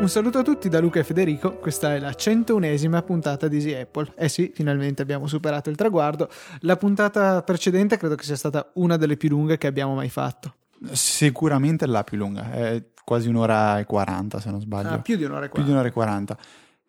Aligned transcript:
Un 0.00 0.08
saluto 0.08 0.38
a 0.38 0.42
tutti 0.42 0.68
da 0.68 0.78
Luca 0.78 1.00
e 1.00 1.04
Federico, 1.04 1.56
questa 1.56 1.96
è 1.96 1.98
la 1.98 2.10
101esima 2.10 3.02
puntata 3.02 3.48
di 3.48 3.56
Easy 3.56 3.74
Apple. 3.74 4.12
Eh 4.16 4.28
sì, 4.28 4.52
finalmente 4.54 5.02
abbiamo 5.02 5.26
superato 5.26 5.70
il 5.70 5.76
traguardo. 5.76 6.30
La 6.60 6.76
puntata 6.76 7.42
precedente 7.42 7.96
credo 7.96 8.14
che 8.14 8.22
sia 8.22 8.36
stata 8.36 8.70
una 8.74 8.96
delle 8.96 9.16
più 9.16 9.28
lunghe 9.28 9.58
che 9.58 9.66
abbiamo 9.66 9.96
mai 9.96 10.08
fatto. 10.08 10.54
Sicuramente 10.92 11.84
la 11.86 12.04
più 12.04 12.16
lunga, 12.16 12.52
è 12.52 12.80
quasi 13.04 13.28
un'ora 13.28 13.80
e 13.80 13.86
40 13.86 14.38
se 14.38 14.50
non 14.50 14.60
sbaglio. 14.60 14.90
Ah, 14.90 14.98
più 15.00 15.16
di 15.16 15.24
un'ora 15.24 15.46
e 15.46 15.48
40. 15.48 15.54
Più 15.56 15.64
di 15.64 15.70
un'ora 15.72 15.88
e 15.88 15.92
40. 15.92 16.38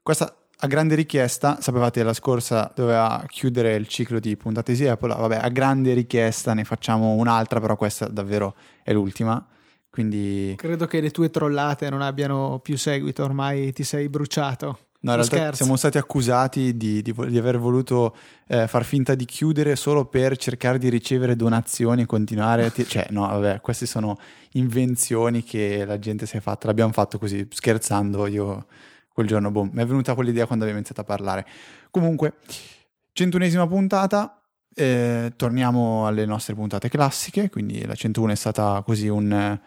Questa 0.03 0.35
a 0.59 0.67
grande 0.67 0.93
richiesta, 0.93 1.57
sapevate 1.61 2.03
la 2.03 2.13
scorsa 2.13 2.71
doveva 2.75 3.23
chiudere 3.27 3.73
il 3.73 3.87
ciclo 3.87 4.19
di 4.19 4.37
puntate 4.37 4.73
Easy 4.73 4.85
Apple, 4.85 5.15
vabbè 5.15 5.39
a 5.41 5.49
grande 5.49 5.93
richiesta 5.93 6.53
ne 6.53 6.63
facciamo 6.63 7.13
un'altra, 7.13 7.59
però 7.59 7.75
questa 7.75 8.07
davvero 8.07 8.55
è 8.83 8.93
l'ultima. 8.93 9.43
Quindi... 9.89 10.53
Credo 10.55 10.85
che 10.85 11.01
le 11.01 11.11
tue 11.11 11.29
trollate 11.29 11.89
non 11.89 12.01
abbiano 12.01 12.59
più 12.59 12.77
seguito, 12.77 13.23
ormai 13.23 13.73
ti 13.73 13.83
sei 13.83 14.07
bruciato. 14.09 14.79
No, 15.01 15.11
in 15.11 15.17
realtà 15.17 15.37
scherzo. 15.37 15.63
siamo 15.63 15.77
stati 15.77 15.97
accusati 15.97 16.75
di, 16.75 17.01
di, 17.01 17.13
di 17.13 17.37
aver 17.37 17.57
voluto 17.57 18.13
eh, 18.47 18.67
far 18.67 18.83
finta 18.83 19.15
di 19.15 19.23
chiudere 19.23 19.77
solo 19.77 20.05
per 20.05 20.35
cercare 20.35 20.77
di 20.77 20.89
ricevere 20.89 21.37
donazioni 21.37 22.01
e 22.01 22.05
continuare 22.05 22.65
a... 22.65 22.69
T- 22.69 22.85
cioè, 22.85 23.07
no, 23.11 23.21
vabbè, 23.21 23.61
queste 23.61 23.85
sono 23.85 24.17
invenzioni 24.53 25.41
che 25.43 25.85
la 25.85 25.99
gente 25.99 26.25
si 26.25 26.35
è 26.35 26.41
fatta. 26.41 26.67
L'abbiamo 26.67 26.91
fatto 26.91 27.17
così, 27.17 27.47
scherzando. 27.49 28.27
Io 28.27 28.65
quel 29.13 29.25
giorno, 29.25 29.51
boh, 29.51 29.63
mi 29.63 29.81
è 29.81 29.85
venuta 29.85 30.15
quell'idea 30.15 30.45
quando 30.45 30.65
abbiamo 30.65 30.81
iniziato 30.81 31.01
a 31.09 31.15
parlare. 31.15 31.47
Comunque, 31.91 32.33
centunesima 33.13 33.65
puntata. 33.67 34.33
Eh, 34.75 35.33
torniamo 35.37 36.07
alle 36.07 36.25
nostre 36.25 36.55
puntate 36.55 36.89
classiche. 36.89 37.49
Quindi 37.49 37.85
la 37.85 37.95
101 37.95 38.33
è 38.33 38.35
stata 38.35 38.81
così 38.85 39.07
un, 39.07 39.57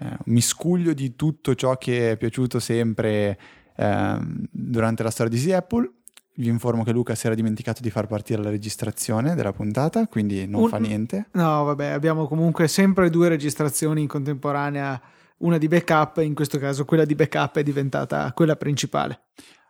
un 0.00 0.16
miscuglio 0.26 0.92
di 0.92 1.16
tutto 1.16 1.54
ciò 1.54 1.76
che 1.76 2.12
è 2.12 2.16
piaciuto 2.16 2.58
sempre 2.60 3.38
Ehm, 3.80 4.44
durante 4.50 5.04
la 5.04 5.10
storia 5.10 5.30
di 5.30 5.38
Easy 5.38 5.52
Apple. 5.52 5.88
Vi 6.34 6.48
informo 6.48 6.84
che 6.84 6.92
Luca 6.92 7.14
si 7.14 7.26
era 7.26 7.34
dimenticato 7.34 7.80
di 7.80 7.90
far 7.90 8.06
partire 8.06 8.42
la 8.42 8.50
registrazione 8.50 9.34
della 9.34 9.52
puntata, 9.52 10.06
quindi 10.06 10.46
non 10.46 10.62
Un- 10.62 10.68
fa 10.68 10.78
niente. 10.78 11.28
No, 11.32 11.64
vabbè, 11.64 11.86
abbiamo 11.86 12.26
comunque 12.26 12.68
sempre 12.68 13.10
due 13.10 13.28
registrazioni 13.28 14.02
in 14.02 14.08
contemporanea, 14.08 15.00
una 15.38 15.58
di 15.58 15.68
backup, 15.68 16.18
in 16.18 16.34
questo 16.34 16.58
caso 16.58 16.84
quella 16.84 17.04
di 17.04 17.14
backup 17.14 17.58
è 17.58 17.62
diventata 17.62 18.32
quella 18.34 18.56
principale. 18.56 19.20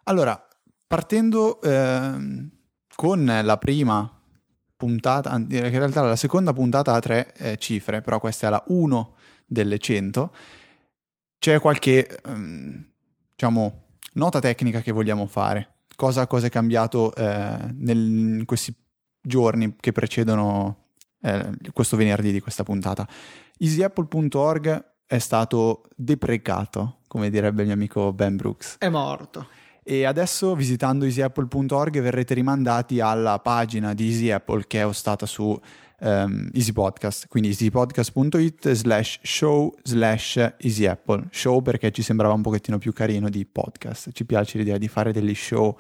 Allora, 0.05 0.43
partendo 0.87 1.61
ehm, 1.63 2.51
con 2.95 3.41
la 3.43 3.57
prima 3.59 4.11
puntata, 4.77 5.31
che 5.47 5.57
in 5.57 5.71
realtà 5.71 6.03
la 6.03 6.17
seconda 6.17 6.53
puntata 6.53 6.95
ha 6.95 7.01
tre 7.01 7.35
eh, 7.37 7.57
cifre, 7.59 8.01
però 8.01 8.21
questa 8.21 8.47
è 8.47 8.51
la 8.51 8.63
1 8.69 9.15
delle 9.49 9.79
100, 9.79 10.35
c'è 11.39 11.59
qualche, 11.59 12.21
ehm, 12.25 12.85
diciamo, 13.31 13.87
nota 14.15 14.41
tecnica 14.41 14.81
che 14.81 14.93
vogliamo 14.93 15.27
fare. 15.27 15.77
Cosa, 15.97 16.27
cosa 16.27 16.47
è 16.47 16.51
cambiato 16.51 17.15
eh, 17.15 17.57
nel- 17.75 18.39
in 18.39 18.45
questi 18.45 18.73
giorni 19.21 19.75
che 19.81 19.91
precedono 19.93 20.87
eh, 21.23 21.51
questo 21.73 21.97
venerdì 21.97 22.31
di 22.31 22.41
questa 22.41 22.63
puntata? 22.63 23.09
easyapple.org 23.59 24.85
è 25.07 25.19
stato 25.19 25.85
deprecato, 25.97 26.99
come 27.09 27.31
direbbe 27.31 27.63
il 27.63 27.67
mio 27.67 27.75
amico 27.75 28.13
Ben 28.13 28.37
Brooks. 28.37 28.77
È 28.79 28.89
morto. 28.89 29.49
E 29.83 30.05
adesso 30.05 30.55
visitando 30.55 31.07
easyapple.org 31.07 32.01
verrete 32.01 32.35
rimandati 32.35 33.01
alla 33.01 33.39
pagina 33.39 33.95
di 33.95 34.09
Easy 34.09 34.31
Apple 34.31 34.67
che 34.67 34.81
è 34.81 34.87
ostata 34.87 35.25
su 35.25 35.59
ehm, 36.01 36.49
Easy 36.53 36.73
Podcast, 36.73 37.27
quindi 37.29 37.49
easypodcast.it 37.49 38.73
slash 38.73 39.19
show 39.23 39.75
slash 39.83 40.37
Easy 40.59 40.87
Apple. 40.87 41.25
Show 41.31 41.63
perché 41.63 41.91
ci 41.91 42.03
sembrava 42.03 42.35
un 42.35 42.43
pochettino 42.43 42.79
più 42.79 42.93
carino 42.93 43.29
di 43.29 43.45
podcast, 43.45 44.11
ci 44.13 44.25
piace 44.25 44.59
l'idea 44.59 44.79
di 44.79 44.89
fare 44.89 45.13
degli 45.13 45.35
show, 45.35 45.79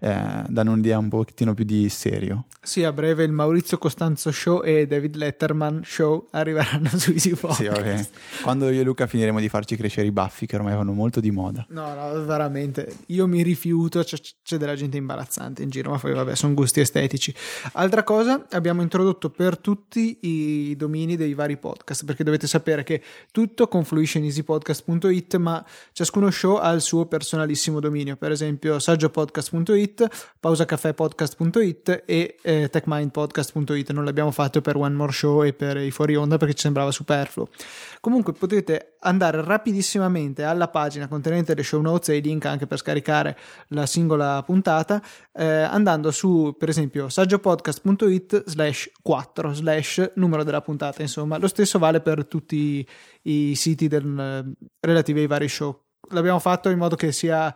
eh, 0.00 0.44
danno 0.48 0.72
un'idea 0.72 0.98
un 0.98 1.08
pochettino 1.08 1.54
più 1.54 1.64
di 1.64 1.88
serio. 1.88 2.46
Sì, 2.64 2.82
a 2.82 2.92
breve 2.92 3.24
il 3.24 3.32
Maurizio 3.32 3.76
Costanzo 3.78 4.30
Show 4.32 4.62
e 4.64 4.86
David 4.86 5.16
Letterman 5.16 5.82
Show 5.84 6.28
arriveranno 6.30 6.88
su 6.96 7.10
Easy 7.10 7.30
Podcast. 7.30 7.60
Sì, 7.60 7.68
vabbè. 7.68 8.08
Quando 8.42 8.70
io 8.70 8.80
e 8.80 8.84
Luca 8.84 9.06
finiremo 9.06 9.38
di 9.38 9.48
farci 9.48 9.76
crescere 9.76 10.06
i 10.06 10.12
baffi 10.12 10.46
che 10.46 10.56
ormai 10.56 10.74
vanno 10.74 10.92
molto 10.92 11.20
di 11.20 11.30
moda. 11.30 11.66
No, 11.68 11.94
no, 11.94 12.24
veramente. 12.24 12.96
Io 13.06 13.26
mi 13.26 13.42
rifiuto, 13.42 14.02
c'è, 14.02 14.18
c'è 14.42 14.56
della 14.56 14.74
gente 14.74 14.96
imbarazzante 14.96 15.62
in 15.62 15.70
giro, 15.70 15.90
ma 15.90 15.98
poi 15.98 16.12
vabbè, 16.12 16.34
sono 16.34 16.54
gusti 16.54 16.80
estetici. 16.80 17.34
Altra 17.72 18.02
cosa, 18.02 18.46
abbiamo 18.50 18.82
introdotto 18.82 19.30
per 19.30 19.58
tutti 19.58 20.18
i 20.22 20.74
domini 20.76 21.16
dei 21.16 21.34
vari 21.34 21.56
podcast, 21.58 22.04
perché 22.04 22.24
dovete 22.24 22.46
sapere 22.46 22.82
che 22.82 23.02
tutto 23.30 23.68
confluisce 23.68 24.18
in 24.18 24.24
easypodcast.it, 24.24 25.36
ma 25.36 25.64
ciascuno 25.92 26.30
show 26.30 26.56
ha 26.56 26.70
il 26.72 26.80
suo 26.80 27.06
personalissimo 27.06 27.78
dominio, 27.78 28.16
per 28.16 28.32
esempio 28.32 28.78
saggiopodcast.it, 28.78 29.93
pausacafèpodcast.it 30.40 32.02
e 32.06 32.36
eh, 32.42 32.68
techmindpodcast.it. 32.68 33.92
Non 33.92 34.04
l'abbiamo 34.04 34.30
fatto 34.30 34.60
per 34.60 34.76
One 34.76 34.94
More 34.94 35.12
Show 35.12 35.44
e 35.44 35.52
per 35.52 35.76
i 35.76 35.90
fuori 35.90 36.16
onda 36.16 36.36
perché 36.36 36.54
ci 36.54 36.62
sembrava 36.62 36.90
superfluo. 36.90 37.48
Comunque 38.00 38.32
potete 38.32 38.94
andare 39.04 39.42
rapidissimamente 39.42 40.42
alla 40.42 40.68
pagina 40.68 41.08
contenente 41.08 41.54
le 41.54 41.62
show 41.62 41.80
notes 41.80 42.08
e 42.08 42.16
i 42.16 42.22
link 42.22 42.44
anche 42.46 42.66
per 42.66 42.78
scaricare 42.78 43.36
la 43.68 43.86
singola 43.86 44.42
puntata 44.42 45.02
eh, 45.32 45.44
andando 45.44 46.10
su 46.10 46.54
per 46.58 46.68
esempio 46.68 47.08
saggiopodcast.it 47.08 48.44
slash 48.46 48.90
4 49.02 49.52
slash 49.52 50.12
numero 50.14 50.42
della 50.42 50.60
puntata 50.60 51.02
insomma 51.02 51.38
lo 51.38 51.48
stesso 51.48 51.78
vale 51.78 52.00
per 52.00 52.26
tutti 52.26 52.86
i 53.22 53.54
siti 53.54 53.88
del, 53.88 54.18
eh, 54.18 54.66
relativi 54.80 55.20
ai 55.20 55.26
vari 55.26 55.48
show 55.48 55.78
l'abbiamo 56.10 56.38
fatto 56.38 56.68
in 56.68 56.78
modo 56.78 56.96
che 56.96 57.12
sia 57.12 57.54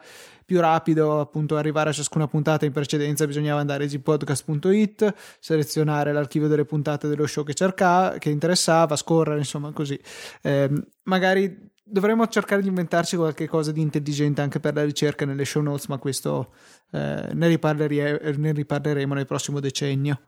più 0.49 0.61
rapido 0.61 1.21
appunto 1.21 1.59
arrivare 1.59 1.91
a 1.91 1.93
ciascuna 1.93 2.27
puntata 2.27 2.65
in 2.65 2.73
precedenza 2.73 3.27
bisognava 3.27 3.61
andare 3.61 3.83
a 3.83 3.85
easypodcast.it 3.85 5.15
selezionare 5.39 6.11
l'archivio 6.11 6.49
delle 6.49 6.65
puntate 6.65 7.07
dello 7.07 7.27
show 7.27 7.45
che 7.45 7.53
cercava 7.53 8.17
che 8.17 8.31
interessava 8.31 8.97
scorrere 8.97 9.41
insomma 9.41 9.73
così 9.73 10.01
eh, 10.41 10.71
magari 11.03 11.71
dovremmo 11.85 12.27
cercare 12.29 12.63
di 12.63 12.69
inventarci 12.69 13.17
qualche 13.17 13.47
cosa 13.47 13.73
di 13.73 13.83
intelligente 13.83 14.41
anche 14.41 14.59
per 14.59 14.73
la 14.73 14.85
ricerca 14.85 15.27
nelle 15.27 15.45
show 15.45 15.61
notes 15.61 15.89
ma 15.89 15.99
questo 15.99 16.55
eh, 16.93 17.29
ne, 17.31 17.47
riparlerie- 17.47 18.35
ne 18.39 18.53
riparleremo 18.53 19.13
nel 19.13 19.27
prossimo 19.27 19.61
decennio 19.61 20.19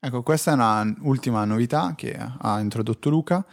Ecco, 0.00 0.22
questa 0.22 0.52
è 0.52 0.54
un'ultima 0.54 1.44
novità 1.44 1.94
che 1.96 2.16
ha 2.16 2.60
introdotto 2.60 3.10
Luca. 3.10 3.44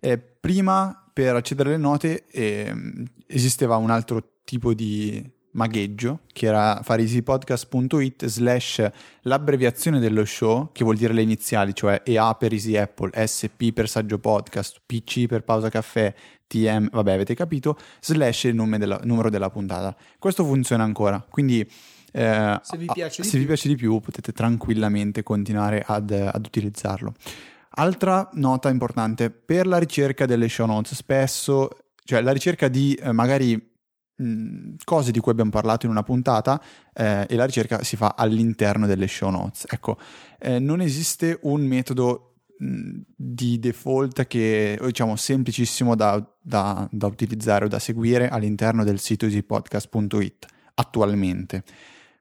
Eh, 0.00 0.16
prima, 0.16 1.10
per 1.12 1.36
accedere 1.36 1.74
alle 1.74 1.78
note, 1.78 2.24
ehm, 2.30 3.04
esisteva 3.26 3.76
un 3.76 3.90
altro 3.90 4.38
tipo 4.42 4.74
di 4.74 5.22
magheggio, 5.52 6.20
che 6.32 6.46
era 6.46 6.80
fare 6.82 7.02
easypodcast.it 7.02 8.26
slash 8.26 8.88
l'abbreviazione 9.22 9.98
dello 10.00 10.24
show, 10.24 10.70
che 10.72 10.84
vuol 10.84 10.96
dire 10.96 11.12
le 11.12 11.22
iniziali, 11.22 11.74
cioè 11.74 12.02
EA 12.04 12.34
per 12.34 12.52
Easy 12.52 12.76
Apple, 12.76 13.10
SP 13.26 13.72
per 13.72 13.88
Saggio 13.88 14.18
Podcast, 14.18 14.80
PC 14.84 15.26
per 15.26 15.42
Pausa 15.44 15.68
Caffè, 15.68 16.14
TM, 16.46 16.88
vabbè 16.90 17.12
avete 17.12 17.34
capito, 17.34 17.76
slash 18.00 18.44
il 18.44 18.54
nome 18.54 18.78
della- 18.78 19.00
numero 19.04 19.30
della 19.30 19.50
puntata. 19.50 19.94
Questo 20.18 20.44
funziona 20.44 20.84
ancora, 20.84 21.24
quindi... 21.28 21.60
eh, 22.12 22.58
Se 22.62 22.76
vi 22.76 22.86
piace 22.92 23.22
di 23.22 23.28
se 23.28 23.32
vi 23.38 23.44
più. 23.44 23.46
piace 23.54 23.68
di 23.68 23.76
più 23.76 23.98
potete 24.00 24.32
tranquillamente 24.32 25.22
continuare 25.22 25.82
ad, 25.86 26.10
ad 26.10 26.44
utilizzarlo. 26.46 27.14
Altra 27.74 28.28
nota 28.34 28.68
importante 28.68 29.30
per 29.30 29.66
la 29.66 29.78
ricerca 29.78 30.26
delle 30.26 30.48
show 30.48 30.66
notes, 30.66 30.94
spesso, 30.94 31.70
cioè 32.04 32.20
la 32.20 32.32
ricerca 32.32 32.68
di 32.68 32.92
eh, 32.94 33.12
magari 33.12 33.70
cose 34.84 35.10
di 35.10 35.20
cui 35.20 35.32
abbiamo 35.32 35.50
parlato 35.50 35.86
in 35.86 35.92
una 35.92 36.02
puntata 36.02 36.62
eh, 36.92 37.26
e 37.28 37.34
la 37.36 37.44
ricerca 37.44 37.82
si 37.82 37.96
fa 37.96 38.14
all'interno 38.16 38.86
delle 38.86 39.08
show 39.08 39.30
notes. 39.30 39.66
Ecco, 39.68 39.98
eh, 40.38 40.58
non 40.58 40.80
esiste 40.80 41.38
un 41.42 41.66
metodo 41.66 42.32
di 43.16 43.58
default 43.58 44.26
che 44.26 44.78
diciamo 44.80 45.16
semplicissimo 45.16 45.96
da, 45.96 46.24
da- 46.40 46.88
da 46.90 47.06
utilizzare 47.06 47.64
o 47.64 47.68
da 47.68 47.80
seguire 47.80 48.28
all'interno 48.28 48.84
del 48.84 49.00
sito 49.00 49.26
easypodcast.it 49.26 50.46
attualmente. 50.74 51.64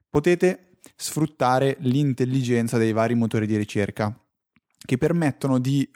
Potete 0.09 0.77
sfruttare 0.95 1.77
l'intelligenza 1.81 2.77
dei 2.77 2.91
vari 2.91 3.13
motori 3.13 3.45
di 3.45 3.55
ricerca 3.55 4.15
che 4.83 4.97
permettono 4.97 5.59
di 5.59 5.87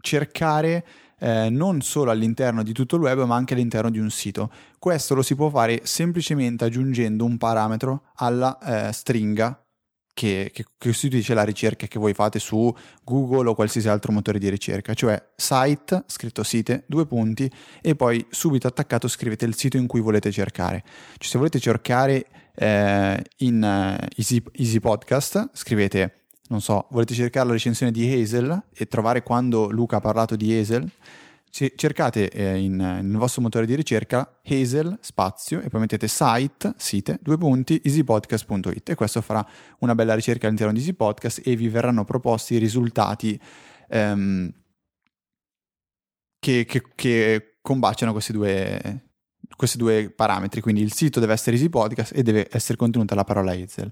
cercare 0.00 0.84
eh, 1.22 1.48
non 1.50 1.80
solo 1.82 2.10
all'interno 2.10 2.64
di 2.64 2.72
tutto 2.72 2.96
il 2.96 3.02
web 3.02 3.22
ma 3.24 3.36
anche 3.36 3.54
all'interno 3.54 3.90
di 3.90 4.00
un 4.00 4.10
sito. 4.10 4.50
Questo 4.78 5.14
lo 5.14 5.22
si 5.22 5.36
può 5.36 5.48
fare 5.50 5.82
semplicemente 5.84 6.64
aggiungendo 6.64 7.24
un 7.24 7.38
parametro 7.38 8.08
alla 8.16 8.58
eh, 8.88 8.92
stringa 8.92 9.64
che, 10.12 10.50
che 10.52 10.64
costituisce 10.76 11.32
la 11.32 11.44
ricerca 11.44 11.86
che 11.86 11.98
voi 12.00 12.12
fate 12.12 12.40
su 12.40 12.74
Google 13.04 13.50
o 13.50 13.54
qualsiasi 13.54 13.88
altro 13.88 14.12
motore 14.12 14.40
di 14.40 14.50
ricerca, 14.50 14.94
cioè 14.94 15.22
site, 15.36 16.02
scritto 16.06 16.42
site, 16.42 16.84
due 16.86 17.06
punti 17.06 17.50
e 17.80 17.94
poi 17.94 18.26
subito 18.28 18.66
attaccato 18.66 19.06
scrivete 19.06 19.44
il 19.44 19.54
sito 19.54 19.76
in 19.76 19.86
cui 19.86 20.00
volete 20.00 20.32
cercare. 20.32 20.82
Cioè, 21.16 21.28
se 21.28 21.38
volete 21.38 21.60
cercare 21.60 22.26
eh, 22.54 23.24
in 23.38 23.62
eh, 23.62 24.08
Easy, 24.16 24.42
Easy 24.54 24.80
Podcast, 24.80 25.50
scrivete, 25.52 26.21
non 26.52 26.60
so, 26.60 26.86
volete 26.90 27.14
cercare 27.14 27.46
la 27.46 27.52
recensione 27.54 27.90
di 27.90 28.12
Hazel 28.12 28.64
e 28.74 28.86
trovare 28.86 29.22
quando 29.22 29.70
Luca 29.70 29.96
ha 29.96 30.00
parlato 30.00 30.36
di 30.36 30.54
Hazel, 30.54 30.86
cercate 31.50 32.28
eh, 32.28 32.58
in, 32.58 32.76
nel 32.76 33.16
vostro 33.16 33.40
motore 33.40 33.64
di 33.64 33.74
ricerca 33.74 34.40
Hazel, 34.44 34.98
spazio, 35.00 35.60
e 35.62 35.70
poi 35.70 35.80
mettete 35.80 36.08
site, 36.08 36.74
site, 36.76 37.18
due 37.22 37.38
punti, 37.38 37.80
easypodcast.it 37.82 38.90
e 38.90 38.94
questo 38.94 39.22
farà 39.22 39.46
una 39.78 39.94
bella 39.94 40.14
ricerca 40.14 40.44
all'interno 40.44 40.74
di 40.74 40.80
Easy 40.80 40.92
Podcast 40.92 41.40
e 41.42 41.56
vi 41.56 41.68
verranno 41.68 42.04
proposti 42.04 42.54
i 42.54 42.58
risultati 42.58 43.40
ehm, 43.88 44.52
che, 46.38 46.66
che, 46.66 46.82
che 46.94 47.56
combaciano 47.62 48.12
questi 48.12 48.32
due, 48.32 49.08
questi 49.56 49.78
due 49.78 50.10
parametri. 50.14 50.60
Quindi 50.60 50.82
il 50.82 50.92
sito 50.92 51.18
deve 51.18 51.32
essere 51.32 51.56
Easy 51.56 51.70
Podcast 51.70 52.14
e 52.14 52.22
deve 52.22 52.46
essere 52.50 52.76
contenuta 52.76 53.14
la 53.14 53.24
parola 53.24 53.52
Hazel. 53.52 53.90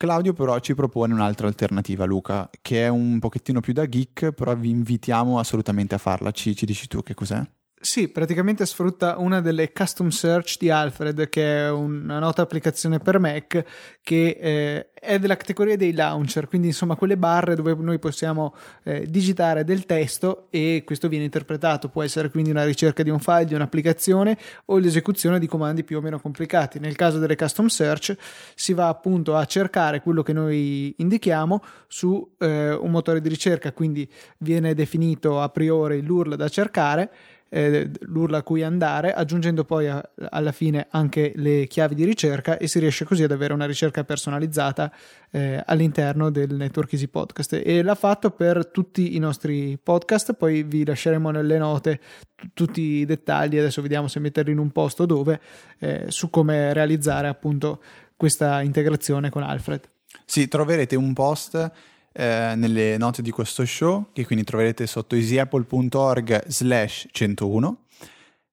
Claudio 0.00 0.32
però 0.32 0.58
ci 0.60 0.74
propone 0.74 1.12
un'altra 1.12 1.46
alternativa, 1.46 2.06
Luca, 2.06 2.48
che 2.62 2.86
è 2.86 2.88
un 2.88 3.18
pochettino 3.18 3.60
più 3.60 3.74
da 3.74 3.86
geek, 3.86 4.32
però 4.32 4.56
vi 4.56 4.70
invitiamo 4.70 5.38
assolutamente 5.38 5.94
a 5.94 5.98
farla. 5.98 6.30
Ci, 6.30 6.56
ci 6.56 6.64
dici 6.64 6.86
tu 6.86 7.02
che 7.02 7.12
cos'è? 7.12 7.46
Sì, 7.82 8.08
praticamente 8.08 8.66
sfrutta 8.66 9.16
una 9.16 9.40
delle 9.40 9.72
custom 9.72 10.08
search 10.08 10.58
di 10.58 10.68
Alfred, 10.68 11.30
che 11.30 11.64
è 11.64 11.70
una 11.70 12.18
nota 12.18 12.42
applicazione 12.42 12.98
per 12.98 13.18
Mac 13.18 13.64
che 14.02 14.36
eh, 14.38 14.92
è 14.92 15.18
della 15.18 15.38
categoria 15.38 15.78
dei 15.78 15.94
launcher, 15.94 16.46
quindi 16.46 16.66
insomma 16.66 16.94
quelle 16.94 17.16
barre 17.16 17.54
dove 17.54 17.74
noi 17.76 17.98
possiamo 17.98 18.54
eh, 18.82 19.06
digitare 19.08 19.64
del 19.64 19.86
testo 19.86 20.48
e 20.50 20.82
questo 20.84 21.08
viene 21.08 21.24
interpretato. 21.24 21.88
Può 21.88 22.02
essere 22.02 22.28
quindi 22.28 22.50
una 22.50 22.66
ricerca 22.66 23.02
di 23.02 23.08
un 23.08 23.18
file, 23.18 23.46
di 23.46 23.54
un'applicazione 23.54 24.36
o 24.66 24.76
l'esecuzione 24.76 25.38
di 25.38 25.46
comandi 25.46 25.82
più 25.82 25.96
o 25.96 26.00
meno 26.02 26.20
complicati. 26.20 26.78
Nel 26.80 26.96
caso 26.96 27.18
delle 27.18 27.34
custom 27.34 27.68
search 27.68 28.14
si 28.54 28.74
va 28.74 28.88
appunto 28.88 29.36
a 29.36 29.46
cercare 29.46 30.02
quello 30.02 30.22
che 30.22 30.34
noi 30.34 30.92
indichiamo 30.98 31.62
su 31.88 32.34
eh, 32.40 32.74
un 32.74 32.90
motore 32.90 33.22
di 33.22 33.30
ricerca, 33.30 33.72
quindi 33.72 34.06
viene 34.36 34.74
definito 34.74 35.40
a 35.40 35.48
priori 35.48 36.02
l'URL 36.02 36.36
da 36.36 36.48
cercare 36.50 37.10
eh, 37.50 37.90
l'URL 38.02 38.34
a 38.34 38.42
cui 38.42 38.62
andare, 38.62 39.12
aggiungendo 39.12 39.64
poi 39.64 39.88
a, 39.88 40.02
alla 40.30 40.52
fine 40.52 40.86
anche 40.90 41.32
le 41.34 41.66
chiavi 41.66 41.94
di 41.94 42.04
ricerca 42.04 42.56
e 42.56 42.68
si 42.68 42.78
riesce 42.78 43.04
così 43.04 43.24
ad 43.24 43.32
avere 43.32 43.52
una 43.52 43.66
ricerca 43.66 44.04
personalizzata 44.04 44.90
eh, 45.30 45.62
all'interno 45.66 46.30
del 46.30 46.54
network 46.54 46.92
Easy 46.92 47.08
Podcast. 47.08 47.60
E 47.62 47.82
l'ha 47.82 47.94
fatto 47.94 48.30
per 48.30 48.66
tutti 48.68 49.16
i 49.16 49.18
nostri 49.18 49.78
podcast, 49.82 50.34
poi 50.34 50.62
vi 50.62 50.84
lasceremo 50.84 51.30
nelle 51.30 51.58
note 51.58 52.00
tutti 52.54 52.80
i 52.80 53.04
dettagli, 53.04 53.58
adesso 53.58 53.82
vediamo 53.82 54.08
se 54.08 54.20
metterli 54.20 54.52
in 54.52 54.58
un 54.58 54.70
posto 54.70 55.04
dove, 55.04 55.40
eh, 55.78 56.04
su 56.08 56.30
come 56.30 56.72
realizzare 56.72 57.28
appunto 57.28 57.82
questa 58.16 58.62
integrazione 58.62 59.28
con 59.28 59.42
Alfred. 59.42 59.88
Sì, 60.24 60.48
troverete 60.48 60.96
un 60.96 61.12
post 61.12 61.70
eh, 62.12 62.54
nelle 62.56 62.96
note 62.96 63.22
di 63.22 63.30
questo 63.30 63.64
show, 63.64 64.08
che 64.12 64.24
quindi 64.26 64.44
troverete 64.44 64.86
sotto 64.86 65.14
easyapple.org 65.14 66.46
slash 66.48 67.08
101, 67.12 67.84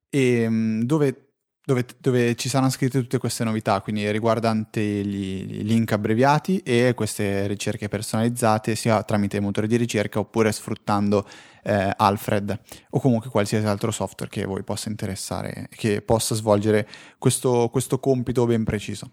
e, 0.10 0.50
mm, 0.50 0.82
dove, 0.82 1.32
dove, 1.64 1.86
dove, 2.00 2.36
ci 2.36 2.50
saranno 2.50 2.70
scritte 2.70 3.00
tutte 3.00 3.18
queste 3.18 3.44
novità, 3.44 3.82
quindi 3.82 4.10
riguardanti 4.12 4.80
gli 5.06 5.64
link 5.64 5.92
abbreviati 5.92 6.60
e 6.60 6.94
queste 6.96 7.48
ricerche 7.48 7.88
personalizzate, 7.88 8.76
sia 8.76 9.04
tramite 9.04 9.40
motore 9.40 9.68
di 9.68 9.76
ricerca 9.76 10.20
oppure 10.20 10.52
sfruttando 10.52 11.28
eh, 11.64 11.94
Alfred 11.98 12.58
o 12.92 13.00
comunque 13.00 13.30
qualsiasi 13.30 13.66
altro 13.66 13.92
software 13.92 14.32
che 14.32 14.46
voi 14.46 14.64
possa 14.64 14.90
interessare, 14.90 15.68
che 15.72 16.02
possa 16.02 16.36
svolgere 16.36 16.88
questo, 17.18 17.70
questo 17.70 18.00
compito 18.00 18.46
ben 18.46 18.64
preciso. 18.64 19.12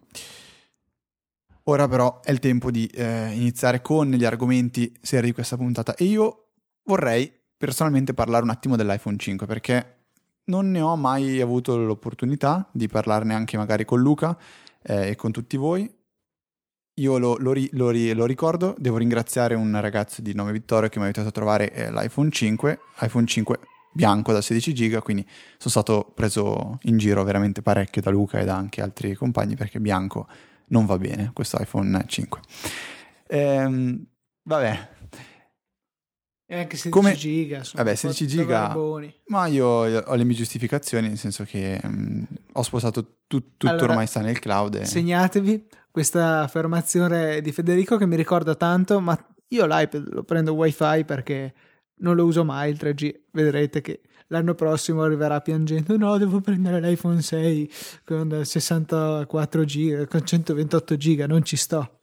Ora 1.65 1.89
però 1.89 2.21
è 2.21 2.31
il 2.31 2.41
tempo 2.41 2.71
di 2.71 2.87
eh, 2.87 3.31
iniziare 3.33 3.81
con 3.81 4.11
gli 4.11 4.25
argomenti 4.25 4.95
seri 5.01 5.29
di 5.29 5.33
questa 5.33 5.57
puntata. 5.57 5.95
E 5.95 6.05
io 6.05 6.49
vorrei 6.85 7.33
personalmente 7.57 8.13
parlare 8.13 8.43
un 8.43 8.51
attimo 8.51 8.77
dell'iPhone 8.77 9.17
5 9.17 9.47
perché 9.47 9.95
non 10.47 10.71
ne 10.71 10.83
ho 10.83 10.95
mai 10.97 11.41
avuto 11.41 11.79
l'opportunità 11.79 12.69
di 12.71 12.87
parlarne 12.87 13.33
anche 13.33 13.57
magari 13.57 13.87
con 13.87 14.01
Luca 14.01 14.37
eh, 14.83 15.11
e 15.11 15.17
con 15.17 15.33
tutti 15.33 15.57
voi. 15.57 15.91
Io 16.97 17.19
lo, 17.19 17.37
lo, 17.39 17.53
ri, 17.53 17.69
lo, 17.73 17.91
ri, 17.91 18.13
lo, 18.13 18.27
ricordo, 18.27 18.75
devo 18.79 18.99
ringraziare 18.99 19.55
un 19.55 19.81
ragazzo 19.81 20.21
di 20.21 20.35
nome 20.35 20.53
Vittorio 20.53 20.89
che 20.89 20.99
mi 20.99 21.05
ha 21.05 21.07
aiutato 21.07 21.29
a 21.29 21.33
trovare 21.33 21.73
eh, 21.73 21.91
l'iPhone 21.91 22.31
5, 22.31 22.79
iPhone 23.01 23.27
5 23.27 23.59
bianco 23.95 24.33
da 24.33 24.41
16 24.41 24.75
giga, 24.75 25.01
quindi 25.01 25.27
sono 25.57 25.71
stato 25.71 26.13
preso 26.15 26.79
in 26.83 26.99
giro 26.99 27.25
veramente 27.25 27.63
parecchio 27.63 28.03
da 28.03 28.11
Luca 28.11 28.39
e 28.39 28.45
da 28.45 28.55
anche 28.55 28.83
altri 28.83 29.15
compagni 29.15 29.57
perché 29.57 29.81
bianco 29.81 30.29
non 30.69 30.87
va 30.87 30.99
bene 30.99 31.31
questo 31.33 31.59
iPhone 31.61 32.05
5. 32.07 32.41
Ehm, 33.29 34.07
vabbè. 34.43 34.93
E 36.47 36.59
anche 36.59 36.77
16 36.77 36.91
Come... 36.91 37.15
giga. 37.15 37.63
Vabbè, 37.73 37.95
16 37.95 38.27
giga. 38.27 38.77
Ma 39.27 39.47
io 39.47 39.67
ho 39.67 40.15
le 40.15 40.25
mie 40.25 40.37
giustificazioni, 40.37 41.09
nel 41.09 41.19
senso 41.19 41.45
che 41.45 41.81
um, 41.83 42.27
ho 42.53 42.63
sposato 42.63 43.21
tu, 43.27 43.57
tutto 43.57 43.69
allora, 43.69 43.93
ormai 43.93 44.07
sta 44.07 44.21
nel 44.21 44.39
cloud. 44.39 44.75
E... 44.75 44.85
Segnatevi 44.85 45.67
questa 45.91 46.43
affermazione 46.43 47.41
di 47.41 47.51
Federico 47.51 47.97
che 47.97 48.07
mi 48.07 48.17
ricorda 48.17 48.55
tanto, 48.55 49.01
ma 49.01 49.19
io 49.49 49.67
l'iPad 49.67 50.13
lo 50.13 50.23
prendo 50.23 50.53
wifi 50.53 51.05
perché 51.05 51.55
non 52.01 52.15
lo 52.15 52.25
uso 52.25 52.45
mai 52.45 52.71
il 52.71 52.79
3G. 52.79 53.21
Vedrete 53.33 53.81
che 53.81 54.01
l'anno 54.29 54.55
prossimo 54.55 55.03
arriverà 55.03 55.41
piangendo 55.41 55.97
no 55.97 56.17
devo 56.19 56.41
prendere 56.41 56.81
l'iPhone 56.81 57.21
6 57.21 57.71
con 58.05 58.41
64 58.45 59.65
giga 59.65 60.07
con 60.07 60.25
128 60.25 60.97
giga 60.97 61.27
non 61.27 61.43
ci 61.45 61.57
sto. 61.57 61.99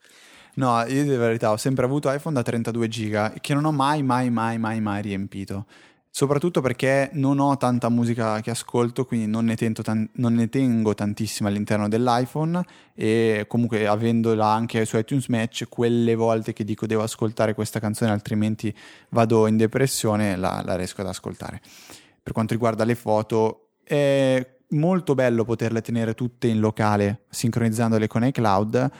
No 0.54 0.84
io 0.86 1.02
di 1.02 1.16
verità 1.16 1.50
ho 1.50 1.56
sempre 1.56 1.84
avuto 1.84 2.12
iPhone 2.12 2.34
da 2.34 2.42
32 2.42 2.88
giga 2.88 3.32
che 3.40 3.54
non 3.54 3.64
ho 3.64 3.72
mai 3.72 4.02
mai 4.02 4.30
mai 4.30 4.58
mai 4.58 4.80
mai 4.80 5.02
riempito. 5.02 5.66
Soprattutto 6.14 6.60
perché 6.60 7.08
non 7.14 7.38
ho 7.38 7.56
tanta 7.56 7.88
musica 7.88 8.38
che 8.42 8.50
ascolto, 8.50 9.06
quindi 9.06 9.26
non 9.26 9.46
ne, 9.46 9.54
tan- 9.56 10.10
non 10.16 10.34
ne, 10.34 10.50
tengo 10.50 10.92
tantissima 10.92 11.48
all'interno 11.48 11.88
dell'iPhone 11.88 12.62
e 12.94 13.46
comunque 13.48 13.86
avendola 13.86 14.46
anche 14.46 14.84
su 14.84 14.98
iTunes 14.98 15.28
Match, 15.28 15.64
quelle 15.70 16.14
volte 16.14 16.52
che 16.52 16.64
dico 16.64 16.84
devo 16.84 17.02
ascoltare 17.02 17.54
questa 17.54 17.80
canzone 17.80 18.10
altrimenti 18.10 18.76
vado 19.08 19.46
in 19.46 19.56
depressione, 19.56 20.36
la, 20.36 20.60
la 20.62 20.76
riesco 20.76 21.00
ad 21.00 21.06
ascoltare 21.06 21.62
per 22.22 22.32
quanto 22.32 22.52
riguarda 22.52 22.84
le 22.84 22.94
foto, 22.94 23.70
è 23.82 24.46
molto 24.70 25.14
bello 25.14 25.44
poterle 25.44 25.80
tenere 25.80 26.14
tutte 26.14 26.46
in 26.46 26.60
locale, 26.60 27.24
sincronizzandole 27.28 28.06
con 28.06 28.24
iCloud. 28.24 28.90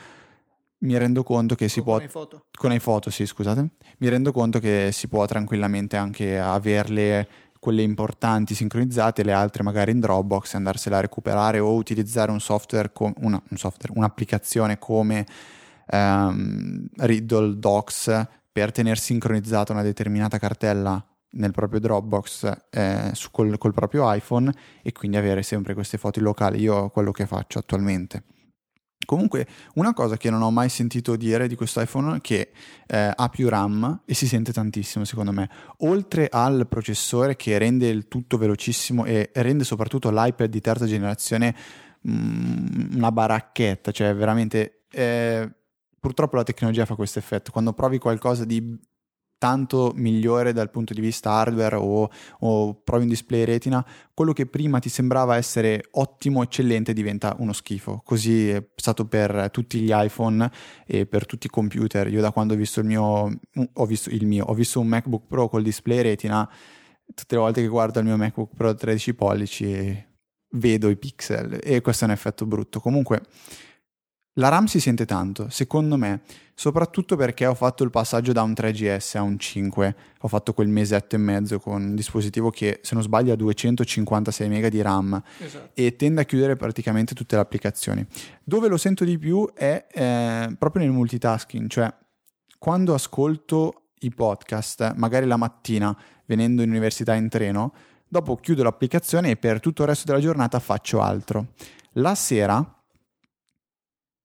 Mi 0.79 0.97
rendo 0.97 1.23
conto 1.23 1.55
che 1.55 1.69
si 1.69 1.81
con 1.81 1.85
può. 1.85 1.95
Con 1.95 2.05
iPhoto. 2.05 2.45
Con 2.51 2.73
iPhoto, 2.73 3.09
sì, 3.09 3.25
scusate. 3.25 3.69
Mi 3.99 4.09
rendo 4.09 4.31
conto 4.31 4.59
che 4.59 4.89
si 4.91 5.07
può 5.07 5.25
tranquillamente 5.25 5.95
anche 5.95 6.37
averle 6.37 7.27
quelle 7.63 7.81
importanti 7.81 8.53
sincronizzate, 8.55 9.23
le 9.23 9.31
altre 9.31 9.63
magari 9.63 9.91
in 9.91 10.01
Dropbox 10.01 10.53
e 10.53 10.57
andarsela 10.57 10.97
a 10.97 11.01
recuperare 11.01 11.59
o 11.59 11.73
utilizzare 11.75 12.29
un 12.29 12.41
software, 12.41 12.91
com- 12.91 13.13
una, 13.19 13.41
un 13.49 13.57
software 13.57 13.97
un'applicazione 13.97 14.77
come 14.77 15.25
um, 15.91 16.85
Riddle 16.97 17.57
Docs 17.57 18.27
per 18.51 18.73
tenere 18.73 18.97
sincronizzata 18.97 19.71
una 19.71 19.81
determinata 19.81 20.37
cartella 20.37 21.01
nel 21.33 21.51
proprio 21.51 21.79
Dropbox 21.79 22.51
eh, 22.69 23.11
su 23.13 23.31
col, 23.31 23.57
col, 23.57 23.73
proprio 23.73 24.11
iPhone 24.11 24.53
e 24.81 24.91
quindi 24.91 25.17
avere 25.17 25.43
sempre 25.43 25.73
queste 25.73 25.97
foto 25.97 26.19
locali. 26.19 26.59
Io 26.59 26.89
quello 26.89 27.11
che 27.11 27.25
faccio 27.25 27.59
attualmente. 27.59 28.23
Comunque, 29.05 29.47
una 29.75 29.93
cosa 29.93 30.17
che 30.17 30.29
non 30.29 30.41
ho 30.41 30.51
mai 30.51 30.69
sentito 30.69 31.15
dire 31.15 31.47
di 31.47 31.55
questo 31.55 31.81
iPhone 31.81 32.17
è 32.17 32.21
che 32.21 32.51
eh, 32.87 33.11
ha 33.13 33.29
più 33.29 33.49
RAM 33.49 34.01
e 34.05 34.13
si 34.13 34.27
sente 34.27 34.53
tantissimo, 34.53 35.03
secondo 35.05 35.31
me. 35.31 35.49
Oltre 35.79 36.29
al 36.31 36.67
processore 36.67 37.35
che 37.35 37.57
rende 37.57 37.87
il 37.87 38.07
tutto 38.07 38.37
velocissimo 38.37 39.05
e 39.05 39.29
rende 39.33 39.63
soprattutto 39.63 40.09
l'iPad 40.09 40.49
di 40.49 40.61
terza 40.61 40.85
generazione 40.85 41.55
mh, 42.01 42.11
mm, 42.11 42.95
una 42.95 43.11
baracchetta, 43.11 43.91
cioè 43.91 44.15
veramente. 44.15 44.83
Eh, 44.89 45.51
purtroppo 45.99 46.35
la 46.35 46.43
tecnologia 46.43 46.85
fa 46.85 46.95
questo 46.95 47.19
effetto. 47.19 47.51
Quando 47.51 47.73
provi 47.73 47.97
qualcosa 47.97 48.45
di 48.45 48.77
tanto 49.43 49.91
migliore 49.95 50.53
dal 50.53 50.69
punto 50.69 50.93
di 50.93 51.01
vista 51.01 51.31
hardware 51.31 51.75
o, 51.75 52.09
o 52.39 52.81
provi 52.81 53.03
un 53.03 53.09
display 53.09 53.43
retina, 53.43 53.85
quello 54.13 54.31
che 54.31 54.45
prima 54.45 54.79
ti 54.79 54.87
sembrava 54.87 55.35
essere 55.35 55.83
ottimo, 55.91 56.43
eccellente, 56.43 56.93
diventa 56.93 57.35
uno 57.39 57.51
schifo. 57.51 58.01
Così 58.05 58.51
è 58.51 58.65
stato 58.73 59.05
per 59.05 59.49
tutti 59.51 59.81
gli 59.81 59.91
iPhone 59.91 60.49
e 60.87 61.05
per 61.07 61.25
tutti 61.25 61.47
i 61.47 61.49
computer. 61.49 62.07
Io 62.07 62.21
da 62.21 62.31
quando 62.31 62.53
ho 62.53 62.55
visto 62.55 62.79
il 62.79 62.85
mio, 62.85 63.37
ho 63.73 63.85
visto 63.85 64.09
il 64.11 64.25
mio, 64.25 64.45
ho 64.45 64.53
visto 64.53 64.79
un 64.79 64.87
MacBook 64.87 65.27
Pro 65.27 65.49
col 65.49 65.61
display 65.63 66.01
retina, 66.01 66.49
tutte 67.13 67.35
le 67.35 67.41
volte 67.41 67.59
che 67.59 67.67
guardo 67.67 67.99
il 67.99 68.05
mio 68.05 68.15
MacBook 68.15 68.55
Pro 68.55 68.73
13 68.73 69.13
pollici 69.13 70.05
vedo 70.51 70.87
i 70.87 70.95
pixel 70.95 71.59
e 71.61 71.81
questo 71.81 72.05
è 72.05 72.07
un 72.07 72.13
effetto 72.13 72.45
brutto. 72.45 72.79
Comunque 72.79 73.23
la 74.37 74.49
RAM 74.49 74.65
si 74.65 74.79
sente 74.79 75.05
tanto, 75.05 75.47
secondo 75.49 75.95
me, 75.95 76.21
soprattutto 76.55 77.15
perché 77.15 77.45
ho 77.45 77.53
fatto 77.53 77.83
il 77.83 77.91
passaggio 77.91 78.31
da 78.31 78.41
un 78.41 78.51
3GS 78.51 79.17
a 79.17 79.21
un 79.21 79.37
5, 79.37 79.95
ho 80.21 80.27
fatto 80.27 80.53
quel 80.53 80.67
mesetto 80.67 81.15
e 81.15 81.19
mezzo 81.19 81.59
con 81.59 81.83
un 81.83 81.95
dispositivo 81.95 82.49
che, 82.49 82.79
se 82.81 82.95
non 82.95 83.03
sbaglio, 83.03 83.31
ha 83.33 83.35
256 83.35 84.49
MB 84.49 84.65
di 84.67 84.81
RAM 84.81 85.21
esatto. 85.39 85.69
e 85.75 85.95
tende 85.95 86.21
a 86.21 86.23
chiudere 86.23 86.55
praticamente 86.55 87.13
tutte 87.13 87.35
le 87.35 87.41
applicazioni. 87.41 88.05
Dove 88.43 88.67
lo 88.67 88.77
sento 88.77 89.03
di 89.03 89.19
più 89.19 89.51
è 89.53 89.85
eh, 89.91 90.55
proprio 90.57 90.83
nel 90.83 90.91
multitasking, 90.91 91.69
cioè 91.69 91.93
quando 92.57 92.95
ascolto 92.95 93.89
i 93.99 94.09
podcast, 94.09 94.95
magari 94.95 95.27
la 95.27 95.37
mattina 95.37 95.95
venendo 96.25 96.63
in 96.63 96.69
università 96.69 97.13
in 97.13 97.29
treno, 97.29 97.73
dopo 98.07 98.35
chiudo 98.37 98.63
l'applicazione 98.63 99.31
e 99.31 99.35
per 99.37 99.59
tutto 99.59 99.83
il 99.83 99.89
resto 99.89 100.05
della 100.05 100.19
giornata 100.19 100.59
faccio 100.59 101.01
altro. 101.01 101.49
La 101.93 102.15
sera 102.15 102.82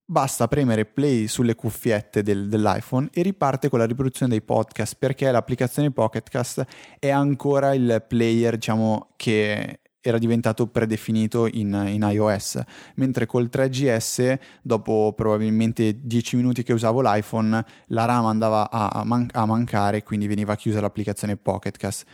basta 0.09 0.47
premere 0.47 0.85
play 0.85 1.27
sulle 1.27 1.53
cuffiette 1.53 2.23
del, 2.23 2.49
dell'iPhone 2.49 3.09
e 3.13 3.21
riparte 3.21 3.69
con 3.69 3.77
la 3.77 3.85
riproduzione 3.85 4.31
dei 4.31 4.41
podcast 4.41 4.95
perché 4.97 5.29
l'applicazione 5.29 5.91
Pocketcast 5.91 6.65
è 6.97 7.09
ancora 7.09 7.75
il 7.75 8.03
player 8.07 8.55
diciamo 8.55 9.09
che 9.15 9.81
era 10.01 10.17
diventato 10.17 10.65
predefinito 10.67 11.45
in, 11.45 11.85
in, 11.87 12.07
iOS, 12.09 12.59
mentre 12.95 13.25
col 13.25 13.49
3GS, 13.51 14.39
dopo 14.61 15.13
probabilmente 15.15 15.99
10 16.01 16.37
minuti 16.37 16.63
che 16.63 16.71
usavo 16.71 17.01
l'iPhone, 17.01 17.63
la 17.87 18.05
RAM 18.05 18.25
andava 18.25 18.71
a, 18.71 18.87
a, 18.87 19.03
man- 19.03 19.29
a 19.33 19.45
mancare, 19.45 20.01
quindi 20.03 20.25
veniva 20.25 20.55
chiusa 20.55 20.79
l'applicazione 20.79 21.35
Pocketcast. 21.35 22.05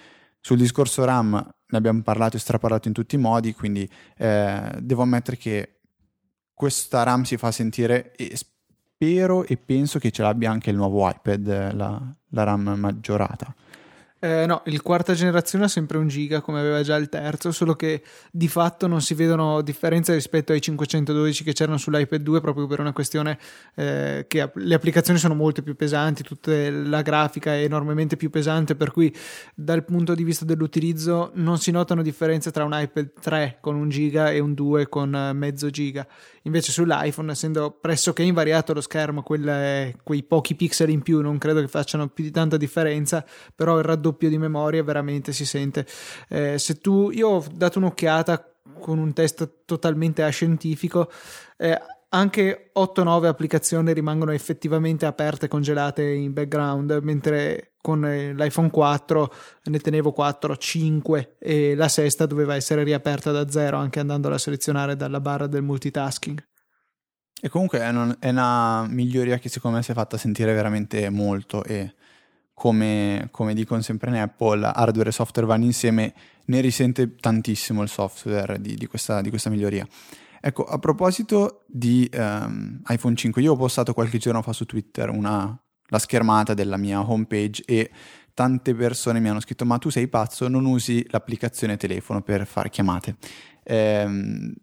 Sul 0.42 0.58
discorso 0.58 1.06
RAM 1.06 1.34
ne 1.34 1.78
abbiamo 1.78 2.02
parlato 2.02 2.38
e 2.38 2.40
straparlato 2.40 2.88
in 2.88 2.96
tutti 2.96 3.16
i 3.16 3.20
modi, 3.20 3.54
quindi 3.54 3.88
eh, 4.18 4.72
devo 4.80 5.04
ammettere 5.04 5.38
che 5.38 5.75
questa 6.56 7.04
RAM 7.04 7.24
si 7.24 7.38
fa 7.38 7.52
sentire 7.52 8.16
e 8.16 8.36
spero 8.36 9.46
e 9.46 9.58
penso 9.58 10.00
che 10.00 10.10
ce 10.10 10.24
l'abbia 10.24 10.50
anche 10.50 10.72
il 10.72 10.78
nuovo 10.78 11.08
iPad, 11.08 11.74
la, 11.74 12.02
la 12.30 12.44
RAM 12.44 12.74
maggiorata. 12.78 13.54
Eh, 14.26 14.48
no, 14.48 14.64
il 14.66 14.82
quarta 14.82 15.14
generazione 15.14 15.66
ha 15.66 15.68
sempre 15.68 16.00
un 16.00 16.08
giga 16.08 16.42
come 16.42 16.60
aveva 16.60 16.82
già 16.82 16.96
il 16.96 17.10
terzo, 17.10 17.52
solo 17.52 17.76
che 17.76 18.02
di 18.32 18.48
fatto 18.48 18.88
non 18.88 19.00
si 19.00 19.14
vedono 19.14 19.62
differenze 19.62 20.16
rispetto 20.16 20.52
ai 20.52 20.62
512 20.62 21.44
che 21.44 21.54
c'erano 21.54 21.78
sull'iPad 21.78 22.24
2 22.24 22.42
proprio 22.42 22.66
per 22.66 22.80
una 22.80 22.92
questione 22.92 23.38
eh, 23.76 24.26
che 24.28 24.50
le 24.52 24.74
applicazioni 24.74 25.20
sono 25.20 25.36
molto 25.36 25.62
più 25.62 25.76
pesanti, 25.76 26.24
tutta 26.24 26.52
la 26.72 27.04
grafica 27.04 27.54
è 27.54 27.62
enormemente 27.62 28.18
più 28.18 28.32
pesante, 28.32 28.74
per 28.74 28.90
cui 28.90 29.16
dal 29.54 29.86
punto 29.86 30.16
di 30.16 30.24
vista 30.24 30.44
dell'utilizzo 30.44 31.30
non 31.36 31.60
si 31.60 31.70
notano 31.70 32.02
differenze 32.02 32.50
tra 32.50 32.64
un 32.64 32.72
iPad 32.74 33.12
3 33.22 33.58
con 33.62 33.76
un 33.76 33.90
giga 33.90 34.32
e 34.32 34.40
un 34.40 34.56
2 34.56 34.90
con 34.90 35.14
eh, 35.14 35.34
mezzo 35.34 35.70
giga. 35.70 36.08
Invece 36.46 36.72
sull'iPhone, 36.72 37.32
essendo 37.32 37.72
pressoché 37.72 38.22
invariato 38.22 38.74
lo 38.74 38.82
schermo, 38.82 39.24
quelle, 39.24 39.96
quei 40.04 40.22
pochi 40.24 40.56
pixel 40.56 40.90
in 40.90 41.02
più 41.02 41.22
non 41.22 41.40
credo 41.40 41.60
che 41.60 41.68
facciano 41.68 42.08
più 42.08 42.24
di 42.24 42.30
tanta 42.30 42.56
differenza, 42.56 43.26
però 43.56 43.80
il 43.80 43.84
raddoppio 43.84 44.15
di 44.18 44.38
memoria 44.38 44.84
veramente 44.84 45.34
si 45.34 45.46
sente. 45.46 45.86
Eh, 46.30 46.58
se 46.58 46.80
tu, 46.80 47.10
io 47.12 47.30
ho 47.30 47.46
dato 47.52 47.80
un'occhiata 47.80 48.54
con 48.80 48.98
un 48.98 49.14
test 49.14 49.64
totalmente 49.66 50.24
ascientifico, 50.24 51.12
eh, 51.58 51.80
anche 52.10 52.72
8-9 52.74 53.26
applicazioni 53.26 53.94
rimangono 53.94 54.32
effettivamente 54.32 55.06
aperte, 55.06 55.48
congelate 55.48 56.04
in 56.04 56.34
background, 56.34 57.00
mentre 57.02 57.74
con 57.82 58.02
l'iPhone 58.02 58.72
4 58.72 59.34
ne 59.66 59.80
tenevo 59.80 60.12
4, 60.12 60.58
5 60.58 61.36
e 61.38 61.76
la 61.76 61.88
sesta 61.88 62.26
doveva 62.26 62.56
essere 62.56 62.84
riaperta 62.84 63.32
da 63.32 63.50
zero 63.50 63.78
anche 63.78 64.00
andandola 64.00 64.36
a 64.36 64.40
selezionare 64.40 64.96
dalla 64.96 65.20
barra 65.20 65.48
del 65.48 65.62
multitasking. 65.62 66.44
E 67.42 67.50
comunque 67.50 67.80
è 67.80 67.90
una, 67.90 68.16
è 68.20 68.30
una 68.30 68.88
miglioria 68.88 69.38
che 69.38 69.50
secondo 69.50 69.78
me 69.78 69.84
si 69.84 69.92
è 69.92 69.94
fatta 69.94 70.18
sentire 70.18 70.54
veramente 70.54 71.10
molto 71.10 71.64
e 71.64 71.94
come, 72.56 73.28
come 73.32 73.54
dicono 73.54 73.82
sempre 73.82 74.10
in 74.10 74.16
Apple, 74.16 74.66
hardware 74.66 75.10
e 75.10 75.12
software 75.12 75.46
vanno 75.46 75.66
insieme, 75.66 76.14
ne 76.46 76.62
risente 76.62 77.16
tantissimo 77.16 77.84
il 77.84 77.90
software 77.90 78.60
di, 78.60 78.76
di, 78.76 78.88
questa, 78.88 79.22
di 79.22 79.30
questa 79.30 79.50
miglioria. 79.50 79.86
Ecco, 80.40 80.64
a 80.64 80.80
proposito 80.80 81.64
di 81.68 82.10
um, 82.14 82.82
iPhone 82.88 83.16
5, 83.16 83.42
io 83.42 83.54
ho 83.54 83.56
postato 83.58 83.94
qualche 83.94 84.18
giorno 84.18 84.42
fa 84.42 84.54
su 84.54 84.66
Twitter 84.66 85.10
una, 85.10 85.56
la 85.88 86.00
schermata 86.00 86.54
della 86.54 86.78
mia 86.78 87.02
homepage 87.02 87.64
e 87.66 87.92
tante 88.34 88.74
persone 88.74 89.20
mi 89.20 89.28
hanno 89.28 89.42
scritto 89.42 89.66
ma 89.66 89.78
tu 89.78 89.90
sei 89.90 90.08
pazzo, 90.08 90.48
non 90.48 90.66
usi 90.66 91.06
l'applicazione 91.10 91.78
telefono 91.78 92.22
per 92.22 92.48
fare 92.48 92.70
chiamate. 92.70 93.18
Ehm, 93.64 94.54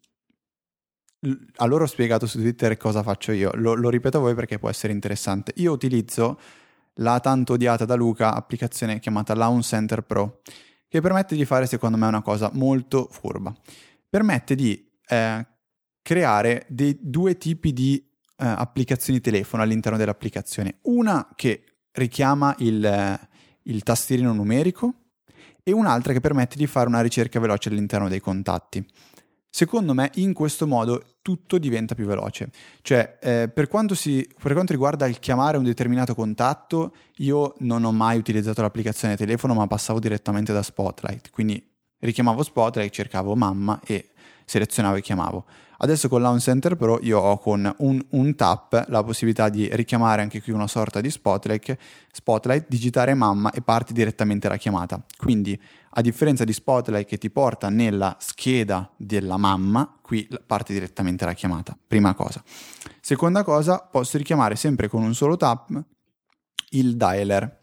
allora 1.57 1.85
ho 1.85 1.87
spiegato 1.87 2.27
su 2.27 2.39
Twitter 2.39 2.77
cosa 2.77 3.03
faccio 3.03 3.33
io, 3.33 3.51
lo, 3.55 3.75
lo, 3.75 3.91
ripeto 3.91 4.17
a 4.17 4.21
voi 4.21 4.35
perché 4.35 4.59
può 4.59 4.71
essere 4.71 4.93
interessante. 4.93 5.53
Io 5.57 5.73
utilizzo 5.73 6.39
la 6.97 7.21
tanto 7.21 7.55
odiata 7.55 7.85
da 7.85 7.95
Luca 7.95 8.35
applicazione 8.35 8.99
chiamata 8.99 9.35
Lawn 9.35 9.63
Center 9.63 10.03
Pro, 10.03 10.43
che 10.89 11.01
permette 11.01 11.35
di 11.35 11.45
fare 11.45 11.67
secondo 11.67 11.97
me 11.97 12.07
una 12.07 12.23
cosa 12.23 12.51
molto 12.53 13.09
furba. 13.11 13.55
Permette 14.09 14.55
di 14.55 14.91
eh, 15.07 15.47
creare 16.03 16.67
dei 16.69 16.99
due 17.01 17.39
tipi 17.39 17.73
di 17.73 17.97
eh, 18.37 18.45
applicazioni 18.45 19.21
telefono 19.21 19.63
all'interno 19.63 19.97
dell'applicazione. 19.97 20.79
Una 20.83 21.29
che 21.35 21.65
richiama 21.93 22.55
il, 22.59 22.85
eh, 22.85 23.29
il 23.65 23.83
tastierino 23.83 24.33
numerico 24.33 24.95
e 25.63 25.73
un'altra 25.73 26.13
che 26.13 26.21
permette 26.21 26.57
di 26.57 26.67
fare 26.67 26.89
una 26.89 27.01
ricerca 27.01 27.41
veloce 27.41 27.69
all'interno 27.69 28.09
dei 28.09 28.21
contatti. 28.21 28.85
Secondo 29.55 29.93
me 29.93 30.11
in 30.15 30.33
questo 30.33 30.67
modo 30.67 31.17
tutto 31.21 31.59
diventa 31.59 31.95
più 31.95 32.07
veloce. 32.07 32.49
Cioè, 32.81 33.19
eh, 33.21 33.51
per, 33.53 33.69
quanto 33.69 33.95
si, 33.95 34.27
per, 34.43 34.55
quanto 34.55 34.73
riguarda 34.73 35.07
il 35.07 35.19
chiamare 35.19 35.59
un 35.59 35.65
determinato 35.65 36.15
contatto, 36.15 36.95
io 37.17 37.53
non 37.59 37.85
ho 37.85 37.93
mai 37.93 38.17
utilizzato 38.17 38.63
l'applicazione 38.63 39.15
telefono, 39.15 39.53
ma 39.53 39.67
passavo 39.67 39.99
direttamente 39.99 40.55
da 40.55 40.63
Spotlight. 40.63 41.29
Quindi 41.29 41.63
richiamavo 41.99 42.43
Spotlight, 42.43 42.91
cercavo 42.91 43.37
mamma 43.37 43.79
e 43.85 44.13
selezionavo 44.47 44.97
e 44.97 45.03
chiamavo. 45.03 45.45
Adesso 45.77 46.09
con 46.09 46.23
Launch 46.23 46.41
Center 46.41 46.75
Pro 46.77 46.99
io 47.03 47.19
ho 47.19 47.37
con 47.37 47.71
un, 47.79 48.03
un, 48.11 48.35
tap 48.35 48.87
la 48.89 49.03
possibilità 49.03 49.51
di 49.51 49.69
richiamare 49.73 50.23
anche 50.23 50.41
qui 50.41 50.53
una 50.53 50.69
sorta 50.69 51.03
di 51.03 51.11
spotlight, 51.11 51.77
spotlight, 52.11 52.67
digitare 52.69 53.13
mamma 53.15 53.51
e 53.51 53.61
parti 53.61 53.93
direttamente 53.93 54.49
la 54.49 54.57
chiamata. 54.57 55.05
Quindi 55.19 55.61
a 55.95 56.01
differenza 56.01 56.45
di 56.45 56.53
Spotlight 56.53 57.07
che 57.07 57.19
ti 57.19 57.31
porta 57.31 57.69
nella 57.69 58.17
scheda 58.19 58.91
della 58.97 59.37
mamma, 59.37 59.99
qui 60.01 60.29
parte 60.47 60.73
direttamente 60.73 61.25
la 61.25 61.35
chiamata. 61.35 61.77
Prima 61.87 62.15
cosa. 62.15 62.43
Seconda 63.01 63.45
cosa, 63.45 63.79
posso 63.79 64.17
richiamare 64.17 64.57
sempre 64.57 64.89
con 64.89 65.03
un 65.03 65.15
solo 65.15 65.37
tap 65.37 65.85
il 66.71 66.97
dialer 66.97 67.59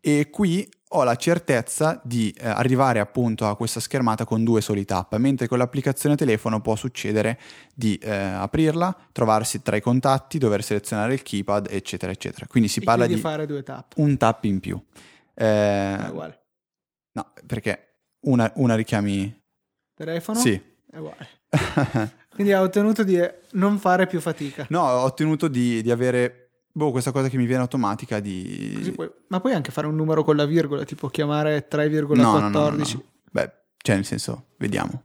e 0.00 0.30
qui 0.30 0.68
ho 0.92 1.04
la 1.04 1.16
certezza 1.16 2.00
di 2.02 2.30
eh, 2.30 2.48
arrivare 2.48 2.98
appunto 2.98 3.46
a 3.46 3.56
questa 3.56 3.78
schermata 3.78 4.24
con 4.24 4.42
due 4.42 4.60
soli 4.60 4.84
tap, 4.84 5.14
mentre 5.16 5.46
con 5.46 5.58
l'applicazione 5.58 6.16
telefono 6.16 6.60
può 6.60 6.76
succedere 6.76 7.38
di 7.74 7.96
eh, 7.96 8.10
aprirla, 8.10 8.96
trovarsi 9.12 9.60
tra 9.60 9.76
i 9.76 9.82
contatti, 9.82 10.38
dover 10.38 10.62
selezionare 10.62 11.12
il 11.12 11.22
keypad, 11.22 11.68
eccetera, 11.70 12.10
eccetera. 12.10 12.46
Quindi 12.46 12.68
si 12.70 12.80
e 12.80 12.84
parla 12.84 13.06
di 13.06 13.16
fare 13.16 13.44
due 13.44 13.62
tap. 13.62 13.92
un 13.96 14.16
tap 14.16 14.44
in 14.44 14.60
più. 14.60 14.80
Eh, 15.34 15.44
è 15.44 16.08
uguale. 16.08 16.37
No, 17.18 17.32
perché 17.46 18.00
una, 18.26 18.52
una 18.56 18.74
richiami... 18.76 19.34
Telefono? 19.94 20.38
Sì. 20.38 20.60
È 20.88 20.98
uguale. 20.98 21.28
Quindi 22.30 22.52
ha 22.52 22.62
ottenuto 22.62 23.02
di 23.02 23.18
non 23.52 23.78
fare 23.78 24.06
più 24.06 24.20
fatica. 24.20 24.66
No, 24.68 24.82
ho 24.82 25.02
ottenuto 25.02 25.48
di, 25.48 25.80
di 25.82 25.90
avere 25.90 26.50
Boh, 26.70 26.92
questa 26.92 27.10
cosa 27.10 27.28
che 27.28 27.36
mi 27.36 27.46
viene 27.46 27.62
automatica 27.62 28.20
di... 28.20 28.92
Puoi... 28.94 29.10
ma 29.26 29.40
puoi 29.40 29.52
anche 29.52 29.72
fare 29.72 29.88
un 29.88 29.96
numero 29.96 30.22
con 30.22 30.36
la 30.36 30.46
virgola, 30.46 30.84
tipo 30.84 31.08
chiamare 31.08 31.66
3,14. 31.68 32.14
No, 32.14 32.38
no, 32.38 32.48
no, 32.48 32.70
no, 32.70 32.84
Beh, 33.32 33.52
cioè 33.78 33.96
nel 33.96 34.04
senso, 34.04 34.50
vediamo. 34.58 35.02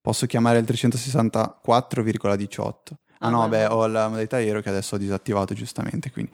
Posso 0.00 0.24
chiamare 0.24 0.60
il 0.60 0.64
364,18. 0.64 2.72
Ah, 3.18 3.18
ah 3.18 3.28
no, 3.28 3.46
beh, 3.48 3.66
ho 3.66 3.86
la 3.86 4.08
modalità 4.08 4.36
aereo 4.36 4.62
che 4.62 4.70
adesso 4.70 4.94
ho 4.94 4.98
disattivato 4.98 5.52
giustamente, 5.52 6.10
quindi... 6.10 6.32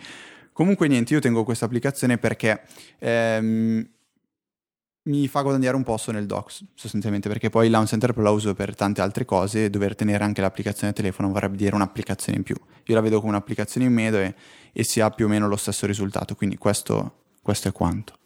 Comunque 0.53 0.87
niente, 0.89 1.15
io 1.15 1.21
tengo 1.21 1.43
questa 1.45 1.67
applicazione 1.67 2.19
perché 2.19 2.63
ehm, 2.99 3.89
mi 5.09 5.27
fa 5.27 5.41
guadagnare 5.41 5.75
un 5.75 5.83
posto 5.83 6.13
nel 6.13 6.27
docs, 6.27 6.65
sostanzialmente, 6.75 7.29
perché 7.29 7.49
poi 7.49 7.71
Launch 7.71 7.89
Center 7.89 8.13
Pro 8.13 8.31
uso 8.31 8.55
per 8.55 8.75
tante 8.75 9.01
altre 9.01 9.25
cose 9.25 9.71
dover 9.71 9.95
tenere 9.95 10.23
anche 10.23 10.41
l'applicazione 10.41 10.93
telefono 10.93 11.33
vorrebbe 11.33 11.57
dire 11.57 11.75
un'applicazione 11.75 12.39
in 12.39 12.45
più. 12.45 12.55
Io 12.85 12.95
la 12.95 13.01
vedo 13.01 13.19
come 13.19 13.33
un'applicazione 13.33 13.87
in 13.87 13.93
meno 13.93 14.19
e, 14.19 14.35
e 14.73 14.85
si 14.85 15.01
ha 15.01 15.11
più 15.11 15.25
o 15.25 15.29
meno 15.29 15.49
lo 15.49 15.57
stesso 15.57 15.87
risultato, 15.87 16.35
quindi 16.35 16.57
questo, 16.59 17.25
questo 17.43 17.69
è 17.69 17.73
quanto. 17.73 18.17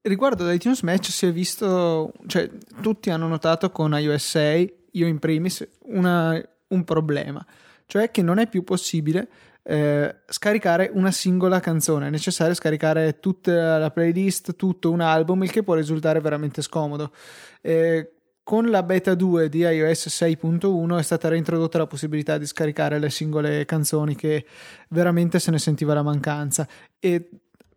Riguardo 0.00 0.44
ad 0.46 0.54
iTunes 0.54 0.80
Match 0.80 1.10
si 1.10 1.26
è 1.26 1.32
visto, 1.32 2.12
cioè 2.26 2.50
tutti 2.80 3.10
hanno 3.10 3.28
notato 3.28 3.70
con 3.70 3.92
iOS 3.96 4.24
6, 4.30 4.74
io 4.92 5.06
in 5.06 5.18
primis, 5.18 5.66
una, 5.84 6.42
un 6.68 6.84
problema, 6.84 7.44
cioè 7.86 8.10
che 8.10 8.22
non 8.22 8.38
è 8.38 8.48
più 8.48 8.64
possibile 8.64 9.28
eh, 9.64 10.16
scaricare 10.26 10.90
una 10.92 11.10
singola 11.10 11.60
canzone, 11.60 12.08
è 12.08 12.10
necessario 12.10 12.54
scaricare 12.54 13.20
tutta 13.20 13.78
la 13.78 13.90
playlist, 13.90 14.56
tutto 14.56 14.90
un 14.90 15.00
album, 15.00 15.44
il 15.44 15.50
che 15.50 15.62
può 15.62 15.74
risultare 15.74 16.20
veramente 16.20 16.62
scomodo. 16.62 17.12
Eh, 17.60 18.12
con 18.44 18.70
la 18.70 18.82
beta 18.82 19.14
2 19.14 19.48
di 19.48 19.60
iOS 19.60 20.08
6.1 20.08 20.98
è 20.98 21.02
stata 21.02 21.28
reintrodotta 21.28 21.78
la 21.78 21.86
possibilità 21.86 22.38
di 22.38 22.46
scaricare 22.46 22.98
le 22.98 23.08
singole 23.08 23.64
canzoni 23.64 24.16
che 24.16 24.44
veramente 24.88 25.38
se 25.38 25.52
ne 25.52 25.58
sentiva 25.58 25.94
la 25.94 26.02
mancanza 26.02 26.66
e 26.98 27.28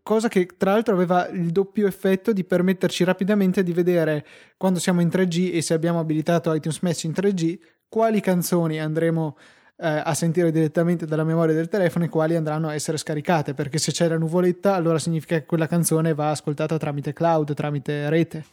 cosa 0.02 0.28
che 0.28 0.48
tra 0.58 0.72
l'altro 0.72 0.96
aveva 0.96 1.28
il 1.28 1.52
doppio 1.52 1.86
effetto 1.86 2.34
di 2.34 2.44
permetterci 2.44 3.04
rapidamente 3.04 3.62
di 3.62 3.74
vedere 3.74 4.26
quando 4.58 4.80
siamo 4.80 5.02
in 5.02 5.08
3G 5.08 5.52
e 5.54 5.62
se 5.62 5.76
abbiamo 5.76 6.00
abilitato 6.00 6.52
iTunes 6.52 6.80
Match 6.80 7.04
in 7.04 7.12
3G 7.12 7.60
quali 7.88 8.20
canzoni 8.20 8.80
andremo 8.80 9.38
a 9.38 9.42
eh, 9.78 9.88
a 9.88 10.14
sentire 10.14 10.52
direttamente 10.52 11.06
dalla 11.06 11.24
memoria 11.24 11.54
del 11.54 11.68
telefono 11.68 12.06
e 12.06 12.10
quali 12.10 12.36
andranno 12.36 12.70
a 12.70 12.74
essere 12.74 12.98
scaricate, 12.98 13.54
perché 13.54 13.78
se 13.78 13.92
c'è 13.92 14.08
la 14.08 14.18
nuvoletta 14.18 14.76
allora 14.76 15.00
significa 15.00 15.38
che 15.38 15.46
quella 15.46 15.68
canzone 15.68 16.14
va 16.14 16.30
ascoltata 16.30 16.78
tramite 16.78 17.14
cloud, 17.14 17.54
tramite 17.54 18.10
rete. 18.10 18.46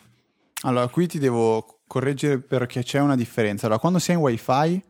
Allora, 0.62 0.88
qui 0.88 1.06
ti 1.06 1.18
devo 1.18 1.80
correggere 1.86 2.38
perché 2.38 2.82
c'è 2.82 3.00
una 3.00 3.16
differenza. 3.16 3.66
Allora, 3.66 3.80
quando 3.80 3.98
sei 3.98 4.14
in 4.14 4.20
wifi 4.20 4.82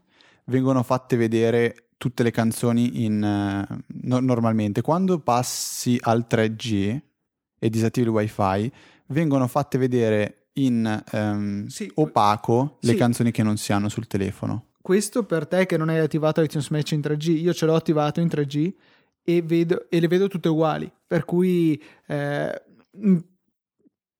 vengono 0.44 0.82
fatte 0.82 1.16
vedere 1.16 1.86
tutte 1.96 2.22
le 2.24 2.30
canzoni 2.30 3.04
in, 3.04 3.22
uh, 3.22 3.76
no- 4.02 4.18
normalmente. 4.18 4.82
Quando 4.82 5.20
passi 5.20 5.98
al 6.00 6.26
3G 6.28 7.00
e 7.58 7.70
disattivi 7.70 8.08
il 8.08 8.12
wifi, 8.12 8.72
vengono 9.06 9.46
fatte 9.46 9.78
vedere 9.78 10.48
in 10.54 11.02
um, 11.12 11.66
sì. 11.66 11.90
opaco 11.94 12.78
le 12.80 12.92
sì. 12.92 12.96
canzoni 12.96 13.30
che 13.30 13.42
non 13.42 13.56
si 13.56 13.72
hanno 13.72 13.88
sul 13.88 14.08
telefono. 14.08 14.71
Questo 14.82 15.24
per 15.24 15.46
te 15.46 15.64
che 15.64 15.76
non 15.76 15.88
hai 15.88 16.00
attivato 16.00 16.42
iTunes 16.42 16.68
Match 16.70 16.90
in 16.90 17.00
3G, 17.00 17.40
io 17.40 17.54
ce 17.54 17.66
l'ho 17.66 17.76
attivato 17.76 18.20
in 18.20 18.26
3G 18.26 18.72
e, 19.22 19.40
vedo, 19.40 19.88
e 19.88 20.00
le 20.00 20.08
vedo 20.08 20.26
tutte 20.26 20.48
uguali, 20.48 20.92
per 21.06 21.24
cui 21.24 21.80
eh, 22.06 22.62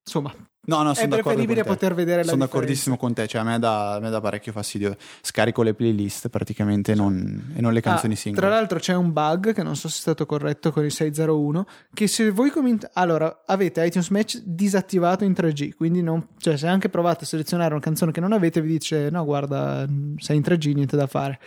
insomma 0.05 0.33
No, 0.65 0.83
no, 0.83 0.95
sono 0.95 1.17
è 1.17 1.21
preferibile 1.21 1.65
poter 1.65 1.93
vedere 1.93 2.19
la 2.19 2.31
Sono 2.31 2.45
differenza. 2.45 2.47
d'accordissimo 2.47 2.97
con 2.97 3.13
te, 3.13 3.27
cioè 3.27 3.41
a 3.41 3.45
me 3.45 3.59
dà, 3.59 3.95
a 3.95 3.99
me 3.99 4.11
dà 4.11 4.21
parecchio 4.21 4.53
fastidio. 4.53 4.97
Scarico 5.21 5.63
le 5.63 5.75
playlist 5.75 6.29
praticamente 6.29 6.95
non, 6.95 7.53
e 7.57 7.61
non 7.61 7.73
le 7.73 7.81
canzoni 7.81 8.13
ah, 8.13 8.17
singole. 8.17 8.47
Tra 8.47 8.55
l'altro 8.55 8.79
c'è 8.79 8.95
un 8.95 9.13
bug 9.13 9.55
che 9.55 9.65
non 9.65 9.75
so 9.75 9.89
se 9.89 9.97
è 9.97 10.01
stato 10.01 10.25
corretto 10.25 10.71
con 10.71 10.85
il 10.85 10.93
601, 10.93 11.67
che 11.93 12.07
se 12.07 12.31
voi 12.31 12.51
comment- 12.51 12.89
allora, 12.93 13.43
avete 13.45 13.85
iTunes 13.85 14.11
Match 14.11 14.41
disattivato 14.45 15.25
in 15.25 15.33
3G, 15.33 15.75
quindi 15.75 16.01
non, 16.01 16.29
cioè, 16.39 16.57
se 16.57 16.69
anche 16.69 16.89
provate 16.89 17.25
a 17.25 17.27
selezionare 17.27 17.73
una 17.73 17.83
canzone 17.83 18.13
che 18.13 18.21
non 18.21 18.33
avete 18.33 18.61
vi 18.61 18.69
dice 18.69 19.11
no 19.11 19.25
guarda 19.25 19.85
sei 20.19 20.37
in 20.37 20.43
3G, 20.43 20.75
niente 20.75 20.97
da 20.97 21.09
fare. 21.09 21.41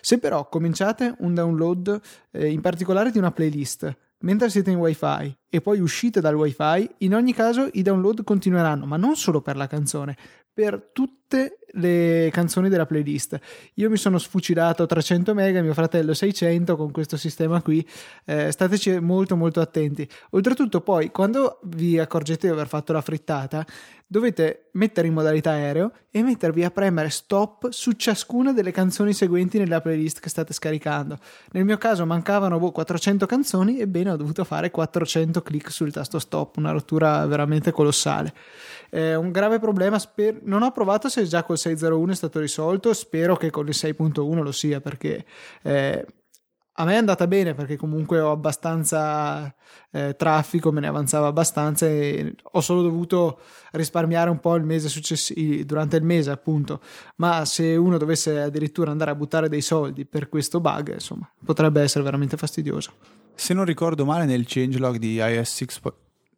Se 0.00 0.18
però 0.18 0.48
cominciate 0.48 1.16
un 1.18 1.34
download 1.34 2.00
eh, 2.30 2.48
in 2.48 2.60
particolare 2.60 3.10
di 3.10 3.18
una 3.18 3.32
playlist 3.32 3.96
mentre 4.20 4.50
siete 4.50 4.70
in 4.70 4.78
wifi 4.78 5.36
e 5.48 5.60
poi 5.60 5.80
uscite 5.80 6.20
dal 6.20 6.34
wifi, 6.34 6.88
in 6.98 7.14
ogni 7.14 7.32
caso 7.32 7.68
i 7.72 7.82
download 7.82 8.24
continueranno, 8.24 8.86
ma 8.86 8.96
non 8.96 9.16
solo 9.16 9.40
per 9.40 9.56
la 9.56 9.66
canzone, 9.66 10.16
per 10.52 10.90
tutte 10.92 11.59
le 11.72 12.28
canzoni 12.32 12.68
della 12.68 12.86
playlist. 12.86 13.38
Io 13.74 13.90
mi 13.90 13.96
sono 13.96 14.18
sfucilato 14.18 14.86
300 14.86 15.34
mega, 15.34 15.62
mio 15.62 15.74
fratello 15.74 16.14
600 16.14 16.76
con 16.76 16.90
questo 16.90 17.16
sistema 17.16 17.62
qui. 17.62 17.86
Eh, 18.24 18.50
stateci 18.50 18.98
molto 19.00 19.36
molto 19.36 19.60
attenti. 19.60 20.08
Oltretutto 20.30 20.80
poi 20.80 21.10
quando 21.10 21.60
vi 21.64 21.98
accorgete 21.98 22.46
di 22.46 22.52
aver 22.52 22.68
fatto 22.68 22.92
la 22.92 23.00
frittata, 23.00 23.64
dovete 24.10 24.70
mettere 24.72 25.06
in 25.06 25.12
modalità 25.12 25.50
aereo 25.50 25.92
e 26.10 26.20
mettervi 26.24 26.64
a 26.64 26.72
premere 26.72 27.10
stop 27.10 27.70
su 27.70 27.92
ciascuna 27.92 28.52
delle 28.52 28.72
canzoni 28.72 29.12
seguenti 29.12 29.56
nella 29.56 29.80
playlist 29.80 30.18
che 30.18 30.28
state 30.28 30.52
scaricando. 30.52 31.16
Nel 31.52 31.64
mio 31.64 31.78
caso 31.78 32.04
mancavano 32.04 32.58
boh, 32.58 32.72
400 32.72 33.26
canzoni, 33.26 33.78
ebbene 33.78 34.10
ho 34.10 34.16
dovuto 34.16 34.42
fare 34.42 34.72
400 34.72 35.42
clic 35.42 35.70
sul 35.70 35.92
tasto 35.92 36.18
stop, 36.18 36.56
una 36.56 36.72
rottura 36.72 37.24
veramente 37.26 37.70
colossale. 37.70 38.34
È 38.88 39.14
un 39.14 39.30
grave 39.30 39.60
problema, 39.60 40.00
sper- 40.00 40.40
non 40.42 40.62
ho 40.62 40.72
provato 40.72 41.08
se 41.08 41.22
già 41.22 41.44
col 41.44 41.58
6.01 41.62 42.10
è 42.10 42.14
stato 42.14 42.40
risolto, 42.40 42.92
spero 42.92 43.36
che 43.36 43.50
con 43.50 43.66
il 43.66 43.74
6.1 43.76 44.42
lo 44.42 44.52
sia 44.52 44.80
perché... 44.80 45.24
Eh, 45.62 46.06
a 46.80 46.84
me 46.84 46.94
è 46.94 46.96
andata 46.96 47.26
bene 47.26 47.52
perché 47.52 47.76
comunque 47.76 48.20
ho 48.20 48.30
abbastanza 48.30 49.54
eh, 49.90 50.16
traffico, 50.16 50.72
me 50.72 50.80
ne 50.80 50.86
avanzava 50.86 51.26
abbastanza 51.26 51.86
e 51.86 52.34
ho 52.52 52.60
solo 52.62 52.80
dovuto 52.80 53.40
risparmiare 53.72 54.30
un 54.30 54.40
po' 54.40 54.54
il 54.54 54.64
mese 54.64 54.88
successivo, 54.88 55.62
durante 55.64 55.96
il 55.96 56.04
mese 56.04 56.30
appunto. 56.30 56.80
Ma 57.16 57.44
se 57.44 57.76
uno 57.76 57.98
dovesse 57.98 58.40
addirittura 58.40 58.90
andare 58.90 59.10
a 59.10 59.14
buttare 59.14 59.50
dei 59.50 59.60
soldi 59.60 60.06
per 60.06 60.30
questo 60.30 60.60
bug, 60.60 60.94
insomma, 60.94 61.30
potrebbe 61.44 61.82
essere 61.82 62.02
veramente 62.02 62.38
fastidioso. 62.38 62.92
Se 63.34 63.52
non 63.52 63.66
ricordo 63.66 64.06
male, 64.06 64.24
nel 64.24 64.44
changelog 64.46 64.96
di 64.96 65.16
iOS 65.16 65.54
6 65.54 65.68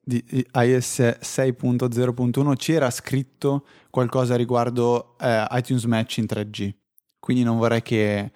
di 0.04 0.24
iOS 0.54 0.98
6.0.1 1.00 2.56
c'era 2.56 2.90
scritto 2.90 3.66
qualcosa 3.88 4.34
riguardo 4.34 5.16
eh, 5.18 5.46
iTunes 5.52 5.84
Match 5.84 6.16
in 6.16 6.24
3G. 6.24 6.74
Quindi 7.20 7.44
non 7.44 7.56
vorrei 7.56 7.82
che, 7.82 8.32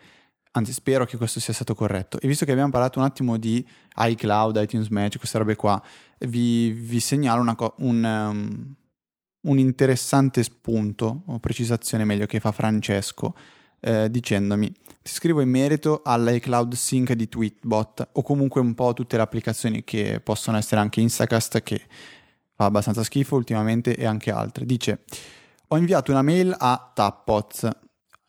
anzi 0.53 0.73
spero 0.73 1.05
che 1.05 1.17
questo 1.17 1.41
sia 1.41 1.53
stato 1.53 1.75
corretto. 1.75 2.21
E 2.21 2.29
visto 2.29 2.45
che 2.45 2.53
abbiamo 2.53 2.71
parlato 2.71 3.01
un 3.01 3.05
attimo 3.05 3.37
di 3.37 3.67
iCloud, 3.97 4.57
iTunes 4.57 4.89
Match, 4.89 5.19
queste 5.19 5.39
robe 5.39 5.57
qua, 5.57 5.83
vi, 6.21 6.71
vi 6.71 7.01
segnalo 7.01 7.53
co- 7.57 7.75
un, 7.79 8.05
um, 8.05 8.75
un 9.49 9.59
interessante 9.59 10.45
spunto, 10.45 11.23
o 11.27 11.41
precisazione 11.41 12.05
meglio, 12.05 12.27
che 12.27 12.39
fa 12.39 12.53
Francesco 12.53 13.35
eh, 13.87 14.11
dicendomi 14.11 14.69
ti 15.07 15.13
scrivo 15.13 15.41
in 15.41 15.49
merito 15.49 16.03
all'iCloud 16.05 16.75
Sync 16.75 17.13
di 17.13 17.29
Tweetbot 17.29 18.09
o 18.15 18.23
comunque 18.23 18.61
un 18.61 18.75
po' 18.75 18.93
tutte 18.93 19.15
le 19.15 19.23
applicazioni 19.23 19.85
che 19.85 20.21
possono 20.21 20.57
essere 20.57 20.81
anche 20.81 21.01
Instacast 21.01 21.63
che 21.63 21.81
fa 22.53 22.65
abbastanza 22.65 23.05
schifo 23.05 23.37
ultimamente 23.37 23.95
e 23.95 24.05
anche 24.05 24.33
altre. 24.33 24.67
Dice 24.67 25.05
ho 25.69 25.77
inviato 25.77 26.11
una 26.11 26.23
mail 26.23 26.53
a 26.59 26.91
Tapbots, 26.93 27.69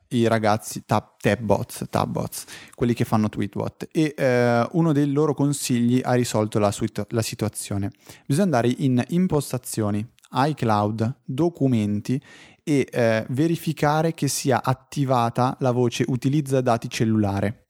i 0.09 0.27
ragazzi 0.27 0.83
tab, 0.85 1.15
Tabbots, 1.17 1.85
Tabbots, 1.89 2.45
quelli 2.75 2.93
che 2.93 3.05
fanno 3.05 3.27
Tweetbot 3.27 3.87
e 3.91 4.13
eh, 4.15 4.67
uno 4.73 4.91
dei 4.93 5.11
loro 5.11 5.33
consigli 5.33 5.99
ha 6.03 6.13
risolto 6.13 6.59
la, 6.59 6.71
la 7.09 7.21
situazione. 7.23 7.91
Bisogna 8.27 8.45
andare 8.45 8.71
in 8.77 9.03
impostazioni, 9.07 10.07
iCloud, 10.31 11.21
documenti 11.25 12.21
e 12.67 12.85
eh, 12.91 13.25
verificare 13.29 14.13
che 14.13 14.27
sia 14.27 14.61
attivata 14.61 15.55
la 15.61 15.71
voce 15.71 16.03
utilizza 16.09 16.59
dati 16.59 16.89
cellulare. 16.89 17.67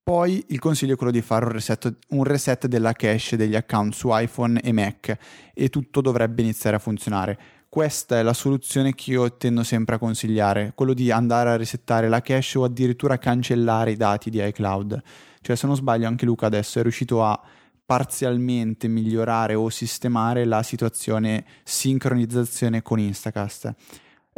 Poi 0.00 0.44
il 0.50 0.60
consiglio 0.60 0.94
è 0.94 0.96
quello 0.96 1.10
di 1.10 1.20
fare 1.20 1.46
un 1.46 1.50
reset, 1.50 1.96
un 2.10 2.22
reset 2.22 2.68
della 2.68 2.92
cache 2.92 3.36
degli 3.36 3.56
account 3.56 3.92
su 3.92 4.08
iPhone 4.12 4.60
e 4.60 4.70
Mac 4.70 5.16
e 5.52 5.68
tutto 5.68 6.00
dovrebbe 6.00 6.42
iniziare 6.42 6.76
a 6.76 6.78
funzionare. 6.78 7.38
Questa 7.68 8.20
è 8.20 8.22
la 8.22 8.32
soluzione 8.32 8.94
che 8.94 9.10
io 9.10 9.36
tendo 9.36 9.64
sempre 9.64 9.96
a 9.96 9.98
consigliare, 9.98 10.70
quello 10.76 10.94
di 10.94 11.10
andare 11.10 11.50
a 11.50 11.56
resettare 11.56 12.08
la 12.08 12.20
cache 12.20 12.56
o 12.56 12.62
addirittura 12.62 13.18
cancellare 13.18 13.90
i 13.90 13.96
dati 13.96 14.30
di 14.30 14.40
iCloud. 14.40 15.02
Cioè 15.40 15.56
se 15.56 15.66
non 15.66 15.74
sbaglio 15.74 16.06
anche 16.06 16.24
Luca 16.24 16.46
adesso 16.46 16.78
è 16.78 16.82
riuscito 16.82 17.24
a 17.24 17.36
parzialmente 17.84 18.86
migliorare 18.86 19.54
o 19.54 19.68
sistemare 19.70 20.44
la 20.44 20.62
situazione 20.62 21.44
sincronizzazione 21.64 22.80
con 22.82 23.00
Instacast 23.00 23.74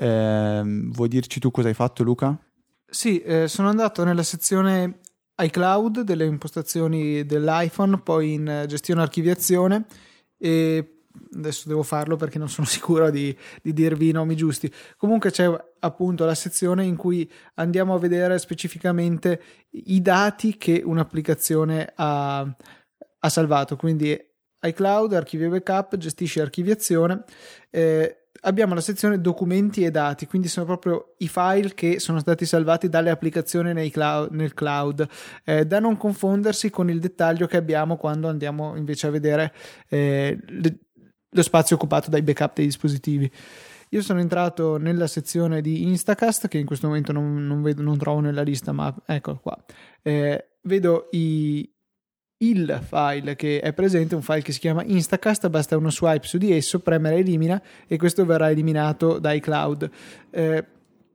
eh, 0.00 0.62
vuoi 0.64 1.08
dirci 1.08 1.40
tu 1.40 1.50
cosa 1.50 1.68
hai 1.68 1.74
fatto, 1.74 2.04
Luca? 2.04 2.38
Sì, 2.88 3.20
eh, 3.20 3.48
sono 3.48 3.68
andato 3.68 4.04
nella 4.04 4.22
sezione 4.22 5.00
iCloud 5.37 6.02
delle 6.02 6.24
impostazioni 6.24 7.26
dell'iPhone, 7.26 8.00
poi 8.00 8.34
in 8.34 8.64
gestione 8.68 9.02
archiviazione 9.02 9.87
e 10.38 11.00
adesso 11.34 11.68
devo 11.68 11.82
farlo 11.82 12.14
perché 12.14 12.38
non 12.38 12.48
sono 12.48 12.66
sicuro 12.68 13.11
di, 13.11 13.37
di, 13.61 13.72
dirvi 13.72 14.08
i 14.08 14.12
nomi 14.12 14.37
giusti. 14.37 14.72
Comunque 14.96 15.32
c'è 15.32 15.52
appunto 15.80 16.24
la 16.24 16.34
sezione 16.34 16.84
in 16.84 16.94
cui 16.94 17.28
andiamo 17.54 17.94
a 17.94 17.98
vedere 17.98 18.38
specificamente 18.38 19.42
i 19.70 20.00
dati 20.00 20.56
che 20.56 20.80
un'applicazione 20.84 21.92
ha, 21.96 22.40
ha 22.40 23.28
salvato. 23.28 23.76
Quindi 23.76 24.16
iCloud, 24.61 25.12
archivio 25.12 25.50
backup, 25.50 25.96
gestisce 25.96 26.40
archiviazione. 26.40 27.24
Eh, 27.70 28.27
abbiamo 28.40 28.74
la 28.74 28.81
sezione 28.81 29.20
documenti 29.20 29.85
e 29.85 29.90
dati, 29.90 30.27
quindi 30.27 30.48
sono 30.48 30.66
proprio 30.66 31.14
i 31.18 31.29
file 31.29 31.74
che 31.74 31.98
sono 31.98 32.18
stati 32.20 32.44
salvati 32.44 32.88
dalle 32.88 33.11
applicazioni 33.11 33.90
cloud, 33.90 34.31
nel 34.33 34.55
cloud, 34.55 35.07
eh, 35.44 35.64
da 35.66 35.81
non 35.81 35.96
confondersi 35.96 36.70
con 36.70 36.90
il 36.90 37.01
dettaglio 37.01 37.46
che 37.46 37.57
abbiamo 37.57 37.96
quando 37.96 38.29
andiamo 38.29 38.77
invece 38.77 39.07
a 39.07 39.11
vedere 39.11 39.53
eh, 39.88 40.38
le, 40.46 40.79
lo 41.31 41.42
spazio 41.42 41.77
occupato 41.77 42.11
dai 42.11 42.22
backup 42.22 42.57
dei 42.57 42.66
dispositivi. 42.66 43.31
Io 43.90 44.03
sono 44.03 44.20
entrato 44.20 44.77
nella 44.77 45.07
sezione 45.07 45.62
di 45.62 45.85
Instacast, 45.85 46.46
che 46.48 46.59
in 46.59 46.66
questo 46.66 46.88
momento 46.88 47.12
non, 47.12 47.46
non, 47.46 47.62
vedo, 47.62 47.83
non 47.83 47.96
trovo 47.96 48.20
nella 48.20 48.42
lista, 48.42 48.72
ma 48.72 48.94
eccolo 49.07 49.38
qua. 49.40 49.64
Eh, 50.03 50.48
vedo 50.62 51.09
i, 51.12 51.70
il 52.38 52.81
file 52.87 53.35
che 53.37 53.61
è 53.61 53.72
presente, 53.72 54.14
un 54.14 54.22
file 54.22 54.42
che 54.42 54.53
si 54.53 54.61
chiama 54.61 54.85
Instacast, 54.85 55.48
basta 55.48 55.77
uno 55.77 55.90
swipe 55.90 56.27
su 56.27 56.38
di 56.38 56.53
esso, 56.53 56.79
premere 56.81 57.16
elimina 57.16 57.61
e 57.87 57.96
questo 57.96 58.24
verrà 58.24 58.51
eliminato 58.51 59.18
da 59.18 59.33
iCloud. 59.33 59.90
Eh, 60.31 60.64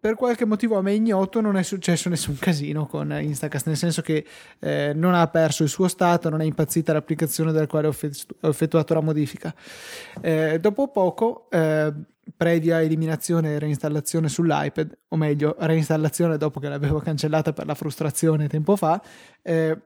per 0.03 0.15
qualche 0.15 0.43
motivo 0.43 0.77
a 0.77 0.81
me 0.81 0.93
ignoto 0.93 1.39
non 1.39 1.55
è 1.55 1.63
successo 1.63 2.09
nessun 2.09 2.37
casino 2.37 2.87
con 2.87 3.09
Instacast, 3.09 3.67
nel 3.67 3.77
senso 3.77 4.01
che 4.01 4.25
eh, 4.59 4.91
non 4.93 5.13
ha 5.13 5.25
perso 5.27 5.63
il 5.63 5.69
suo 5.69 5.87
stato, 5.87 6.27
non 6.27 6.41
è 6.41 6.43
impazzita 6.43 6.91
l'applicazione 6.91 7.53
della 7.53 7.67
quale 7.67 7.87
ho, 7.87 7.95
effettuato 8.41 8.93
la 8.93 8.99
modifica. 8.99 9.55
Eh, 10.19 10.59
dopo 10.59 10.89
poco, 10.89 11.47
eh, 11.49 11.93
previa 12.35 12.81
eliminazione 12.81 13.53
e 13.53 13.59
reinstallazione 13.59 14.27
sull'iPad, 14.27 14.97
o 15.07 15.15
meglio, 15.15 15.55
reinstallazione 15.59 16.35
dopo 16.35 16.59
che 16.59 16.67
l'avevo 16.67 16.99
cancellata 16.99 17.53
per 17.53 17.65
la 17.65 17.75
frustrazione 17.75 18.49
tempo 18.49 18.75
fa, 18.75 19.01
eh, 19.41 19.77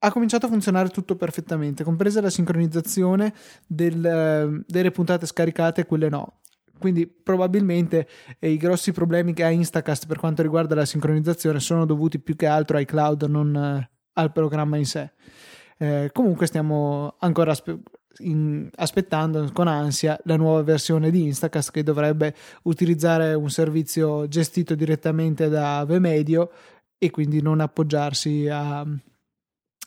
ha 0.00 0.12
cominciato 0.12 0.46
a 0.46 0.48
funzionare 0.48 0.88
tutto 0.90 1.16
perfettamente, 1.16 1.84
compresa 1.84 2.20
la 2.20 2.30
sincronizzazione 2.30 3.34
del, 3.66 4.64
delle 4.66 4.90
puntate 4.90 5.26
scaricate 5.26 5.82
e 5.82 5.86
quelle 5.86 6.08
no. 6.08 6.40
Quindi 6.78 7.06
probabilmente 7.06 8.06
eh, 8.38 8.50
i 8.50 8.56
grossi 8.56 8.92
problemi 8.92 9.32
che 9.34 9.42
ha 9.42 9.50
Instacast 9.50 10.06
per 10.06 10.18
quanto 10.18 10.42
riguarda 10.42 10.76
la 10.76 10.84
sincronizzazione 10.84 11.58
sono 11.58 11.84
dovuti 11.84 12.20
più 12.20 12.36
che 12.36 12.46
altro 12.46 12.76
ai 12.76 12.84
cloud, 12.84 13.24
non 13.24 13.54
eh, 13.56 13.90
al 14.12 14.32
programma 14.32 14.76
in 14.76 14.86
sé. 14.86 15.10
Eh, 15.76 16.10
comunque 16.12 16.46
stiamo 16.46 17.16
ancora 17.18 17.54
spe- 17.54 17.80
in, 18.18 18.68
aspettando 18.76 19.50
con 19.52 19.68
ansia 19.68 20.18
la 20.24 20.36
nuova 20.36 20.62
versione 20.62 21.10
di 21.10 21.24
Instacast 21.24 21.70
che 21.70 21.82
dovrebbe 21.82 22.34
utilizzare 22.62 23.34
un 23.34 23.50
servizio 23.50 24.26
gestito 24.28 24.74
direttamente 24.74 25.48
da 25.48 25.84
Vmedio 25.84 26.50
e 26.98 27.10
quindi 27.10 27.40
non 27.40 27.60
appoggiarsi 27.60 28.48
a, 28.48 28.84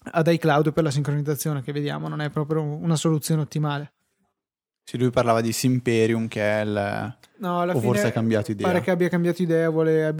ad 0.03 0.27
iCloud 0.27 0.73
per 0.73 0.83
la 0.83 0.91
sincronizzazione 0.91 1.61
che 1.61 1.71
vediamo 1.71 2.07
non 2.07 2.21
è 2.21 2.29
proprio 2.29 2.61
una 2.61 2.95
soluzione 2.95 3.41
ottimale. 3.41 3.91
Sì, 4.83 4.97
lui 4.97 5.09
parlava 5.09 5.41
di 5.41 5.51
Simperium 5.51 6.27
che 6.27 6.41
è 6.41 6.63
il... 6.63 7.17
No, 7.37 7.61
alla 7.61 7.75
o 7.75 7.79
forse 7.79 8.07
ha 8.07 8.11
cambiato 8.11 8.51
idea. 8.51 8.67
Pare 8.67 8.81
che 8.81 8.91
abbia 8.91 9.09
cambiato 9.09 9.41
idea, 9.41 9.69
vuole 9.69 10.13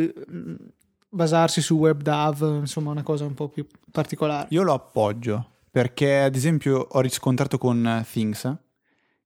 basarsi 1.10 1.62
su 1.62 1.76
WebDAV, 1.76 2.60
insomma 2.60 2.92
una 2.92 3.04
cosa 3.04 3.26
un 3.26 3.34
po' 3.34 3.50
più 3.50 3.66
particolare. 3.92 4.48
Io 4.52 4.64
lo 4.64 4.74
appoggio 4.74 5.50
perché 5.70 6.22
ad 6.22 6.36
esempio 6.36 6.78
ho 6.78 7.00
riscontrato 7.02 7.58
con 7.58 8.06
Things, 8.10 8.56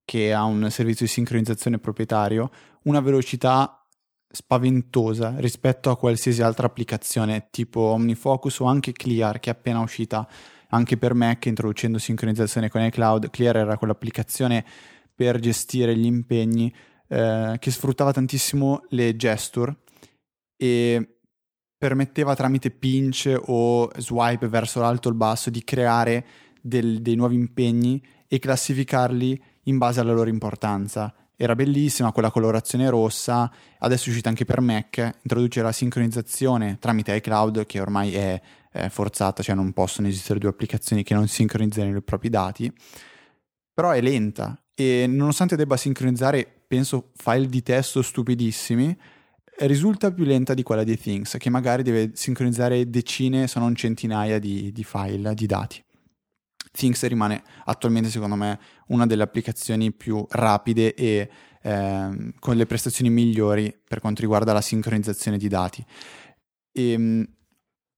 che 0.04 0.34
ha 0.34 0.44
un 0.44 0.70
servizio 0.72 1.06
di 1.06 1.12
sincronizzazione 1.12 1.80
proprietario, 1.80 2.50
una 2.84 3.02
velocità 3.02 3.85
spaventosa 4.36 5.36
rispetto 5.38 5.90
a 5.90 5.98
qualsiasi 5.98 6.42
altra 6.42 6.68
applicazione 6.68 7.48
tipo 7.50 7.80
OmniFocus 7.80 8.60
o 8.60 8.66
anche 8.66 8.92
Clear 8.92 9.40
che 9.40 9.50
è 9.50 9.54
appena 9.54 9.80
uscita 9.80 10.28
anche 10.70 10.98
per 10.98 11.14
Mac 11.14 11.46
introducendo 11.46 11.98
sincronizzazione 11.98 12.70
con 12.70 12.84
iCloud. 12.84 13.30
Clear 13.30 13.58
era 13.58 13.78
quell'applicazione 13.78 14.66
per 15.16 15.40
gestire 15.40 15.96
gli 15.96 16.06
impegni 16.06 16.74
eh, 17.08 17.56
che 17.58 17.72
sfruttava 17.72 18.12
tantissimo 18.12 18.84
le 18.90 19.16
gesture 19.16 19.74
e 20.58 21.18
permetteva 21.78 22.36
tramite 22.36 22.72
pinch 22.72 23.34
o 23.46 23.90
swipe 23.98 24.48
verso 24.48 24.82
l'alto 24.82 25.08
o 25.08 25.12
il 25.12 25.18
basso 25.18 25.50
di 25.50 25.64
creare 25.64 26.26
del, 26.62 27.02
dei 27.02 27.16
nuovi 27.16 27.36
impegni 27.36 28.04
e 28.28 28.40
classificarli 28.40 29.42
in 29.64 29.78
base 29.78 30.00
alla 30.02 30.14
loro 30.14 30.30
importanza. 30.30 31.14
Era 31.38 31.56
bellissima 31.56 32.12
quella 32.12 32.32
colorazione 32.32 32.90
rossa, 32.90 33.52
adesso 33.80 34.06
è 34.06 34.10
uscita 34.10 34.30
anche 34.30 34.46
per 34.46 34.62
Mac, 34.62 34.98
introduce 35.22 35.62
la 35.62 35.72
sincronizzazione 35.72 36.78
tramite 36.80 37.16
iCloud 37.16 37.66
che 37.66 37.82
ormai 37.82 38.14
è, 38.14 38.42
è 38.72 38.88
forzata, 38.90 39.44
cioè 39.44 39.56
non 39.56 39.74
possono 39.74 40.08
esistere 40.08 40.40
due 40.40 40.50
applicazioni 40.50 41.04
che 41.04 41.14
non 41.14 41.28
sincronizzano 41.28 41.98
i 41.98 42.02
propri 42.02 42.30
dati, 42.30 42.72
però 43.74 43.92
è 43.92 44.02
lenta 44.02 44.58
e 44.74 45.06
nonostante 45.08 45.56
debba 45.56 45.78
sincronizzare, 45.78 46.48
penso, 46.68 47.12
file 47.16 47.48
di 47.48 47.62
testo 47.62 48.02
stupidissimi, 48.02 48.98
risulta 49.60 50.12
più 50.12 50.26
lenta 50.26 50.54
di 50.54 50.64
quella 50.64 50.84
di 50.84 50.98
Things, 50.98 51.36
che 51.38 51.50
magari 51.50 51.84
deve 51.84 52.12
sincronizzare 52.14 52.90
decine, 52.90 53.48
se 53.48 53.60
non 53.60 53.76
centinaia 53.76 54.40
di, 54.40 54.72
di 54.72 54.84
file, 54.84 55.34
di 55.34 55.46
dati. 55.46 55.85
Things 56.76 57.06
rimane 57.08 57.42
attualmente, 57.66 58.10
secondo 58.10 58.36
me, 58.36 58.60
una 58.88 59.06
delle 59.06 59.24
applicazioni 59.24 59.92
più 59.92 60.26
rapide 60.30 60.94
e 60.94 61.30
eh, 61.62 62.34
con 62.40 62.56
le 62.56 62.66
prestazioni 62.66 63.10
migliori 63.10 63.76
per 63.88 64.00
quanto 64.00 64.22
riguarda 64.22 64.54
la 64.54 64.62
sincronizzazione 64.62 65.38
di 65.38 65.48
dati. 65.48 65.86
E, 66.72 66.92
ehm, 66.92 67.26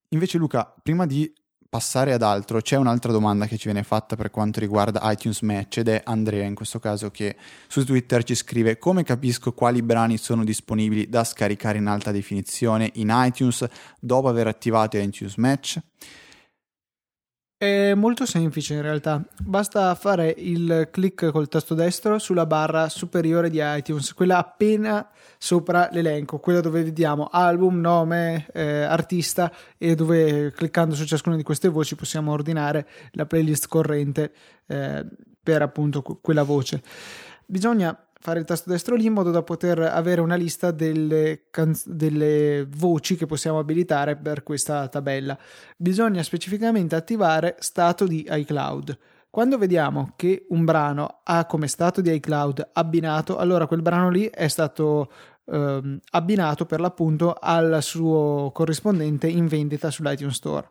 invece, 0.10 0.38
Luca, 0.38 0.74
prima 0.82 1.06
di 1.06 1.32
passare 1.70 2.14
ad 2.14 2.22
altro, 2.22 2.62
c'è 2.62 2.78
un'altra 2.78 3.12
domanda 3.12 3.46
che 3.46 3.58
ci 3.58 3.66
viene 3.66 3.84
fatta 3.84 4.16
per 4.16 4.30
quanto 4.30 4.60
riguarda 4.60 5.12
iTunes 5.12 5.42
Match 5.42 5.78
ed 5.78 5.90
è 5.90 6.02
Andrea 6.06 6.46
in 6.46 6.56
questo 6.56 6.80
caso 6.80 7.12
che 7.12 7.36
su 7.68 7.84
Twitter 7.84 8.24
ci 8.24 8.36
scrive 8.36 8.78
come 8.78 9.04
capisco 9.04 9.52
quali 9.52 9.82
brani 9.82 10.18
sono 10.18 10.44
disponibili 10.44 11.10
da 11.10 11.24
scaricare 11.24 11.78
in 11.78 11.88
alta 11.88 12.12
definizione 12.12 12.92
in 12.96 13.12
iTunes 13.12 13.66
dopo 14.00 14.30
aver 14.30 14.48
attivato 14.48 14.98
iTunes 14.98 15.36
Match. 15.36 15.80
È 17.60 17.96
molto 17.96 18.28
semplice 18.28 18.76
in 18.76 18.84
realtà, 18.84 19.20
basta 19.42 19.96
fare 19.96 20.32
il 20.38 20.90
clic 20.92 21.32
col 21.32 21.48
tasto 21.48 21.74
destro 21.74 22.20
sulla 22.20 22.46
barra 22.46 22.88
superiore 22.88 23.50
di 23.50 23.58
iTunes, 23.60 24.14
quella 24.14 24.38
appena 24.38 25.10
sopra 25.40 25.90
l'elenco, 25.92 26.38
quella 26.38 26.60
dove 26.60 26.84
vediamo 26.84 27.28
album, 27.32 27.80
nome, 27.80 28.46
eh, 28.54 28.84
artista 28.84 29.52
e 29.76 29.96
dove 29.96 30.52
cliccando 30.52 30.94
su 30.94 31.04
ciascuna 31.04 31.36
di 31.36 31.42
queste 31.42 31.68
voci 31.68 31.96
possiamo 31.96 32.32
ordinare 32.32 32.88
la 33.14 33.26
playlist 33.26 33.68
corrente 33.68 34.34
eh, 34.68 35.04
per 35.42 35.64
appunto 35.64 36.04
quella 36.04 36.44
voce. 36.44 36.84
Bisogna 37.44 38.07
fare 38.20 38.40
il 38.40 38.46
tasto 38.46 38.70
destro 38.70 38.96
lì 38.96 39.06
in 39.06 39.14
modo 39.14 39.32
da 39.32 39.44
poter 39.44 39.80
avere 39.80 40.22
una 40.22 40.36
lista 40.36 40.72
delle, 40.72 41.44
canz- 41.50 41.88
delle 41.88 42.68
voci 42.70 43.16
che 43.16 43.26
possiamo 43.26 43.60
abilitare 43.60 44.16
per 44.16 44.44
questa 44.44 44.88
tabella. 44.88 45.38
Bisogna 45.78 46.24
specificamente 46.24 46.96
attivare 46.96 47.56
stato 47.60 48.06
di 48.06 48.28
iCloud. 48.30 48.98
Quando 49.30 49.58
vediamo 49.58 50.14
che 50.16 50.46
un 50.50 50.66
brano 50.66 51.20
ha 51.24 51.46
come 51.46 51.68
stato 51.68 52.02
di 52.02 52.12
iCloud 52.14 52.70
abbinato, 52.74 53.38
allora 53.38 53.68
quel 53.68 53.82
brano 53.82 54.10
lì 54.10 54.26
è 54.26 54.48
stato 54.48 55.12
ehm, 55.50 56.00
abbinato 56.12 56.66
per 56.66 56.80
l'appunto 56.80 57.34
al 57.34 57.80
suo 57.82 58.52
corrispondente 58.54 59.28
in 59.28 59.48
vendita 59.48 59.90
sull'iTunes 59.90 60.36
Store. 60.36 60.68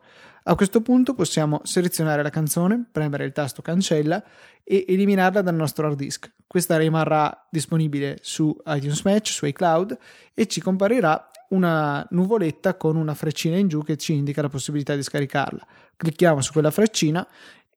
A 0.49 0.55
questo 0.55 0.81
punto 0.81 1.13
possiamo 1.13 1.59
selezionare 1.63 2.23
la 2.23 2.29
canzone, 2.29 2.85
premere 2.89 3.25
il 3.25 3.33
tasto 3.33 3.61
cancella 3.61 4.23
e 4.63 4.85
eliminarla 4.87 5.41
dal 5.41 5.55
nostro 5.55 5.87
hard 5.87 5.97
disk. 5.97 6.31
Questa 6.47 6.77
rimarrà 6.77 7.47
disponibile 7.49 8.17
su 8.21 8.55
iTunes 8.67 9.03
Match, 9.03 9.31
su 9.31 9.45
iCloud 9.45 9.97
e 10.33 10.47
ci 10.47 10.61
comparirà 10.61 11.27
una 11.49 12.05
nuvoletta 12.11 12.75
con 12.75 12.95
una 12.95 13.13
freccina 13.13 13.57
in 13.57 13.67
giù 13.67 13.83
che 13.83 13.97
ci 13.97 14.13
indica 14.13 14.41
la 14.41 14.49
possibilità 14.49 14.95
di 14.95 15.03
scaricarla. 15.03 15.65
Clicchiamo 15.97 16.39
su 16.39 16.53
quella 16.53 16.71
freccina 16.71 17.27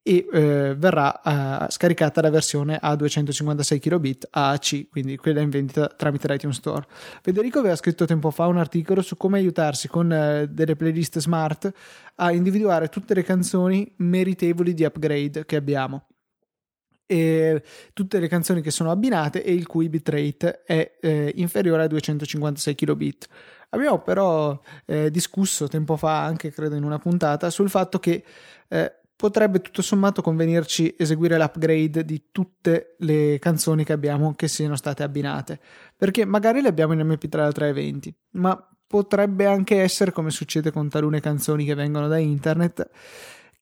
e 0.02 0.26
eh, 0.32 0.74
verrà 0.76 1.66
eh, 1.66 1.70
scaricata 1.70 2.20
la 2.22 2.30
versione 2.30 2.78
a 2.80 2.96
256 2.96 3.78
kilobit 3.78 4.28
AAC, 4.30 4.88
quindi 4.88 5.16
quella 5.16 5.40
in 5.40 5.50
vendita 5.50 5.88
tramite 5.88 6.26
l'iTunes 6.28 6.56
Store. 6.56 6.86
Federico 7.22 7.58
aveva 7.58 7.76
scritto 7.76 8.06
tempo 8.06 8.30
fa 8.30 8.46
un 8.46 8.56
articolo 8.56 9.02
su 9.02 9.16
come 9.16 9.38
aiutarsi 9.38 9.88
con 9.88 10.10
eh, 10.12 10.48
delle 10.48 10.74
playlist 10.74 11.18
smart 11.18 11.70
a 12.16 12.32
individuare 12.32 12.88
tutte 12.88 13.14
le 13.14 13.22
canzoni 13.22 13.92
meritevoli 13.96 14.72
di 14.74 14.84
upgrade 14.84 15.44
che 15.44 15.56
abbiamo. 15.56 16.06
E 17.06 17.62
tutte 17.92 18.20
le 18.20 18.28
canzoni 18.28 18.62
che 18.62 18.70
sono 18.70 18.92
abbinate 18.92 19.42
e 19.42 19.52
il 19.52 19.66
cui 19.66 19.88
bitrate 19.88 20.62
è 20.62 20.96
eh, 21.00 21.32
inferiore 21.36 21.82
a 21.82 21.86
256 21.88 22.74
kilobit. 22.74 23.26
Abbiamo 23.70 24.00
però 24.00 24.60
eh, 24.86 25.10
discusso 25.10 25.68
tempo 25.68 25.96
fa, 25.96 26.24
anche 26.24 26.50
credo 26.50 26.76
in 26.76 26.84
una 26.84 26.98
puntata, 26.98 27.50
sul 27.50 27.68
fatto 27.68 27.98
che 27.98 28.22
eh, 28.68 28.99
potrebbe 29.20 29.60
tutto 29.60 29.82
sommato 29.82 30.22
convenirci 30.22 30.94
eseguire 30.96 31.36
l'upgrade 31.36 32.06
di 32.06 32.28
tutte 32.32 32.94
le 33.00 33.36
canzoni 33.38 33.84
che 33.84 33.92
abbiamo 33.92 34.34
che 34.34 34.48
siano 34.48 34.76
state 34.76 35.02
abbinate, 35.02 35.60
perché 35.94 36.24
magari 36.24 36.62
le 36.62 36.68
abbiamo 36.68 36.94
in 36.94 37.00
MP3 37.00 37.28
da 37.28 37.52
320, 37.52 38.16
ma 38.36 38.66
potrebbe 38.86 39.44
anche 39.44 39.82
essere 39.82 40.10
come 40.10 40.30
succede 40.30 40.72
con 40.72 40.88
talune 40.88 41.20
canzoni 41.20 41.66
che 41.66 41.74
vengono 41.74 42.08
da 42.08 42.16
internet 42.16 42.88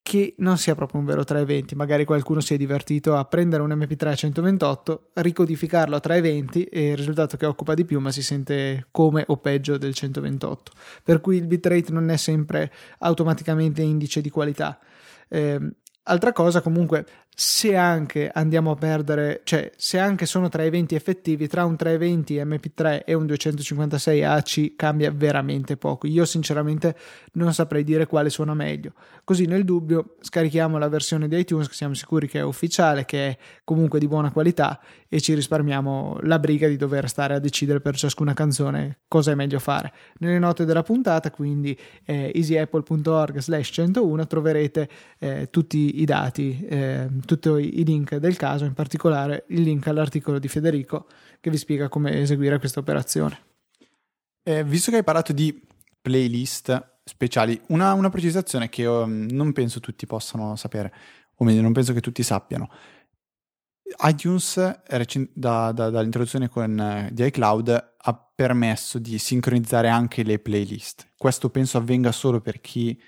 che 0.01 0.33
non 0.37 0.57
sia 0.57 0.75
proprio 0.75 1.01
un 1.01 1.05
vero 1.05 1.25
320, 1.25 1.75
magari 1.75 2.05
qualcuno 2.05 2.39
si 2.39 2.53
è 2.53 2.57
divertito 2.57 3.17
a 3.17 3.25
prendere 3.25 3.61
un 3.61 3.71
MP3 3.71 4.07
a 4.07 4.15
128, 4.15 5.09
ricodificarlo 5.15 5.97
a 5.97 5.99
320 5.99 6.63
e 6.63 6.91
il 6.91 6.95
risultato 6.95 7.35
che 7.35 7.45
occupa 7.45 7.73
di 7.73 7.83
più 7.83 7.99
ma 7.99 8.13
si 8.13 8.23
sente 8.23 8.87
come 8.91 9.25
o 9.27 9.35
peggio 9.35 9.77
del 9.77 9.93
128, 9.93 10.71
per 11.03 11.19
cui 11.19 11.35
il 11.35 11.47
bitrate 11.47 11.91
non 11.91 12.09
è 12.09 12.15
sempre 12.15 12.71
automaticamente 12.99 13.81
indice 13.81 14.21
di 14.21 14.29
qualità. 14.29 14.79
Eh, 15.31 15.59
altra 16.05 16.33
cosa, 16.33 16.61
comunque, 16.61 17.05
se 17.41 17.73
anche 17.73 18.29
andiamo 18.33 18.71
a 18.71 18.75
perdere, 18.75 19.39
cioè 19.45 19.71
se 19.77 19.97
anche 19.97 20.25
sono 20.25 20.49
tra 20.49 20.65
eventi 20.65 20.95
effettivi, 20.95 21.47
tra 21.47 21.63
un 21.63 21.77
320 21.77 22.35
MP3 22.35 23.03
e 23.05 23.13
un 23.13 23.25
256 23.27 24.23
AC 24.25 24.73
cambia 24.75 25.09
veramente 25.09 25.77
poco. 25.77 26.05
Io 26.07 26.25
sinceramente 26.25 26.97
non 27.33 27.53
saprei 27.53 27.85
dire 27.85 28.07
quale 28.07 28.29
suona 28.29 28.53
meglio. 28.53 28.91
Così 29.23 29.45
nel 29.45 29.63
dubbio 29.63 30.17
scarichiamo 30.19 30.77
la 30.77 30.89
versione 30.89 31.29
di 31.29 31.37
iTunes 31.37 31.69
che 31.69 31.75
siamo 31.75 31.93
sicuri 31.93 32.27
che 32.27 32.39
è 32.39 32.43
ufficiale, 32.43 33.05
che 33.05 33.29
è 33.29 33.37
comunque 33.63 33.99
di 33.99 34.09
buona 34.09 34.31
qualità 34.31 34.77
e 35.07 35.21
ci 35.21 35.33
risparmiamo 35.33 36.17
la 36.23 36.39
briga 36.39 36.67
di 36.67 36.75
dover 36.75 37.07
stare 37.07 37.35
a 37.35 37.39
decidere 37.39 37.79
per 37.79 37.95
ciascuna 37.95 38.33
canzone 38.33 38.97
cosa 39.07 39.31
è 39.31 39.35
meglio 39.35 39.59
fare. 39.59 39.93
Nelle 40.17 40.39
note 40.39 40.65
della 40.65 40.83
puntata, 40.83 41.31
quindi 41.31 41.77
eh, 42.03 42.33
easyapple.org 42.35 43.37
slash 43.39 43.69
101 43.71 44.27
troverete 44.27 44.89
eh, 45.19 45.47
tutti 45.49 46.01
i 46.01 46.05
dati. 46.05 46.65
Eh, 46.67 47.07
tutti 47.35 47.79
i 47.79 47.85
link 47.85 48.15
del 48.15 48.35
caso, 48.35 48.65
in 48.65 48.73
particolare 48.73 49.45
il 49.49 49.61
link 49.61 49.85
all'articolo 49.85 50.39
di 50.39 50.47
Federico 50.47 51.05
che 51.39 51.51
vi 51.51 51.57
spiega 51.57 51.87
come 51.87 52.19
eseguire 52.19 52.57
questa 52.57 52.79
operazione. 52.79 53.39
Eh, 54.41 54.63
visto 54.63 54.89
che 54.89 54.97
hai 54.97 55.03
parlato 55.03 55.31
di 55.31 55.61
playlist 56.01 57.01
speciali, 57.03 57.59
una, 57.67 57.93
una 57.93 58.09
precisazione 58.09 58.67
che 58.67 58.85
um, 58.85 59.27
non 59.29 59.53
penso 59.53 59.79
tutti 59.79 60.07
possano 60.07 60.55
sapere, 60.55 60.91
o 61.35 61.45
meglio, 61.45 61.61
non 61.61 61.71
penso 61.71 61.93
che 61.93 62.01
tutti 62.01 62.23
sappiano. 62.23 62.71
iTunes, 64.05 64.81
da, 65.33 65.71
da, 65.71 65.89
dall'introduzione 65.91 66.49
con, 66.49 67.07
uh, 67.07 67.13
di 67.13 67.25
iCloud, 67.25 67.93
ha 67.95 68.31
permesso 68.33 68.97
di 68.97 69.19
sincronizzare 69.19 69.87
anche 69.87 70.23
le 70.23 70.39
playlist. 70.39 71.11
Questo 71.15 71.51
penso 71.51 71.77
avvenga 71.77 72.11
solo 72.11 72.41
per 72.41 72.59
chi 72.59 72.99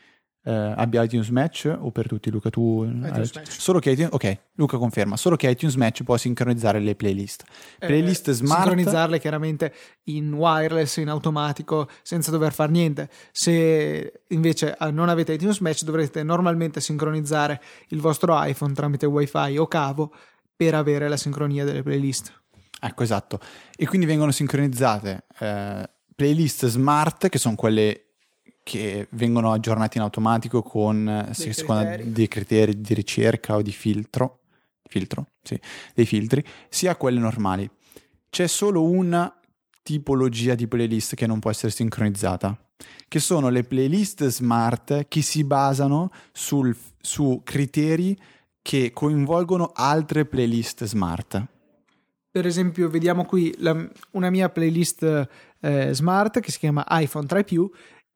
eh, 0.43 0.73
abbia 0.75 1.03
iTunes 1.03 1.29
Match 1.29 1.71
o 1.79 1.91
per 1.91 2.07
tutti 2.07 2.31
Luca 2.31 2.49
tu 2.49 2.83
iTunes 2.83 3.35
Match. 3.35 3.49
solo 3.49 3.79
che 3.79 3.91
iTunes, 3.91 4.11
ok 4.11 4.37
Luca 4.55 4.77
conferma 4.77 5.15
solo 5.15 5.35
che 5.35 5.49
iTunes 5.49 5.75
Match 5.75 6.03
può 6.03 6.17
sincronizzare 6.17 6.79
le 6.79 6.95
playlist. 6.95 7.43
Playlist 7.77 8.29
eh, 8.29 8.33
smart? 8.33 8.61
sincronizzarle 8.61 9.19
chiaramente 9.19 9.73
in 10.05 10.33
wireless 10.33 10.97
in 10.97 11.09
automatico 11.09 11.89
senza 12.01 12.31
dover 12.31 12.53
fare 12.53 12.71
niente. 12.71 13.09
Se 13.31 14.23
invece 14.29 14.75
eh, 14.77 14.91
non 14.91 15.09
avete 15.09 15.33
iTunes 15.33 15.59
Match 15.59 15.83
dovrete 15.83 16.23
normalmente 16.23 16.81
sincronizzare 16.81 17.61
il 17.89 17.99
vostro 17.99 18.35
iPhone 18.43 18.73
tramite 18.73 19.05
wifi 19.05 19.57
o 19.57 19.67
cavo 19.67 20.13
per 20.55 20.75
avere 20.75 21.07
la 21.07 21.17
sincronia 21.17 21.65
delle 21.65 21.83
playlist. 21.83 22.39
Ecco 22.79 23.03
esatto. 23.03 23.39
E 23.75 23.87
quindi 23.87 24.07
vengono 24.07 24.31
sincronizzate 24.31 25.25
eh, 25.39 25.89
playlist 26.15 26.65
smart 26.65 27.29
che 27.29 27.37
sono 27.37 27.55
quelle 27.55 28.10
che 28.63 29.07
vengono 29.11 29.51
aggiornati 29.51 29.97
in 29.97 30.03
automatico 30.03 30.61
con 30.61 31.05
dei 31.35 31.53
secondo 31.53 31.83
criteri. 31.83 32.11
dei 32.11 32.27
criteri 32.27 32.81
di 32.81 32.93
ricerca 32.93 33.55
o 33.55 33.61
di 33.61 33.71
filtro, 33.71 34.39
filtro 34.87 35.27
sì, 35.41 35.59
dei 35.93 36.05
filtri, 36.05 36.43
sia 36.69 36.95
quelle 36.95 37.19
normali. 37.19 37.69
C'è 38.29 38.47
solo 38.47 38.83
una 38.83 39.33
tipologia 39.83 40.55
di 40.55 40.67
playlist 40.67 41.15
che 41.15 41.27
non 41.27 41.39
può 41.39 41.49
essere 41.49 41.71
sincronizzata, 41.71 42.57
che 43.07 43.19
sono 43.19 43.49
le 43.49 43.63
playlist 43.63 44.27
smart 44.27 45.07
che 45.07 45.21
si 45.21 45.43
basano 45.43 46.11
sul, 46.31 46.75
su 47.01 47.41
criteri 47.43 48.17
che 48.61 48.91
coinvolgono 48.93 49.71
altre 49.73 50.25
playlist 50.25 50.85
smart. 50.85 51.45
per 52.31 52.45
esempio 52.45 52.87
vediamo 52.89 53.25
qui 53.25 53.53
la- 53.57 53.89
una 54.11 54.29
mia 54.29 54.47
playlist 54.49 55.27
eh, 55.59 55.89
smart 55.93 56.39
che 56.39 56.49
si 56.49 56.59
chiama 56.59 56.85
iPhone 56.89 57.25
3 57.27 57.43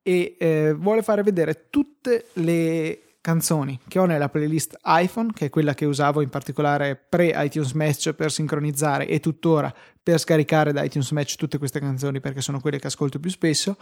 e 0.08 0.36
eh, 0.38 0.76
vuole 0.78 1.02
fare 1.02 1.24
vedere 1.24 1.66
tutte 1.72 2.28
le 2.34 3.00
canzoni 3.22 3.80
che 3.88 3.98
ho 3.98 4.06
nella 4.06 4.30
playlist 4.30 4.78
iPhone 4.84 5.32
che 5.34 5.46
è 5.46 5.50
quella 5.50 5.74
che 5.74 5.86
usavo 5.86 6.22
in 6.22 6.30
particolare 6.30 6.96
pre 6.96 7.34
iTunes 7.36 7.72
Match 7.72 8.14
per 8.14 8.32
sincronizzare 8.32 9.08
e 9.08 9.20
tuttora 9.20 9.74
per 10.04 10.20
scaricare 10.20 10.72
da 10.72 10.84
iTunes 10.84 11.10
Match 11.10 11.38
tutte 11.38 11.58
queste 11.58 11.80
canzoni 11.80 12.20
perché 12.20 12.42
sono 12.42 12.60
quelle 12.60 12.78
che 12.78 12.86
ascolto 12.86 13.20
più 13.20 13.32
spesso 13.32 13.76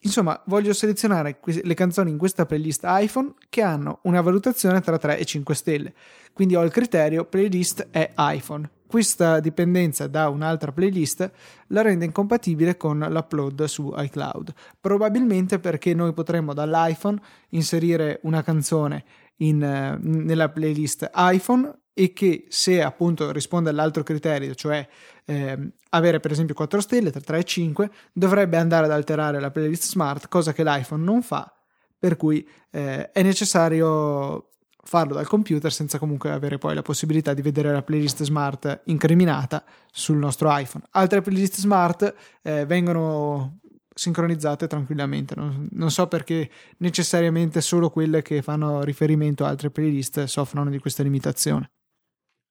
Insomma, 0.00 0.40
voglio 0.46 0.72
selezionare 0.72 1.38
le 1.42 1.74
canzoni 1.74 2.10
in 2.10 2.18
questa 2.18 2.44
playlist 2.44 2.84
iPhone 2.86 3.34
che 3.48 3.62
hanno 3.62 4.00
una 4.02 4.20
valutazione 4.20 4.80
tra 4.80 4.98
3 4.98 5.18
e 5.18 5.24
5 5.24 5.54
stelle. 5.54 5.94
Quindi 6.32 6.54
ho 6.54 6.62
il 6.62 6.70
criterio 6.70 7.24
playlist 7.24 7.88
è 7.90 8.12
iPhone. 8.16 8.68
Questa 8.90 9.38
dipendenza 9.38 10.08
da 10.08 10.28
un'altra 10.28 10.72
playlist 10.72 11.30
la 11.68 11.80
rende 11.80 12.06
incompatibile 12.06 12.76
con 12.76 12.98
l'upload 12.98 13.62
su 13.66 13.94
iCloud. 13.96 14.52
Probabilmente 14.80 15.60
perché 15.60 15.94
noi 15.94 16.12
potremmo 16.12 16.54
dall'iPhone 16.54 17.16
inserire 17.50 18.18
una 18.24 18.42
canzone 18.42 19.04
in, 19.36 19.62
eh, 19.62 19.96
nella 19.96 20.48
playlist 20.48 21.08
iPhone 21.14 21.72
e 21.94 22.12
che 22.12 22.46
se 22.48 22.82
appunto 22.82 23.30
risponde 23.30 23.70
all'altro 23.70 24.02
criterio, 24.02 24.56
cioè 24.56 24.84
ehm, 25.24 25.70
avere 25.90 26.18
per 26.18 26.32
esempio 26.32 26.56
4 26.56 26.80
stelle 26.80 27.12
tra 27.12 27.20
3 27.20 27.38
e 27.38 27.44
5, 27.44 27.90
dovrebbe 28.12 28.56
andare 28.56 28.86
ad 28.86 28.90
alterare 28.90 29.38
la 29.38 29.52
playlist 29.52 29.84
smart, 29.84 30.26
cosa 30.26 30.52
che 30.52 30.64
l'iPhone 30.64 31.04
non 31.04 31.22
fa, 31.22 31.48
per 31.96 32.16
cui 32.16 32.44
eh, 32.72 33.12
è 33.12 33.22
necessario 33.22 34.48
farlo 34.82 35.14
dal 35.14 35.26
computer 35.26 35.72
senza 35.72 35.98
comunque 35.98 36.30
avere 36.30 36.58
poi 36.58 36.74
la 36.74 36.82
possibilità 36.82 37.34
di 37.34 37.42
vedere 37.42 37.72
la 37.72 37.82
playlist 37.82 38.22
smart 38.22 38.82
incriminata 38.84 39.64
sul 39.90 40.16
nostro 40.16 40.48
iPhone. 40.56 40.84
Altre 40.90 41.20
playlist 41.20 41.56
smart 41.56 42.14
eh, 42.42 42.64
vengono 42.66 43.58
sincronizzate 43.92 44.66
tranquillamente, 44.66 45.34
non, 45.36 45.68
non 45.72 45.90
so 45.90 46.06
perché 46.06 46.50
necessariamente 46.78 47.60
solo 47.60 47.90
quelle 47.90 48.22
che 48.22 48.40
fanno 48.40 48.82
riferimento 48.82 49.44
a 49.44 49.48
altre 49.48 49.70
playlist 49.70 50.24
soffrono 50.24 50.70
di 50.70 50.78
questa 50.78 51.02
limitazione. 51.02 51.72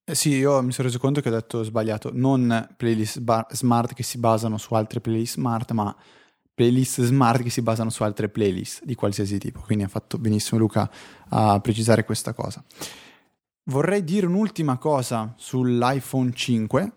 Eh 0.04 0.14
sì, 0.14 0.30
io 0.30 0.62
mi 0.62 0.72
sono 0.72 0.88
reso 0.88 0.98
conto 0.98 1.20
che 1.20 1.28
ho 1.28 1.32
detto 1.32 1.62
sbagliato, 1.62 2.10
non 2.12 2.68
playlist 2.76 3.20
ba- 3.20 3.46
smart 3.50 3.94
che 3.94 4.02
si 4.02 4.18
basano 4.18 4.58
su 4.58 4.74
altre 4.74 5.00
playlist 5.00 5.34
smart, 5.34 5.70
ma 5.72 5.94
playlist 6.60 7.00
smart 7.00 7.42
che 7.42 7.48
si 7.48 7.62
basano 7.62 7.88
su 7.88 8.02
altre 8.02 8.28
playlist 8.28 8.84
di 8.84 8.94
qualsiasi 8.94 9.38
tipo. 9.38 9.60
Quindi 9.60 9.84
ha 9.84 9.88
fatto 9.88 10.18
benissimo 10.18 10.60
Luca 10.60 10.90
a 11.30 11.58
precisare 11.60 12.04
questa 12.04 12.34
cosa. 12.34 12.62
Vorrei 13.70 14.04
dire 14.04 14.26
un'ultima 14.26 14.76
cosa 14.76 15.32
sull'iPhone 15.38 16.34
5 16.34 16.92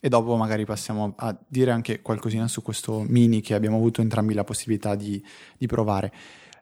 e 0.00 0.08
dopo 0.08 0.34
magari 0.34 0.64
passiamo 0.64 1.14
a 1.16 1.36
dire 1.46 1.70
anche 1.70 2.02
qualcosina 2.02 2.48
su 2.48 2.60
questo 2.62 3.04
mini 3.06 3.40
che 3.40 3.54
abbiamo 3.54 3.76
avuto 3.76 4.00
entrambi 4.00 4.34
la 4.34 4.42
possibilità 4.42 4.96
di, 4.96 5.24
di 5.56 5.68
provare. 5.68 6.12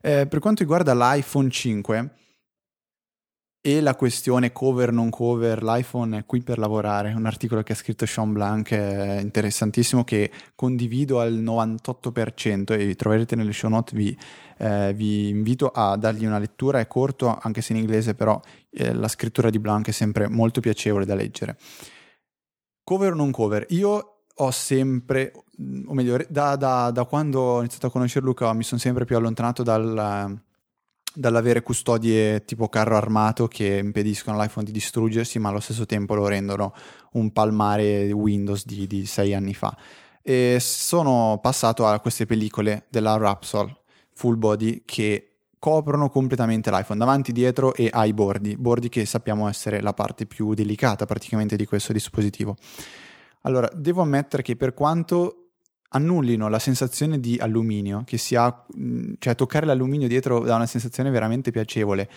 Eh, 0.02 0.26
per 0.26 0.38
quanto 0.38 0.60
riguarda 0.60 0.92
l'iPhone 0.94 1.48
5 1.48 2.10
e 3.64 3.80
la 3.80 3.94
questione 3.94 4.50
cover 4.50 4.90
non 4.90 5.08
cover, 5.08 5.62
l'iPhone 5.62 6.18
è 6.18 6.26
qui 6.26 6.42
per 6.42 6.58
lavorare, 6.58 7.12
un 7.12 7.26
articolo 7.26 7.62
che 7.62 7.72
ha 7.72 7.76
scritto 7.76 8.04
Sean 8.06 8.32
Blanc 8.32 8.72
è 8.72 9.20
interessantissimo 9.20 10.02
che 10.02 10.32
condivido 10.56 11.20
al 11.20 11.34
98% 11.34 12.72
e 12.72 12.84
vi 12.84 12.96
troverete 12.96 13.36
nelle 13.36 13.52
show 13.52 13.70
note, 13.70 13.94
vi, 13.94 14.18
eh, 14.58 14.92
vi 14.94 15.28
invito 15.28 15.68
a 15.68 15.96
dargli 15.96 16.26
una 16.26 16.40
lettura, 16.40 16.80
è 16.80 16.88
corto 16.88 17.38
anche 17.40 17.60
se 17.60 17.72
in 17.72 17.78
inglese 17.78 18.16
però 18.16 18.40
eh, 18.68 18.92
la 18.92 19.06
scrittura 19.06 19.48
di 19.48 19.60
Blanc 19.60 19.86
è 19.86 19.92
sempre 19.92 20.28
molto 20.28 20.60
piacevole 20.60 21.04
da 21.04 21.14
leggere. 21.14 21.56
Cover 22.82 23.12
o 23.12 23.14
non 23.14 23.30
cover? 23.30 23.64
Io 23.68 24.24
ho 24.34 24.50
sempre, 24.50 25.30
o 25.86 25.94
meglio, 25.94 26.18
da, 26.28 26.56
da, 26.56 26.90
da 26.90 27.04
quando 27.04 27.40
ho 27.40 27.58
iniziato 27.60 27.86
a 27.86 27.90
conoscere 27.92 28.24
Luca 28.24 28.52
mi 28.54 28.64
sono 28.64 28.80
sempre 28.80 29.04
più 29.04 29.16
allontanato 29.16 29.62
dal 29.62 30.42
dall'avere 31.14 31.62
custodie 31.62 32.44
tipo 32.44 32.68
carro 32.68 32.96
armato 32.96 33.48
che 33.48 33.78
impediscono 33.78 34.38
all'iPhone 34.38 34.64
di 34.64 34.72
distruggersi, 34.72 35.38
ma 35.38 35.48
allo 35.48 35.60
stesso 35.60 35.86
tempo 35.86 36.14
lo 36.14 36.26
rendono 36.26 36.74
un 37.12 37.32
palmare 37.32 38.10
Windows 38.12 38.64
di, 38.64 38.86
di 38.86 39.06
sei 39.06 39.34
anni 39.34 39.54
fa. 39.54 39.76
E 40.22 40.58
sono 40.60 41.38
passato 41.42 41.86
a 41.86 41.98
queste 42.00 42.26
pellicole 42.26 42.86
della 42.88 43.16
Rapsol 43.16 43.76
full 44.14 44.38
body 44.38 44.82
che 44.84 45.32
coprono 45.58 46.10
completamente 46.10 46.70
l'iPhone 46.70 46.98
davanti, 46.98 47.32
dietro 47.32 47.74
e 47.74 47.88
ai 47.92 48.12
bordi, 48.12 48.56
bordi 48.56 48.88
che 48.88 49.06
sappiamo 49.06 49.48
essere 49.48 49.80
la 49.80 49.92
parte 49.92 50.26
più 50.26 50.54
delicata 50.54 51.06
praticamente 51.06 51.56
di 51.56 51.66
questo 51.66 51.92
dispositivo. 51.92 52.56
Allora, 53.42 53.70
devo 53.74 54.02
ammettere 54.02 54.42
che 54.42 54.56
per 54.56 54.74
quanto 54.74 55.41
annullino 55.92 56.48
la 56.48 56.58
sensazione 56.58 57.20
di 57.20 57.38
alluminio 57.40 58.02
che 58.04 58.18
si 58.18 58.34
ha, 58.34 58.64
cioè 59.18 59.34
toccare 59.34 59.66
l'alluminio 59.66 60.08
dietro 60.08 60.40
dà 60.40 60.56
una 60.56 60.66
sensazione 60.66 61.10
veramente 61.10 61.50
piacevole. 61.50 62.08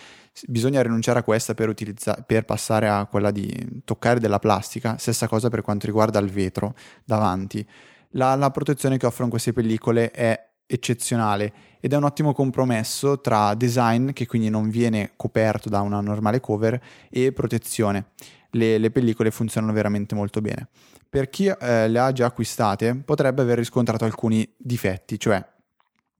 Bisogna 0.46 0.82
rinunciare 0.82 1.20
a 1.20 1.22
questa 1.22 1.54
per, 1.54 1.68
utilizza- 1.68 2.22
per 2.26 2.44
passare 2.44 2.88
a 2.88 3.06
quella 3.06 3.30
di 3.30 3.82
toccare 3.84 4.20
della 4.20 4.38
plastica. 4.38 4.96
Stessa 4.98 5.28
cosa 5.28 5.48
per 5.48 5.62
quanto 5.62 5.86
riguarda 5.86 6.18
il 6.18 6.30
vetro 6.30 6.74
davanti. 7.04 7.66
La, 8.10 8.34
la 8.34 8.50
protezione 8.50 8.96
che 8.96 9.06
offrono 9.06 9.30
queste 9.30 9.52
pellicole 9.52 10.10
è 10.10 10.45
eccezionale 10.66 11.52
ed 11.80 11.92
è 11.92 11.96
un 11.96 12.04
ottimo 12.04 12.32
compromesso 12.32 13.20
tra 13.20 13.54
design 13.54 14.10
che 14.10 14.26
quindi 14.26 14.50
non 14.50 14.68
viene 14.68 15.12
coperto 15.16 15.68
da 15.68 15.80
una 15.80 16.00
normale 16.00 16.40
cover 16.40 16.80
e 17.10 17.32
protezione. 17.32 18.06
Le, 18.50 18.78
le 18.78 18.90
pellicole 18.90 19.30
funzionano 19.30 19.72
veramente 19.72 20.14
molto 20.14 20.40
bene 20.40 20.68
per 21.16 21.30
chi 21.30 21.46
eh, 21.46 21.88
le 21.88 21.98
ha 21.98 22.12
già 22.12 22.26
acquistate 22.26 22.94
potrebbe 22.94 23.40
aver 23.40 23.56
riscontrato 23.56 24.04
alcuni 24.04 24.46
difetti, 24.56 25.18
cioè 25.18 25.42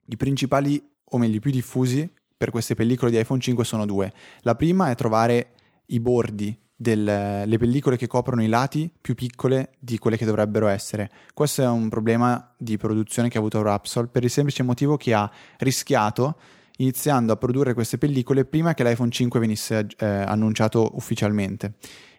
i 0.07 0.17
principali, 0.17 0.83
o 1.11 1.19
meglio 1.19 1.37
i 1.37 1.41
più 1.41 1.51
diffusi 1.51 2.11
per 2.35 2.51
queste 2.51 2.75
pellicole 2.75 3.11
di 3.11 3.19
iPhone 3.19 3.41
5 3.41 3.63
sono 3.63 3.85
due. 3.85 4.13
La 4.41 4.55
prima 4.55 4.91
è 4.91 4.95
trovare 4.95 5.53
i 5.87 6.01
bordi 6.01 6.59
delle 6.77 7.57
pellicole 7.59 7.97
che 7.97 8.07
coprono 8.07 8.43
i 8.43 8.49
lati 8.49 8.93
più 9.01 9.15
piccole 9.15 9.71
di 9.79 9.99
quelle 9.99 10.19
che 10.19 10.27
dovrebbero 10.27 10.67
essere. 10.67 11.11
Questo 11.33 11.63
è 11.63 11.69
un 11.69 11.89
problema 11.89 12.55
di 12.59 12.77
produzione 12.77 13.29
che 13.31 13.39
ha 13.39 13.41
avuto 13.41 13.63
Rapsol 13.63 14.11
per 14.11 14.23
il 14.23 14.31
semplice 14.31 14.63
motivo 14.63 14.97
che 14.99 15.15
ha 15.15 15.31
rischiato 15.59 16.37
iniziando 16.79 17.33
a 17.33 17.37
produrre 17.37 17.73
queste 17.73 17.97
pellicole 17.97 18.45
prima 18.45 18.75
che 18.75 18.85
l'iPhone 18.85 19.11
5 19.11 19.41
venisse 19.41 19.87
eh, 19.97 20.07
annunciato 20.07 20.91
ufficialmente. 20.95 21.75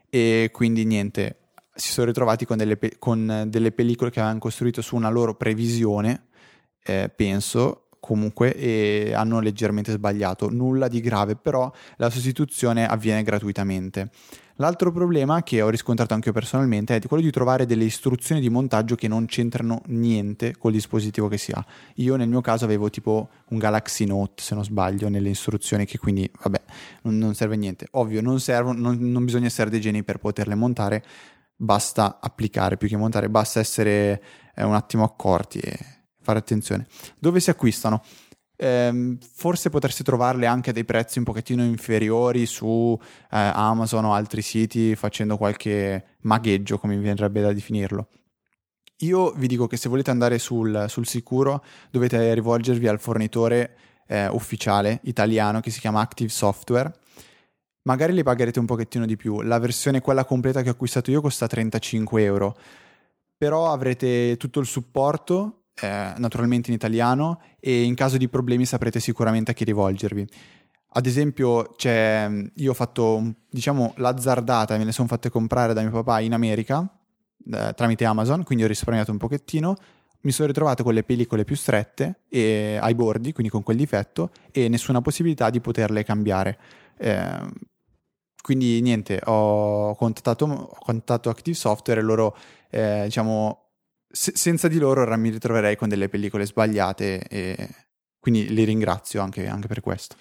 E 0.10 0.50
quindi 0.52 0.84
niente, 0.86 1.50
si 1.76 1.92
sono 1.92 2.08
ritrovati 2.08 2.46
con 2.46 2.58
delle, 2.58 2.78
pe- 2.78 2.96
con 2.98 3.46
delle, 3.48 3.72
pellicole 3.72 4.10
che 4.10 4.20
avevano 4.20 4.40
costruito 4.40 4.82
su 4.82 4.96
una 4.96 5.10
loro 5.10 5.36
previsione, 5.36 6.28
eh, 6.84 7.12
penso 7.16 7.87
comunque, 8.08 8.56
e 8.56 9.12
hanno 9.14 9.42
leggermente 9.42 9.92
sbagliato. 9.92 10.50
Nulla 10.50 10.88
di 10.88 11.02
grave, 11.02 11.36
però 11.36 11.70
la 11.98 12.10
sostituzione 12.10 12.88
avviene 12.88 13.22
gratuitamente. 13.22 14.10
L'altro 14.60 14.92
problema 14.92 15.44
che 15.44 15.62
ho 15.62 15.70
riscontrato 15.70 16.16
anche 16.16 16.30
io 16.30 16.34
personalmente 16.34 16.96
è 16.96 17.02
quello 17.02 17.22
di 17.22 17.30
trovare 17.30 17.68
delle 17.68 17.84
istruzioni 17.84 18.42
di 18.42 18.50
montaggio 18.50 18.96
che 18.96 19.08
non 19.08 19.26
c'entrano 19.26 19.82
niente 19.88 20.56
col 20.58 20.72
dispositivo 20.72 21.28
che 21.28 21.38
si 21.38 21.52
ha. 21.52 21.64
Io 21.96 22.16
nel 22.16 22.28
mio 22.28 22.42
caso 22.42 22.66
avevo 22.66 22.90
tipo 22.90 23.30
un 23.50 23.60
Galaxy 23.60 24.06
Note, 24.06 24.42
se 24.42 24.56
non 24.56 24.64
sbaglio, 24.64 25.10
nelle 25.10 25.30
istruzioni 25.30 25.86
che 25.86 26.00
quindi, 26.00 26.28
vabbè, 26.42 26.62
non, 27.04 27.36
serve 27.36 27.54
a 27.54 27.58
niente. 27.58 27.88
Ovvio, 27.92 28.22
non, 28.22 28.40
servono, 28.40 28.80
non, 28.80 28.98
non 29.00 29.26
bisogna 29.26 29.46
essere 29.46 29.70
dei 29.70 29.82
geni 29.82 30.04
per 30.04 30.18
poterle 30.18 30.56
montare, 30.56 31.04
basta 31.56 32.18
applicare 32.20 32.78
più 32.78 32.88
che 32.88 32.98
montare, 32.98 33.30
basta 33.30 33.60
essere 33.60 34.24
eh, 34.56 34.64
un 34.64 34.74
attimo 34.74 35.04
accorti 35.04 35.60
e 35.60 35.97
fare 36.28 36.40
attenzione. 36.40 36.88
Dove 37.18 37.40
si 37.40 37.50
acquistano? 37.50 38.04
ehm, 38.58 39.18
forse 39.20 39.70
potresti 39.70 40.04
trovarle 40.04 40.46
anche 40.48 40.72
a 40.72 40.74
dei 40.74 40.84
prezzi 40.84 41.20
un 41.20 41.24
pochettino 41.24 41.64
inferiori 41.64 42.46
su 42.46 42.98
eh, 43.00 43.28
Amazon 43.30 44.06
o 44.06 44.14
altri 44.14 44.42
siti 44.42 44.96
facendo 44.96 45.38
qualche 45.38 46.18
magheggio, 46.22 46.78
come 46.78 46.96
mi 46.96 47.04
verrebbe 47.04 47.42
da 47.42 47.54
definirlo. 47.54 48.10
Io 49.02 49.32
vi 49.32 49.48
dico 49.48 49.68
che 49.68 49.78
se 49.78 49.90
volete 49.90 50.10
andare 50.10 50.40
sul, 50.40 50.86
sul 50.88 51.06
sicuro 51.06 51.64
dovete 51.92 52.34
rivolgervi 52.34 52.88
al 52.88 53.00
fornitore 53.00 53.78
eh, 54.08 54.28
ufficiale 54.28 55.00
italiano 55.04 55.60
che 55.60 55.70
si 55.70 55.80
chiama 55.80 56.02
Active 56.02 56.30
Software. 56.30 56.92
Magari 57.84 58.14
li 58.14 58.24
pagherete 58.24 58.60
un 58.60 58.66
pochettino 58.66 59.06
di 59.06 59.16
più. 59.16 59.42
La 59.42 59.60
versione, 59.60 60.02
quella 60.02 60.26
completa 60.26 60.62
che 60.64 60.70
ho 60.70 60.72
acquistato 60.72 61.12
io, 61.12 61.22
costa 61.22 61.48
35 61.48 62.24
euro. 62.24 62.58
Però 63.38 63.72
avrete 63.72 64.36
tutto 64.38 64.60
il 64.60 64.66
supporto, 64.66 65.67
eh, 65.82 66.14
naturalmente 66.18 66.70
in 66.70 66.76
italiano, 66.76 67.42
e 67.60 67.84
in 67.84 67.96
caso 67.96 68.18
di 68.18 68.28
problemi 68.28 68.66
saprete 68.66 69.00
sicuramente 69.00 69.52
a 69.52 69.54
chi 69.54 69.64
rivolgervi. 69.64 70.28
Ad 70.90 71.06
esempio, 71.06 71.76
io 71.80 72.72
ho 72.72 72.74
fatto, 72.74 73.34
diciamo, 73.50 73.94
l'azzardata, 73.98 74.78
me 74.78 74.86
ne 74.86 74.92
sono 74.92 75.08
fatte 75.08 75.30
comprare 75.30 75.74
da 75.74 75.82
mio 75.82 75.92
papà 75.92 76.22
in 76.22 76.34
America 76.34 76.90
eh, 77.54 77.74
tramite 77.76 78.06
Amazon, 78.06 78.44
quindi 78.44 78.64
ho 78.64 78.68
risparmiato 78.68 79.12
un 79.12 79.18
pochettino. 79.18 79.76
Mi 80.22 80.32
sono 80.32 80.48
ritrovato 80.48 80.84
con 80.84 80.96
le 80.96 81.04
pellicole 81.04 81.44
più 81.44 81.56
strette 81.56 82.22
e 82.28 82.80
ai 82.82 82.96
bordi, 82.96 83.32
quindi 83.32 83.52
con 83.52 83.62
quel 83.62 83.78
difetto, 83.78 84.32
e 84.52 84.68
nessuna 84.70 85.00
possibilità 85.02 85.52
di 85.52 85.62
poterle 85.62 86.04
cambiare. 86.04 86.58
Eh, 86.98 87.46
quindi 88.42 88.82
niente, 88.82 89.22
ho 89.26 89.94
contattato, 89.96 90.46
ho 90.46 90.78
contattato 90.80 91.30
Active 91.30 91.56
Software 91.56 92.00
e 92.00 92.04
loro, 92.04 92.36
eh, 92.72 93.04
diciamo, 93.04 93.67
se, 94.08 94.32
senza 94.36 94.68
di 94.68 94.80
loro 94.80 95.02
ora 95.02 95.16
mi 95.18 95.30
ritroverei 95.30 95.76
con 95.76 95.90
delle 95.90 96.10
pellicole 96.10 96.46
sbagliate 96.46 97.28
e 97.28 97.70
quindi 98.20 98.50
li 98.50 98.64
ringrazio 98.64 99.22
anche, 99.22 99.48
anche 99.48 99.68
per 99.68 99.82
questo. 99.82 100.16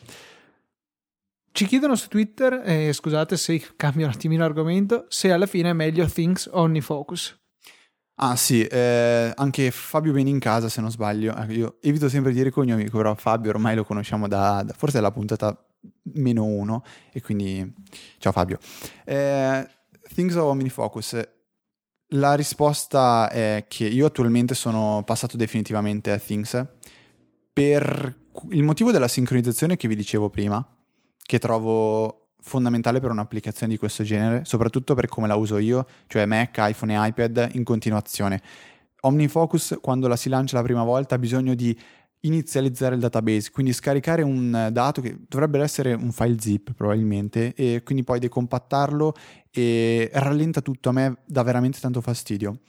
Ci 1.52 1.66
chiedono 1.66 1.96
su 1.96 2.08
Twitter, 2.08 2.62
eh, 2.64 2.92
scusate 2.92 3.36
se 3.36 3.62
cambio 3.76 4.06
un 4.06 4.12
attimino 4.12 4.44
argomento, 4.44 5.06
se 5.08 5.32
alla 5.32 5.46
fine 5.46 5.70
è 5.70 5.72
meglio 5.72 6.06
Things 6.06 6.46
o 6.52 6.60
OmniFocus. 6.60 7.44
Ah 8.18 8.36
sì, 8.36 8.64
eh, 8.64 9.32
anche 9.34 9.70
Fabio 9.70 10.12
viene 10.12 10.30
in 10.30 10.38
casa 10.38 10.68
se 10.68 10.80
non 10.80 10.90
sbaglio. 10.90 11.34
Eh, 11.36 11.52
io 11.54 11.76
evito 11.80 12.08
sempre 12.08 12.32
di 12.32 12.38
dire 12.38 12.50
cognomi, 12.50 12.88
però 12.90 13.14
Fabio 13.14 13.50
ormai 13.50 13.74
lo 13.74 13.84
conosciamo 13.84 14.28
da, 14.28 14.62
da 14.62 14.72
forse 14.74 15.00
la 15.00 15.10
puntata 15.10 15.58
meno 16.14 16.44
uno 16.44 16.82
e 17.12 17.20
quindi 17.20 17.74
ciao 18.18 18.32
Fabio. 18.32 18.58
Eh, 19.04 19.66
Things 20.14 20.34
o 20.36 20.44
OmniFocus? 20.44 21.35
La 22.10 22.34
risposta 22.34 23.28
è 23.30 23.64
che 23.66 23.84
io 23.84 24.06
attualmente 24.06 24.54
sono 24.54 25.02
passato 25.04 25.36
definitivamente 25.36 26.12
a 26.12 26.18
Things 26.18 26.64
per 27.52 28.16
il 28.50 28.62
motivo 28.62 28.92
della 28.92 29.08
sincronizzazione 29.08 29.76
che 29.76 29.88
vi 29.88 29.96
dicevo 29.96 30.30
prima 30.30 30.64
che 31.20 31.38
trovo 31.40 32.28
fondamentale 32.40 33.00
per 33.00 33.10
un'applicazione 33.10 33.72
di 33.72 33.78
questo 33.78 34.04
genere, 34.04 34.44
soprattutto 34.44 34.94
per 34.94 35.08
come 35.08 35.26
la 35.26 35.34
uso 35.34 35.58
io, 35.58 35.84
cioè 36.06 36.26
Mac, 36.26 36.56
iPhone 36.60 36.94
e 36.94 37.08
iPad 37.08 37.50
in 37.54 37.64
continuazione. 37.64 38.40
OmniFocus, 39.00 39.78
quando 39.80 40.06
la 40.06 40.14
si 40.14 40.28
lancia 40.28 40.56
la 40.56 40.62
prima 40.62 40.84
volta, 40.84 41.16
ha 41.16 41.18
bisogno 41.18 41.54
di 41.54 41.76
inizializzare 42.26 42.94
il 42.94 43.00
database, 43.00 43.50
quindi 43.50 43.72
scaricare 43.72 44.22
un 44.22 44.68
dato 44.72 45.00
che 45.00 45.18
dovrebbe 45.28 45.60
essere 45.60 45.94
un 45.94 46.12
file 46.12 46.38
zip 46.38 46.72
probabilmente 46.74 47.54
e 47.54 47.82
quindi 47.84 48.04
poi 48.04 48.18
decompattarlo 48.18 49.14
e 49.50 50.10
rallenta 50.12 50.60
tutto, 50.60 50.88
a 50.88 50.92
me 50.92 51.18
dà 51.26 51.42
veramente 51.42 51.78
tanto 51.80 52.00
fastidio. 52.00 52.60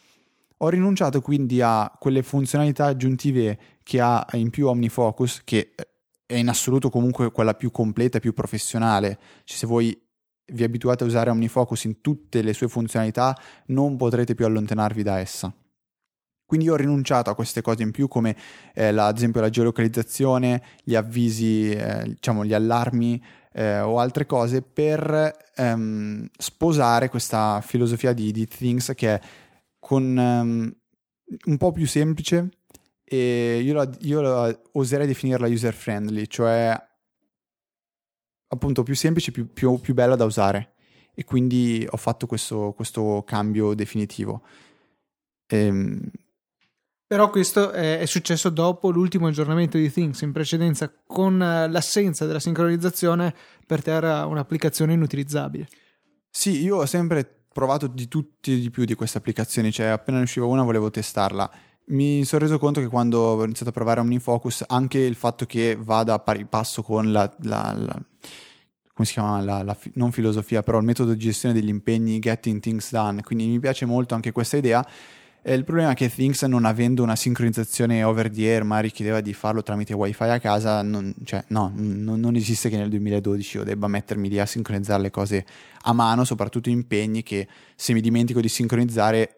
Ho 0.57 0.69
rinunciato 0.69 1.21
quindi 1.21 1.61
a 1.61 1.95
quelle 1.99 2.23
funzionalità 2.23 2.85
aggiuntive 2.85 3.59
che 3.83 3.99
ha 3.99 4.25
in 4.33 4.49
più 4.49 4.67
OmniFocus, 4.67 5.41
che 5.43 5.73
è 6.25 6.35
in 6.35 6.49
assoluto 6.49 6.89
comunque 6.89 7.31
quella 7.31 7.53
più 7.53 7.69
completa 7.71 8.17
e 8.17 8.21
più 8.21 8.33
professionale. 8.33 9.19
Cioè, 9.43 9.57
se 9.57 9.67
voi 9.67 9.99
vi 10.53 10.63
abituate 10.63 11.03
a 11.03 11.07
usare 11.07 11.29
OmniFocus 11.29 11.83
in 11.83 12.01
tutte 12.01 12.41
le 12.41 12.53
sue 12.53 12.67
funzionalità, 12.67 13.37
non 13.67 13.97
potrete 13.97 14.33
più 14.33 14.45
allontanarvi 14.45 15.03
da 15.03 15.19
essa. 15.19 15.53
Quindi 16.47 16.67
io 16.67 16.73
ho 16.73 16.77
rinunciato 16.77 17.29
a 17.29 17.35
queste 17.35 17.61
cose 17.61 17.83
in 17.83 17.91
più 17.91 18.07
come 18.07 18.33
eh, 18.73 18.93
la, 18.93 19.07
ad 19.07 19.17
esempio 19.17 19.41
la 19.41 19.49
geolocalizzazione, 19.49 20.63
gli 20.81 20.95
avvisi, 20.95 21.71
eh, 21.71 22.03
diciamo 22.05 22.45
gli 22.45 22.53
allarmi 22.53 23.21
eh, 23.51 23.81
o 23.81 23.99
altre 23.99 24.25
cose 24.25 24.61
per 24.61 25.35
ehm, 25.55 26.25
sposare 26.37 27.09
questa 27.09 27.59
filosofia 27.59 28.13
di, 28.13 28.31
di 28.31 28.47
Things 28.47 28.93
che 28.95 29.15
è 29.15 29.21
con 29.77 30.03
um, 30.15 30.73
un 31.47 31.57
po' 31.57 31.73
più 31.73 31.85
semplice, 31.85 32.49
e 33.03 33.59
io, 33.61 33.73
la, 33.73 33.89
io 34.01 34.21
la, 34.21 34.61
oserei 34.71 35.05
definirla 35.05 35.47
user 35.47 35.73
friendly, 35.73 36.27
cioè 36.27 36.81
appunto 38.47 38.83
più 38.83 38.95
semplice, 38.95 39.31
più, 39.31 39.51
più, 39.51 39.79
più 39.81 39.93
bella 39.93 40.15
da 40.15 40.23
usare 40.23 40.75
e 41.13 41.25
quindi 41.25 41.85
ho 41.89 41.97
fatto 41.97 42.25
questo, 42.25 42.71
questo 42.73 43.23
cambio 43.25 43.73
definitivo. 43.73 44.43
Ehm... 45.47 46.09
Però 47.07 47.29
questo 47.29 47.71
è, 47.71 48.05
successo 48.05 48.49
dopo 48.49 48.91
l'ultimo 48.91 49.27
aggiornamento 49.27 49.77
di 49.77 49.89
Things, 49.89 50.21
in 50.21 50.33
precedenza 50.33 50.91
con 51.07 51.37
l'assenza 51.37 52.25
della 52.25 52.41
sincronizzazione 52.41 53.33
per 53.65 53.81
te 53.81 53.91
era 53.91 54.25
un'applicazione 54.25 54.91
inutilizzabile. 54.91 55.67
Sì, 56.29 56.61
io 56.61 56.77
ho 56.77 56.85
sempre 56.85 57.45
provato 57.53 57.87
di 57.87 58.09
tutti 58.09 58.53
e 58.53 58.59
di 58.59 58.69
più 58.69 58.83
di 58.83 58.93
queste 58.93 59.17
applicazioni, 59.17 59.71
cioè 59.71 59.87
appena 59.87 60.17
ne 60.17 60.23
usciva 60.23 60.45
una 60.45 60.63
volevo 60.63 60.91
testarla 60.91 61.49
mi 61.89 62.25
sono 62.25 62.41
reso 62.41 62.57
conto 62.57 62.81
che 62.81 62.87
quando 62.87 63.19
ho 63.19 63.43
iniziato 63.43 63.69
a 63.69 63.73
provare 63.73 63.99
OmniFocus, 64.01 64.65
anche 64.67 64.99
il 64.99 65.15
fatto 65.15 65.45
che 65.45 65.77
vada 65.79 66.15
a 66.15 66.19
pari 66.19 66.45
passo 66.45 66.81
con 66.81 67.11
la, 67.11 67.31
la, 67.43 67.73
la 67.77 68.01
come 68.93 69.07
si 69.07 69.13
chiama, 69.13 69.41
la, 69.41 69.63
la, 69.63 69.77
non 69.93 70.11
filosofia, 70.11 70.63
però 70.63 70.79
il 70.79 70.83
metodo 70.83 71.13
di 71.13 71.19
gestione 71.19 71.53
degli 71.53 71.69
impegni 71.69 72.19
Getting 72.19 72.59
Things 72.59 72.91
Done, 72.91 73.21
quindi 73.21 73.45
mi 73.45 73.59
piace 73.59 73.85
molto 73.85 74.15
anche 74.15 74.31
questa 74.31 74.57
idea. 74.57 74.85
E 75.49 75.53
il 75.53 75.63
problema 75.63 75.91
è 75.91 75.93
che 75.93 76.09
Things, 76.09 76.41
non 76.41 76.65
avendo 76.65 77.03
una 77.03 77.15
sincronizzazione 77.15 78.03
over 78.03 78.29
the 78.29 78.49
air, 78.49 78.65
ma 78.65 78.81
richiedeva 78.81 79.21
di 79.21 79.31
farlo 79.31 79.63
tramite 79.63 79.93
wifi 79.93 80.23
a 80.23 80.41
casa, 80.41 80.81
non, 80.81 81.15
cioè, 81.23 81.41
no, 81.47 81.71
non, 81.73 82.19
non 82.19 82.35
esiste 82.35 82.67
che 82.67 82.75
nel 82.75 82.89
2012 82.89 83.55
io 83.55 83.63
debba 83.63 83.87
mettermi 83.87 84.27
lì 84.27 84.39
a 84.39 84.45
sincronizzare 84.45 85.03
le 85.03 85.09
cose 85.09 85.45
a 85.83 85.93
mano, 85.93 86.25
soprattutto 86.25 86.69
impegni 86.69 87.23
che 87.23 87.47
se 87.77 87.93
mi 87.93 88.01
dimentico 88.01 88.41
di 88.41 88.49
sincronizzare, 88.49 89.37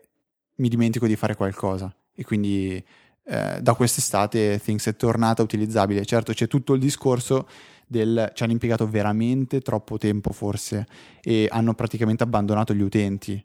mi 0.55 0.67
dimentico 0.67 1.05
di 1.05 1.15
fare 1.15 1.35
qualcosa 1.35 1.95
e 2.15 2.23
quindi 2.23 2.83
eh, 3.25 3.59
da 3.61 3.73
quest'estate 3.75 4.59
Things 4.63 4.87
è 4.87 4.95
tornata 4.95 5.43
utilizzabile. 5.43 6.03
Certo 6.07 6.33
c'è 6.33 6.47
tutto 6.47 6.73
il 6.73 6.79
discorso 6.79 7.47
del 7.85 8.31
ci 8.33 8.41
hanno 8.41 8.53
impiegato 8.53 8.89
veramente 8.89 9.61
troppo 9.61 9.99
tempo 9.99 10.31
forse 10.31 10.87
e 11.21 11.47
hanno 11.51 11.75
praticamente 11.75 12.23
abbandonato 12.23 12.73
gli 12.73 12.81
utenti. 12.81 13.43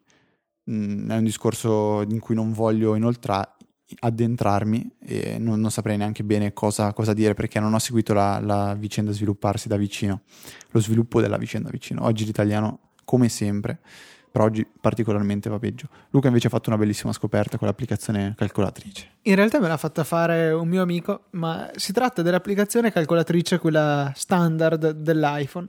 Mm, 0.70 1.10
è 1.10 1.16
un 1.16 1.24
discorso 1.24 2.02
in 2.08 2.20
cui 2.20 2.34
non 2.34 2.52
voglio 2.52 2.94
inoltre 2.94 3.48
addentrarmi 3.98 4.96
e 4.98 5.38
non, 5.38 5.60
non, 5.60 5.70
saprei 5.70 5.96
neanche 5.96 6.24
bene 6.24 6.54
cosa, 6.54 6.92
cosa, 6.92 7.12
dire 7.12 7.34
perché 7.34 7.60
non 7.60 7.74
ho 7.74 7.78
seguito 7.78 8.14
la, 8.14 8.40
la 8.40 8.74
vicenda 8.74 9.12
svilupparsi 9.12 9.68
da 9.68 9.76
vicino, 9.76 10.22
lo 10.70 10.80
sviluppo 10.80 11.20
della 11.20 11.36
vicenda 11.36 11.68
vicino. 11.68 12.04
Oggi 12.04 12.24
l'italiano, 12.24 12.92
come 13.04 13.28
sempre, 13.28 13.78
però 14.30 14.46
oggi 14.46 14.66
particolarmente 14.80 15.48
va 15.50 15.58
peggio. 15.58 15.88
Luca 16.10 16.28
invece 16.28 16.48
ha 16.48 16.50
fatto 16.50 16.70
una 16.70 16.78
bellissima 16.78 17.12
scoperta 17.12 17.58
con 17.58 17.68
l'applicazione 17.68 18.34
calcolatrice. 18.36 19.10
In 19.22 19.36
realtà 19.36 19.60
me 19.60 19.68
l'ha 19.68 19.76
fatta 19.76 20.02
fare 20.02 20.50
un 20.50 20.66
mio 20.66 20.82
amico, 20.82 21.26
ma 21.30 21.70
si 21.76 21.92
tratta 21.92 22.22
dell'applicazione 22.22 22.90
calcolatrice, 22.90 23.58
quella 23.58 24.10
standard 24.16 24.90
dell'iPhone 24.90 25.68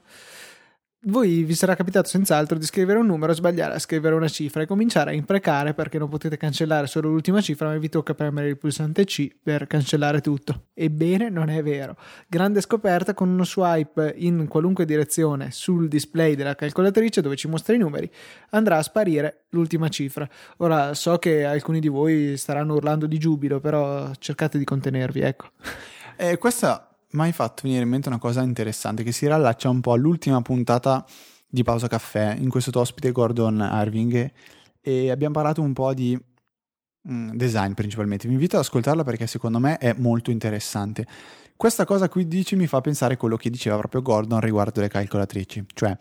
voi 1.07 1.43
vi 1.43 1.53
sarà 1.53 1.75
capitato 1.75 2.07
senz'altro 2.07 2.57
di 2.57 2.65
scrivere 2.65 2.97
un 2.97 3.05
numero, 3.05 3.33
sbagliare 3.33 3.75
a 3.75 3.79
scrivere 3.79 4.15
una 4.15 4.27
cifra 4.27 4.63
e 4.63 4.65
cominciare 4.65 5.11
a 5.11 5.13
imprecare 5.13 5.73
perché 5.73 5.99
non 5.99 6.09
potete 6.09 6.37
cancellare 6.37 6.87
solo 6.87 7.09
l'ultima 7.09 7.41
cifra, 7.41 7.67
ma 7.67 7.77
vi 7.77 7.89
tocca 7.89 8.15
premere 8.15 8.47
il 8.47 8.57
pulsante 8.57 9.05
C 9.05 9.29
per 9.41 9.67
cancellare 9.67 10.21
tutto. 10.21 10.67
Ebbene, 10.73 11.29
non 11.29 11.49
è 11.49 11.61
vero. 11.61 11.95
Grande 12.27 12.61
scoperta 12.61 13.13
con 13.13 13.29
uno 13.29 13.43
swipe 13.43 14.13
in 14.17 14.47
qualunque 14.47 14.85
direzione 14.85 15.51
sul 15.51 15.87
display 15.87 16.35
della 16.35 16.55
calcolatrice 16.55 17.21
dove 17.21 17.35
ci 17.35 17.47
mostra 17.47 17.75
i 17.75 17.77
numeri, 17.77 18.09
andrà 18.51 18.77
a 18.77 18.83
sparire 18.83 19.45
l'ultima 19.49 19.89
cifra. 19.89 20.27
Ora 20.57 20.95
so 20.95 21.17
che 21.17 21.45
alcuni 21.45 21.79
di 21.79 21.87
voi 21.87 22.35
staranno 22.35 22.73
urlando 22.73 23.05
di 23.05 23.19
giubilo, 23.19 23.59
però 23.59 24.11
cercate 24.17 24.57
di 24.57 24.63
contenervi, 24.63 25.19
ecco. 25.19 25.49
Eh, 26.17 26.37
questa 26.37 26.84
mi 27.15 27.21
hai 27.23 27.31
fatto 27.31 27.61
venire 27.63 27.83
in 27.83 27.89
mente 27.89 28.09
una 28.09 28.19
cosa 28.19 28.41
interessante 28.41 29.03
che 29.03 29.11
si 29.11 29.25
rallaccia 29.25 29.69
un 29.69 29.81
po' 29.81 29.93
all'ultima 29.93 30.41
puntata 30.41 31.05
di 31.47 31.63
Pausa 31.63 31.87
Caffè, 31.87 32.35
in 32.37 32.49
questo 32.49 32.71
tuo 32.71 32.81
ospite 32.81 33.11
Gordon 33.11 33.67
Irving 33.71 34.31
e 34.81 35.09
abbiamo 35.09 35.33
parlato 35.33 35.61
un 35.61 35.73
po' 35.73 35.93
di 35.93 36.19
mm, 37.09 37.31
design 37.31 37.71
principalmente. 37.71 38.27
Vi 38.27 38.33
invito 38.33 38.57
ad 38.57 38.63
ascoltarla 38.63 39.03
perché 39.03 39.25
secondo 39.27 39.59
me 39.59 39.77
è 39.77 39.93
molto 39.97 40.31
interessante. 40.31 41.07
Questa 41.55 41.85
cosa 41.85 42.09
qui 42.09 42.27
dici 42.27 42.57
mi 42.57 42.67
fa 42.67 42.81
pensare 42.81 43.13
a 43.13 43.17
quello 43.17 43.37
che 43.37 43.49
diceva 43.49 43.77
proprio 43.77 44.01
Gordon 44.01 44.41
riguardo 44.41 44.81
le 44.81 44.89
calcolatrici, 44.89 45.65
cioè 45.73 45.97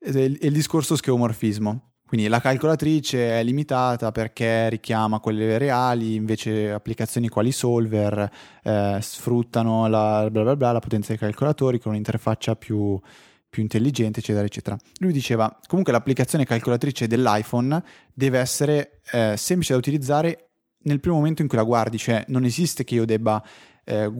il, 0.00 0.38
il 0.40 0.52
discorso 0.52 0.96
scheomorfismo. 0.96 1.91
Quindi 2.12 2.28
la 2.28 2.42
calcolatrice 2.42 3.40
è 3.40 3.42
limitata 3.42 4.12
perché 4.12 4.68
richiama 4.68 5.18
quelle 5.18 5.56
reali, 5.56 6.14
invece 6.14 6.70
applicazioni 6.70 7.30
quali 7.30 7.52
Solver 7.52 8.30
eh, 8.62 8.98
sfruttano 9.00 9.88
la, 9.88 10.28
bla 10.30 10.42
bla 10.42 10.54
bla, 10.54 10.72
la 10.72 10.78
potenza 10.78 11.08
dei 11.08 11.16
calcolatori 11.16 11.80
con 11.80 11.92
un'interfaccia 11.92 12.54
più, 12.54 13.00
più 13.48 13.62
intelligente, 13.62 14.20
eccetera, 14.20 14.44
eccetera. 14.44 14.76
Lui 14.98 15.10
diceva, 15.10 15.58
comunque 15.66 15.90
l'applicazione 15.90 16.44
calcolatrice 16.44 17.06
dell'iPhone 17.06 17.82
deve 18.12 18.38
essere 18.40 19.00
eh, 19.10 19.34
semplice 19.38 19.72
da 19.72 19.78
utilizzare 19.78 20.50
nel 20.82 21.00
primo 21.00 21.16
momento 21.16 21.40
in 21.40 21.48
cui 21.48 21.56
la 21.56 21.64
guardi, 21.64 21.96
cioè 21.96 22.26
non 22.28 22.44
esiste 22.44 22.84
che 22.84 22.94
io 22.94 23.06
debba 23.06 23.42
eh, 23.84 24.12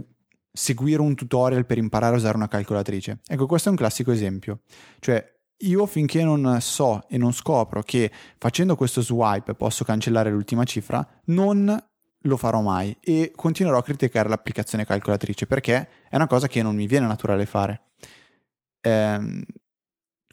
seguire 0.50 1.02
un 1.02 1.14
tutorial 1.14 1.66
per 1.66 1.76
imparare 1.76 2.14
a 2.14 2.16
usare 2.16 2.38
una 2.38 2.48
calcolatrice. 2.48 3.18
Ecco, 3.26 3.44
questo 3.44 3.68
è 3.68 3.70
un 3.72 3.76
classico 3.76 4.12
esempio. 4.12 4.60
Cioè, 4.98 5.40
io 5.58 5.86
finché 5.86 6.24
non 6.24 6.60
so 6.60 7.04
e 7.08 7.16
non 7.18 7.32
scopro 7.32 7.82
che 7.82 8.10
facendo 8.38 8.74
questo 8.74 9.00
swipe 9.00 9.54
posso 9.54 9.84
cancellare 9.84 10.30
l'ultima 10.30 10.64
cifra, 10.64 11.06
non 11.26 11.82
lo 12.22 12.36
farò 12.36 12.60
mai 12.60 12.96
e 13.00 13.32
continuerò 13.34 13.78
a 13.78 13.82
criticare 13.82 14.28
l'applicazione 14.28 14.84
calcolatrice 14.84 15.46
perché 15.46 15.88
è 16.08 16.16
una 16.16 16.26
cosa 16.26 16.48
che 16.48 16.62
non 16.62 16.74
mi 16.74 16.86
viene 16.86 17.06
naturale 17.06 17.46
fare. 17.46 17.82
Ehm, 18.80 19.42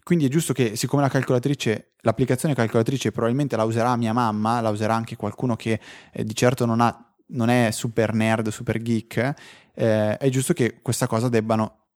quindi 0.02 0.26
è 0.26 0.28
giusto 0.28 0.52
che, 0.52 0.76
siccome 0.76 1.02
la 1.02 1.08
calcolatrice, 1.08 1.92
l'applicazione 2.00 2.54
calcolatrice 2.54 3.12
probabilmente 3.12 3.56
la 3.56 3.64
userà 3.64 3.94
mia 3.96 4.12
mamma, 4.12 4.60
la 4.60 4.70
userà 4.70 4.94
anche 4.94 5.16
qualcuno 5.16 5.56
che 5.56 5.80
eh, 6.12 6.24
di 6.24 6.34
certo 6.34 6.64
non, 6.64 6.80
ha, 6.80 7.14
non, 7.28 7.48
è 7.48 7.70
super 7.70 8.12
nerd, 8.12 8.48
super 8.48 8.80
geek, 8.82 9.34
eh, 9.74 10.16
è 10.16 10.28
giusto 10.28 10.52
che 10.52 10.80
questa 10.82 11.06
cosa 11.06 11.28
debbano, 11.28 11.86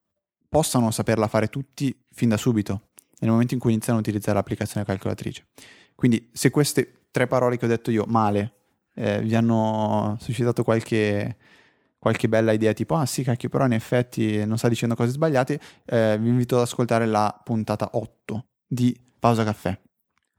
possano 0.49 0.91
saperla 0.93 1.27
fare 1.27 1.49
tutti 1.49 1.97
fin 2.13 2.29
da 2.29 2.37
subito 2.37 2.91
nel 3.21 3.31
momento 3.31 3.55
in 3.55 3.61
cui 3.61 3.73
iniziano 3.73 3.99
a 3.99 4.03
utilizzare 4.03 4.37
l'applicazione 4.37 4.85
calcolatrice. 4.85 5.47
Quindi 5.95 6.31
se 6.33 6.51
queste 6.51 7.07
tre 7.11 7.27
parole 7.27 7.57
che 7.57 7.65
ho 7.65 7.69
detto 7.69 7.91
io 7.91 8.05
male 8.07 8.53
eh, 8.95 9.21
vi 9.23 9.35
hanno 9.35 10.17
suscitato 10.21 10.65
qualche, 10.65 11.37
qualche 11.99 12.29
bella 12.29 12.53
idea 12.53 12.73
tipo 12.73 12.95
ah 12.95 13.07
sì 13.07 13.23
cacchio 13.23 13.49
però 13.49 13.67
in 13.67 13.73
effetti 13.73 14.45
non 14.45 14.59
sta 14.59 14.69
dicendo 14.69 14.95
cose 14.95 15.13
sbagliate, 15.13 15.61
eh, 15.85 16.19
vi 16.19 16.29
invito 16.29 16.57
ad 16.57 16.63
ascoltare 16.63 17.07
la 17.07 17.41
puntata 17.45 17.91
8 17.93 18.47
di 18.67 18.99
Pausa 19.19 19.45
Caffè 19.45 19.79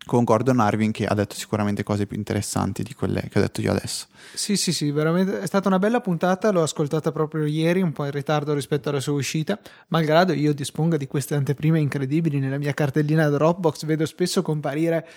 con 0.06 0.24
Gordon 0.24 0.60
Arvin 0.60 0.92
che 0.92 1.06
ha 1.06 1.14
detto 1.14 1.36
sicuramente 1.36 1.84
cose 1.84 2.06
più 2.06 2.18
interessanti 2.18 2.84
di 2.84 2.94
quelle 2.94 3.28
che 3.30 3.40
ho 3.40 3.42
detto 3.42 3.62
io 3.62 3.72
adesso. 3.72 4.08
Sì, 4.34 4.56
sì, 4.56 4.72
sì, 4.72 4.92
veramente 4.92 5.42
è 5.42 5.48
stata 5.48 5.68
una 5.68 5.80
bella 5.80 6.02
puntata, 6.02 6.52
l'ho 6.52 6.62
ascoltata 6.62 7.12
proprio 7.12 7.46
ieri, 7.46 7.82
un 7.82 7.92
po' 7.92 8.06
in 8.06 8.12
ritardo 8.12 8.54
rispetto 8.54 8.90
alla 8.90 9.00
sua 9.00 9.14
uscita, 9.14 9.60
malgrado 9.88 10.34
io 10.34 10.54
disponga 10.54 10.98
di 10.98 11.08
queste 11.08 11.34
anteprime 11.36 11.80
incredibili 11.80 12.40
nella 12.40 12.58
mia 12.58 12.74
cartellina 12.74 13.30
Dropbox, 13.30 13.86
vedo 13.86 14.06
spesso 14.06 14.42
comparire 14.42 15.08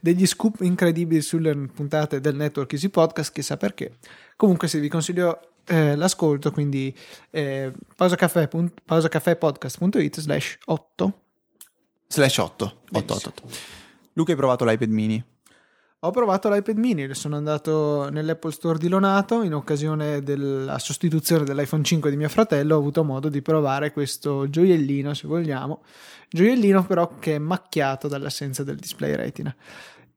degli 0.00 0.26
scoop 0.26 0.60
incredibili 0.60 1.22
sulle 1.22 1.54
puntate 1.54 2.20
del 2.20 2.36
network 2.36 2.72
Easy 2.72 2.88
Podcast, 2.88 3.32
chissà 3.32 3.56
perché. 3.56 3.96
Comunque 4.36 4.68
sì, 4.68 4.78
vi 4.78 4.88
consiglio 4.88 5.40
eh, 5.66 5.96
l'ascolto, 5.96 6.52
quindi 6.52 6.94
eh, 7.30 7.72
pausacaffè.podcast.it 7.96 10.20
slash 10.20 10.58
8 10.66 11.20
slash 12.08 12.38
8 12.38 12.82
8 12.92 13.14
8 13.14 13.28
8 13.28 13.42
Luca, 14.16 14.30
hai 14.30 14.36
provato 14.38 14.64
l'iPad 14.64 14.88
mini? 14.88 15.22
Ho 16.00 16.10
provato 16.10 16.48
l'iPad 16.48 16.78
mini, 16.78 17.14
sono 17.14 17.36
andato 17.36 18.08
nell'Apple 18.08 18.50
Store 18.50 18.78
di 18.78 18.88
Lonato 18.88 19.42
in 19.42 19.52
occasione 19.52 20.22
della 20.22 20.78
sostituzione 20.78 21.44
dell'iPhone 21.44 21.82
5 21.82 22.08
di 22.08 22.16
mio 22.16 22.30
fratello, 22.30 22.76
ho 22.76 22.78
avuto 22.78 23.04
modo 23.04 23.28
di 23.28 23.42
provare 23.42 23.92
questo 23.92 24.48
gioiellino, 24.48 25.12
se 25.12 25.26
vogliamo, 25.26 25.82
gioiellino 26.30 26.86
però 26.86 27.18
che 27.18 27.34
è 27.34 27.38
macchiato 27.38 28.08
dall'assenza 28.08 28.64
del 28.64 28.76
display 28.76 29.14
retina. 29.14 29.54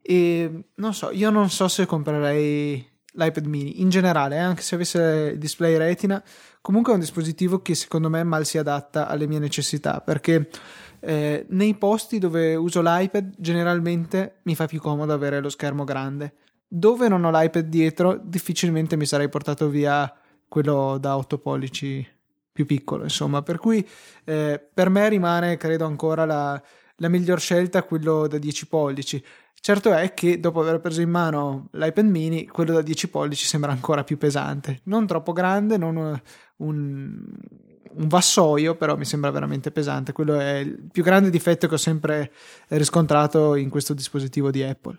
E 0.02 0.64
non 0.76 0.94
so, 0.94 1.12
io 1.12 1.30
non 1.30 1.50
so 1.50 1.68
se 1.68 1.86
comprerei 1.86 2.88
l'iPad 3.14 3.46
mini 3.46 3.82
in 3.82 3.90
generale, 3.90 4.36
eh, 4.36 4.40
anche 4.40 4.62
se 4.62 4.76
avesse 4.76 5.38
display 5.38 5.78
retina, 5.78 6.24
comunque 6.62 6.92
è 6.92 6.96
un 6.96 7.02
dispositivo 7.02 7.62
che 7.62 7.76
secondo 7.76 8.10
me 8.10 8.24
mal 8.24 8.46
si 8.46 8.58
adatta 8.58 9.08
alle 9.08 9.28
mie 9.28 9.40
necessità, 9.40 10.02
perché 10.02 10.50
eh, 11.02 11.46
nei 11.50 11.76
posti 11.76 12.20
dove 12.20 12.56
uso 12.56 12.82
l'iPad 12.82 13.36
generalmente 13.38 14.40
mi 14.44 14.56
fa 14.56 14.68
più 14.68 14.80
comodo 14.80 15.14
avere 15.14 15.40
lo 15.40 15.50
schermo 15.50 15.84
grande. 15.84 16.34
Dove 16.68 17.08
non 17.08 17.24
ho 17.24 17.32
l'iPad 17.32 17.66
dietro, 17.66 18.20
difficilmente 18.24 18.96
mi 18.96 19.06
sarei 19.06 19.30
portato 19.30 19.70
via 19.70 20.14
quello 20.48 20.98
da 21.00 21.18
8 21.18 21.40
pollici 21.40 22.06
più 22.52 22.66
piccolo, 22.66 23.04
insomma. 23.04 23.42
Per 23.42 23.58
cui 23.58 23.88
eh, 24.26 24.62
per 24.74 24.90
me 24.90 25.10
rimane, 25.10 25.58
credo 25.58 25.86
ancora, 25.86 26.26
la, 26.26 26.62
la 26.98 27.08
miglior 27.08 27.40
scelta 27.40 27.84
quello 27.84 28.28
da 28.28 28.38
10 28.38 28.68
pollici. 28.68 29.24
Certo 29.62 29.94
è 29.94 30.14
che 30.14 30.40
dopo 30.40 30.62
aver 30.62 30.80
preso 30.80 31.02
in 31.02 31.10
mano 31.10 31.68
l'iPad 31.72 32.06
mini, 32.06 32.48
quello 32.48 32.74
da 32.74 32.82
10 32.82 33.10
pollici 33.10 33.46
sembra 33.46 33.72
ancora 33.72 34.04
più 34.04 34.18
pesante. 34.18 34.80
Non 34.84 35.06
troppo 35.06 35.34
grande, 35.34 35.78
non 35.78 35.98
un, 35.98 36.20
un 36.58 38.08
vassoio, 38.08 38.76
però 38.76 38.96
mi 38.96 39.06
sembra 39.06 39.32
veramente 39.32 39.72
pesante. 39.72 40.14
Quello 40.14 40.40
è 40.40 40.58
il 40.58 40.88
più 40.92 41.04
grande 41.04 41.30
difetto 41.30 41.68
che 41.68 41.74
ho 41.74 41.78
sempre 41.78 42.32
riscontrato 42.70 43.56
in 43.56 43.70
questo 43.70 43.94
dispositivo 43.94 44.50
di 44.50 44.64
Apple. 44.64 44.98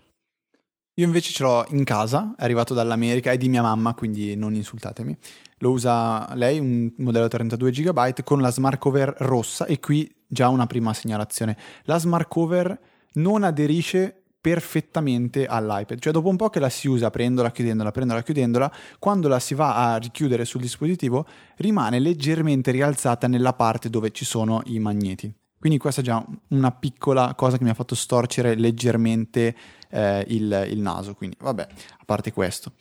Io 0.94 1.06
invece 1.06 1.32
ce 1.32 1.42
l'ho 1.42 1.64
in 1.70 1.84
casa, 1.84 2.34
è 2.36 2.44
arrivato 2.44 2.74
dall'America, 2.74 3.30
è 3.30 3.38
di 3.38 3.48
mia 3.48 3.62
mamma, 3.62 3.94
quindi 3.94 4.36
non 4.36 4.54
insultatemi. 4.54 5.16
Lo 5.58 5.70
usa 5.70 6.28
lei, 6.34 6.58
un 6.58 6.92
modello 6.98 7.28
32 7.28 7.70
GB 7.70 8.22
con 8.22 8.40
la 8.40 8.50
smart 8.50 8.78
cover 8.78 9.14
rossa 9.20 9.64
e 9.64 9.80
qui 9.80 10.12
già 10.26 10.48
una 10.48 10.66
prima 10.66 10.92
segnalazione. 10.92 11.56
La 11.84 11.98
smart 11.98 12.28
cover 12.28 12.78
non 13.12 13.44
aderisce 13.44 14.19
perfettamente 14.40 15.46
all'iPad. 15.46 15.98
Cioè, 15.98 16.12
dopo 16.12 16.28
un 16.28 16.36
po' 16.36 16.48
che 16.48 16.60
la 16.60 16.70
si 16.70 16.88
usa 16.88 17.10
prendola, 17.10 17.50
chiudendola, 17.50 17.90
prendola, 17.90 18.22
chiudendola, 18.22 18.72
quando 18.98 19.28
la 19.28 19.38
si 19.38 19.54
va 19.54 19.92
a 19.92 19.96
richiudere 19.96 20.44
sul 20.44 20.60
dispositivo, 20.60 21.26
rimane 21.56 21.98
leggermente 21.98 22.70
rialzata 22.70 23.26
nella 23.26 23.52
parte 23.52 23.90
dove 23.90 24.10
ci 24.10 24.24
sono 24.24 24.62
i 24.66 24.78
magneti. 24.78 25.32
Quindi 25.58 25.78
questa 25.78 26.00
è 26.00 26.04
già 26.04 26.24
una 26.48 26.72
piccola 26.72 27.34
cosa 27.34 27.58
che 27.58 27.64
mi 27.64 27.70
ha 27.70 27.74
fatto 27.74 27.94
storcere 27.94 28.54
leggermente 28.54 29.54
eh, 29.90 30.24
il, 30.28 30.68
il, 30.70 30.80
naso. 30.80 31.14
Quindi, 31.14 31.36
vabbè, 31.38 31.62
a 31.98 32.04
parte 32.06 32.32
questo. 32.32 32.72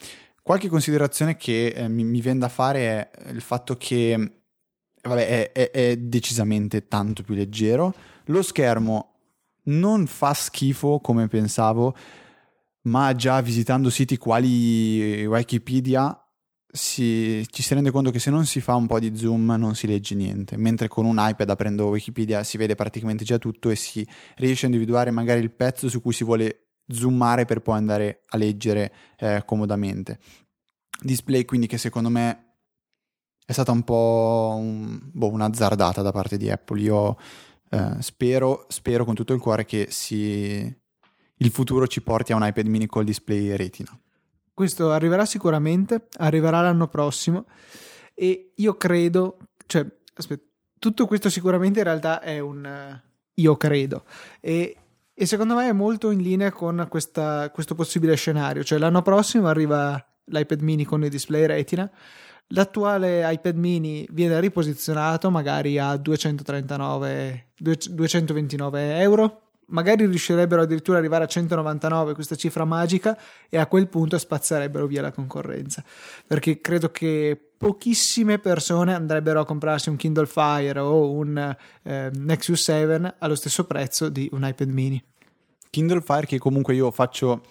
Qualche 0.41 0.69
considerazione 0.69 1.35
che 1.35 1.73
eh, 1.75 1.89
mi, 1.89 2.05
mi 2.05 2.21
viene 2.21 2.39
da 2.39 2.47
fare 2.47 3.09
è 3.11 3.31
il 3.31 3.41
fatto 3.41 3.75
che 3.75 4.39
vabbè, 5.01 5.27
è, 5.27 5.51
è, 5.51 5.71
è 5.71 5.97
decisamente 5.97 6.87
tanto 6.87 7.23
più 7.23 7.33
leggero. 7.33 7.93
Lo 8.25 8.41
schermo 8.41 9.18
non 9.69 10.05
fa 10.07 10.33
schifo 10.33 10.99
come 10.99 11.27
pensavo, 11.27 11.95
ma 12.83 13.13
già 13.15 13.41
visitando 13.41 13.89
siti 13.89 14.17
quali 14.17 15.25
Wikipedia 15.25 16.15
si, 16.71 17.45
ci 17.49 17.63
si 17.63 17.73
rende 17.73 17.91
conto 17.91 18.11
che 18.11 18.19
se 18.19 18.29
non 18.29 18.45
si 18.45 18.61
fa 18.61 18.75
un 18.75 18.85
po' 18.85 18.99
di 18.99 19.15
zoom 19.15 19.55
non 19.57 19.75
si 19.75 19.87
legge 19.87 20.15
niente, 20.15 20.55
mentre 20.57 20.87
con 20.87 21.05
un 21.05 21.15
iPad 21.17 21.49
aprendo 21.49 21.87
Wikipedia 21.87 22.43
si 22.43 22.57
vede 22.57 22.75
praticamente 22.75 23.23
già 23.23 23.37
tutto 23.37 23.69
e 23.69 23.75
si 23.75 24.07
riesce 24.35 24.65
a 24.65 24.69
individuare 24.69 25.11
magari 25.11 25.39
il 25.41 25.51
pezzo 25.51 25.89
su 25.89 26.01
cui 26.01 26.13
si 26.13 26.23
vuole 26.23 26.67
zoomare 26.87 27.45
per 27.45 27.61
poi 27.61 27.77
andare 27.77 28.23
a 28.27 28.37
leggere 28.37 28.93
eh, 29.17 29.43
comodamente. 29.45 30.19
Display 31.01 31.45
quindi 31.45 31.67
che 31.67 31.77
secondo 31.77 32.09
me 32.09 32.49
è 33.45 33.51
stata 33.51 33.71
un 33.71 33.83
po' 33.83 34.55
un, 34.59 34.99
boh, 35.01 35.31
un'azzardata 35.31 36.01
da 36.03 36.11
parte 36.11 36.37
di 36.37 36.51
Apple. 36.51 36.81
Io 36.81 37.17
eh, 37.69 37.95
spero, 37.99 38.65
spero 38.69 39.05
con 39.05 39.15
tutto 39.15 39.33
il 39.33 39.39
cuore 39.39 39.65
che 39.65 39.87
si, 39.89 40.75
il 41.37 41.51
futuro 41.51 41.87
ci 41.87 42.01
porti 42.01 42.31
a 42.31 42.35
un 42.35 42.45
iPad 42.45 42.65
mini 42.65 42.87
col 42.87 43.05
display 43.05 43.55
retina. 43.55 43.97
Questo 44.53 44.91
arriverà 44.91 45.25
sicuramente, 45.25 46.07
arriverà 46.17 46.61
l'anno 46.61 46.87
prossimo 46.87 47.45
e 48.13 48.51
io 48.55 48.75
credo, 48.75 49.37
cioè, 49.67 49.85
aspetta, 50.15 50.43
tutto 50.79 51.05
questo 51.07 51.29
sicuramente 51.29 51.79
in 51.79 51.85
realtà 51.85 52.21
è 52.21 52.39
un 52.39 52.65
uh, 52.65 53.07
io 53.35 53.55
credo 53.57 54.03
e, 54.39 54.75
e, 55.13 55.25
secondo 55.25 55.55
me 55.55 55.69
è 55.69 55.73
molto 55.73 56.09
in 56.09 56.21
linea 56.21 56.51
con 56.51 56.87
questa, 56.89 57.49
questo 57.51 57.75
possibile 57.75 58.15
scenario, 58.15 58.63
cioè 58.63 58.79
l'anno 58.79 59.01
prossimo 59.01 59.47
arriva 59.47 60.03
l'iPad 60.25 60.61
mini 60.61 60.85
con 60.85 61.03
il 61.03 61.09
display 61.09 61.45
retina 61.45 61.89
L'attuale 62.53 63.31
iPad 63.31 63.55
mini 63.57 64.07
viene 64.11 64.39
riposizionato 64.39 65.29
magari 65.29 65.77
a 65.77 65.95
239, 65.97 67.49
229 67.57 68.99
euro. 68.99 69.41
Magari 69.67 70.07
riuscirebbero 70.07 70.63
addirittura 70.63 70.97
ad 70.97 71.03
arrivare 71.03 71.25
a 71.25 71.27
199, 71.27 72.15
questa 72.15 72.35
cifra 72.35 72.65
magica, 72.65 73.15
e 73.49 73.59
a 73.59 73.67
quel 73.67 73.87
punto 73.87 74.17
spazzerebbero 74.17 74.87
via 74.87 75.03
la 75.03 75.11
concorrenza. 75.11 75.83
Perché 76.25 76.59
credo 76.59 76.89
che 76.89 77.39
pochissime 77.55 78.39
persone 78.39 78.95
andrebbero 78.95 79.41
a 79.41 79.45
comprarsi 79.45 79.89
un 79.89 79.95
Kindle 79.95 80.25
Fire 80.25 80.79
o 80.79 81.11
un 81.11 81.55
eh, 81.83 82.09
Nexus 82.11 82.63
7 82.63 83.15
allo 83.19 83.35
stesso 83.35 83.65
prezzo 83.65 84.09
di 84.09 84.27
un 84.31 84.43
iPad 84.43 84.69
mini. 84.69 85.03
Kindle 85.69 86.01
Fire 86.01 86.25
che 86.25 86.39
comunque 86.39 86.73
io 86.73 86.89
faccio 86.89 87.43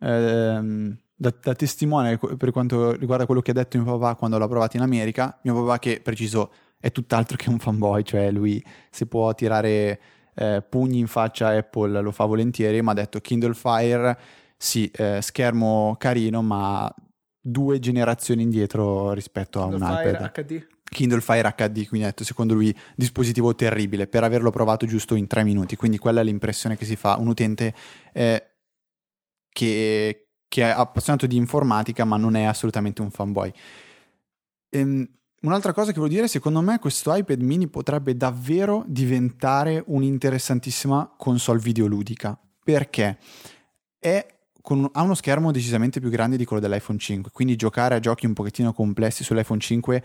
ehm, 0.00 0.98
da, 1.24 1.34
da, 1.40 1.54
testimone 1.54 2.18
per 2.18 2.50
quanto 2.50 2.92
riguarda 2.92 3.24
quello 3.24 3.40
che 3.40 3.52
ha 3.52 3.54
detto 3.54 3.78
mio 3.78 3.98
papà 3.98 4.14
quando 4.16 4.36
l'ha 4.36 4.48
provato 4.48 4.76
in 4.76 4.82
America, 4.82 5.38
mio 5.42 5.54
papà 5.54 5.78
che 5.78 6.00
preciso 6.02 6.52
è 6.78 6.92
tutt'altro 6.92 7.36
che 7.36 7.48
un 7.48 7.58
fanboy, 7.58 8.02
cioè 8.02 8.30
lui 8.30 8.62
si 8.90 9.06
può 9.06 9.32
tirare 9.32 10.00
eh, 10.34 10.62
pugni 10.68 10.98
in 10.98 11.06
faccia 11.06 11.48
Apple 11.48 12.02
lo 12.02 12.10
fa 12.10 12.26
volentieri, 12.26 12.82
ma 12.82 12.90
ha 12.90 12.94
detto 12.94 13.20
Kindle 13.20 13.54
Fire, 13.54 14.18
sì, 14.56 14.90
eh, 14.90 15.20
schermo 15.22 15.96
carino, 15.98 16.42
ma 16.42 16.92
due 17.40 17.78
generazioni 17.78 18.42
indietro 18.42 19.12
rispetto 19.12 19.62
a 19.62 19.68
Kindle 19.68 19.84
un 19.84 19.96
Fire 19.96 20.10
iPad. 20.10 20.32
HD. 20.32 20.66
Kindle 20.84 21.20
Fire 21.22 21.54
HD, 21.56 21.88
quindi 21.88 22.06
ha 22.06 22.10
detto 22.10 22.24
secondo 22.24 22.52
lui 22.52 22.74
dispositivo 22.94 23.54
terribile 23.54 24.06
per 24.06 24.22
averlo 24.22 24.50
provato 24.50 24.84
giusto 24.84 25.14
in 25.14 25.26
tre 25.26 25.42
minuti, 25.42 25.76
quindi 25.76 25.96
quella 25.96 26.20
è 26.20 26.24
l'impressione 26.24 26.76
che 26.76 26.84
si 26.84 26.96
fa 26.96 27.16
un 27.18 27.28
utente 27.28 27.74
eh, 28.12 28.50
che, 29.48 30.23
che 30.54 30.62
è 30.62 30.68
appassionato 30.68 31.26
di 31.26 31.34
informatica 31.34 32.04
ma 32.04 32.16
non 32.16 32.36
è 32.36 32.44
assolutamente 32.44 33.02
un 33.02 33.10
fanboy. 33.10 33.52
Ehm, 34.68 35.04
un'altra 35.40 35.72
cosa 35.72 35.90
che 35.90 35.98
voglio 35.98 36.14
dire, 36.14 36.28
secondo 36.28 36.60
me 36.60 36.78
questo 36.78 37.12
iPad 37.12 37.40
mini 37.40 37.66
potrebbe 37.66 38.16
davvero 38.16 38.84
diventare 38.86 39.82
un'interessantissima 39.84 41.14
console 41.16 41.58
videoludica, 41.58 42.38
perché 42.62 43.18
è 43.98 44.24
con, 44.62 44.88
ha 44.92 45.02
uno 45.02 45.14
schermo 45.14 45.50
decisamente 45.50 45.98
più 45.98 46.08
grande 46.08 46.36
di 46.36 46.44
quello 46.44 46.62
dell'iPhone 46.62 47.00
5, 47.00 47.32
quindi 47.32 47.56
giocare 47.56 47.96
a 47.96 47.98
giochi 47.98 48.26
un 48.26 48.32
pochettino 48.32 48.72
complessi 48.72 49.24
sull'iPhone 49.24 49.58
5 49.58 50.04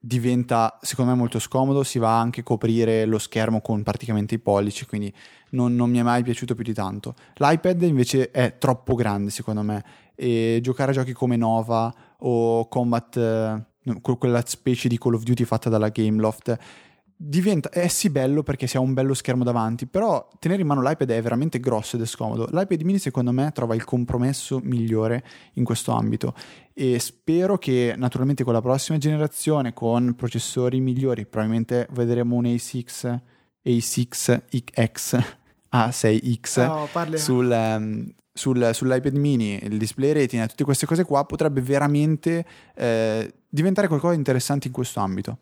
diventa 0.00 0.78
secondo 0.80 1.12
me 1.12 1.16
molto 1.18 1.38
scomodo, 1.38 1.82
si 1.82 1.98
va 1.98 2.18
anche 2.18 2.40
a 2.40 2.44
coprire 2.44 3.04
lo 3.04 3.18
schermo 3.18 3.60
con 3.60 3.82
praticamente 3.82 4.36
i 4.36 4.38
pollici, 4.38 4.86
quindi 4.86 5.12
non, 5.50 5.74
non, 5.74 5.90
mi 5.90 5.98
è 5.98 6.02
mai 6.02 6.22
piaciuto 6.22 6.54
più 6.54 6.64
di 6.64 6.74
tanto. 6.74 7.14
L'iPad 7.36 7.82
invece 7.82 8.30
è 8.30 8.58
troppo 8.58 8.94
grande 8.94 9.30
secondo 9.30 9.62
me 9.62 9.84
e 10.14 10.58
giocare 10.62 10.90
a 10.90 10.94
giochi 10.94 11.12
come 11.12 11.36
Nova 11.36 11.92
o 12.18 12.68
Combat, 12.68 13.16
eh, 13.16 14.00
quella 14.00 14.42
specie 14.44 14.88
di 14.88 14.98
Call 14.98 15.14
of 15.14 15.22
Duty 15.22 15.44
fatta 15.44 15.68
dalla 15.68 15.88
Gameloft, 15.88 16.56
diventa, 17.20 17.68
è 17.70 17.88
sì 17.88 18.10
bello 18.10 18.44
perché 18.44 18.68
si 18.68 18.76
ha 18.76 18.80
un 18.80 18.94
bello 18.94 19.12
schermo 19.12 19.42
davanti, 19.42 19.86
però 19.86 20.28
tenere 20.38 20.60
in 20.62 20.68
mano 20.68 20.80
l'iPad 20.80 21.10
è 21.10 21.20
veramente 21.20 21.58
grosso 21.58 21.96
ed 21.96 22.02
è 22.02 22.06
scomodo. 22.06 22.46
L'iPad 22.52 22.80
mini 22.82 22.98
secondo 22.98 23.32
me 23.32 23.50
trova 23.52 23.74
il 23.74 23.82
compromesso 23.84 24.60
migliore 24.62 25.24
in 25.54 25.64
questo 25.64 25.90
ambito 25.90 26.32
e 26.72 27.00
spero 27.00 27.58
che 27.58 27.94
naturalmente 27.96 28.44
con 28.44 28.52
la 28.52 28.60
prossima 28.60 28.98
generazione, 28.98 29.74
con 29.74 30.14
processori 30.14 30.78
migliori, 30.78 31.26
probabilmente 31.26 31.88
vedremo 31.90 32.36
un 32.36 32.44
A6, 32.44 33.18
A6X, 33.66 35.22
A6X 35.74 36.68
oh, 36.68 37.16
sul, 37.16 37.50
um, 37.50 38.08
sul, 38.32 38.70
sull'iPad 38.72 39.16
mini, 39.16 39.58
il 39.60 39.76
display 39.76 40.12
retina, 40.12 40.46
tutte 40.46 40.62
queste 40.62 40.86
cose 40.86 41.04
qua, 41.04 41.24
potrebbe 41.24 41.60
veramente 41.62 42.46
eh, 42.76 43.34
diventare 43.48 43.88
qualcosa 43.88 44.12
di 44.12 44.18
interessante 44.18 44.68
in 44.68 44.72
questo 44.72 45.00
ambito. 45.00 45.38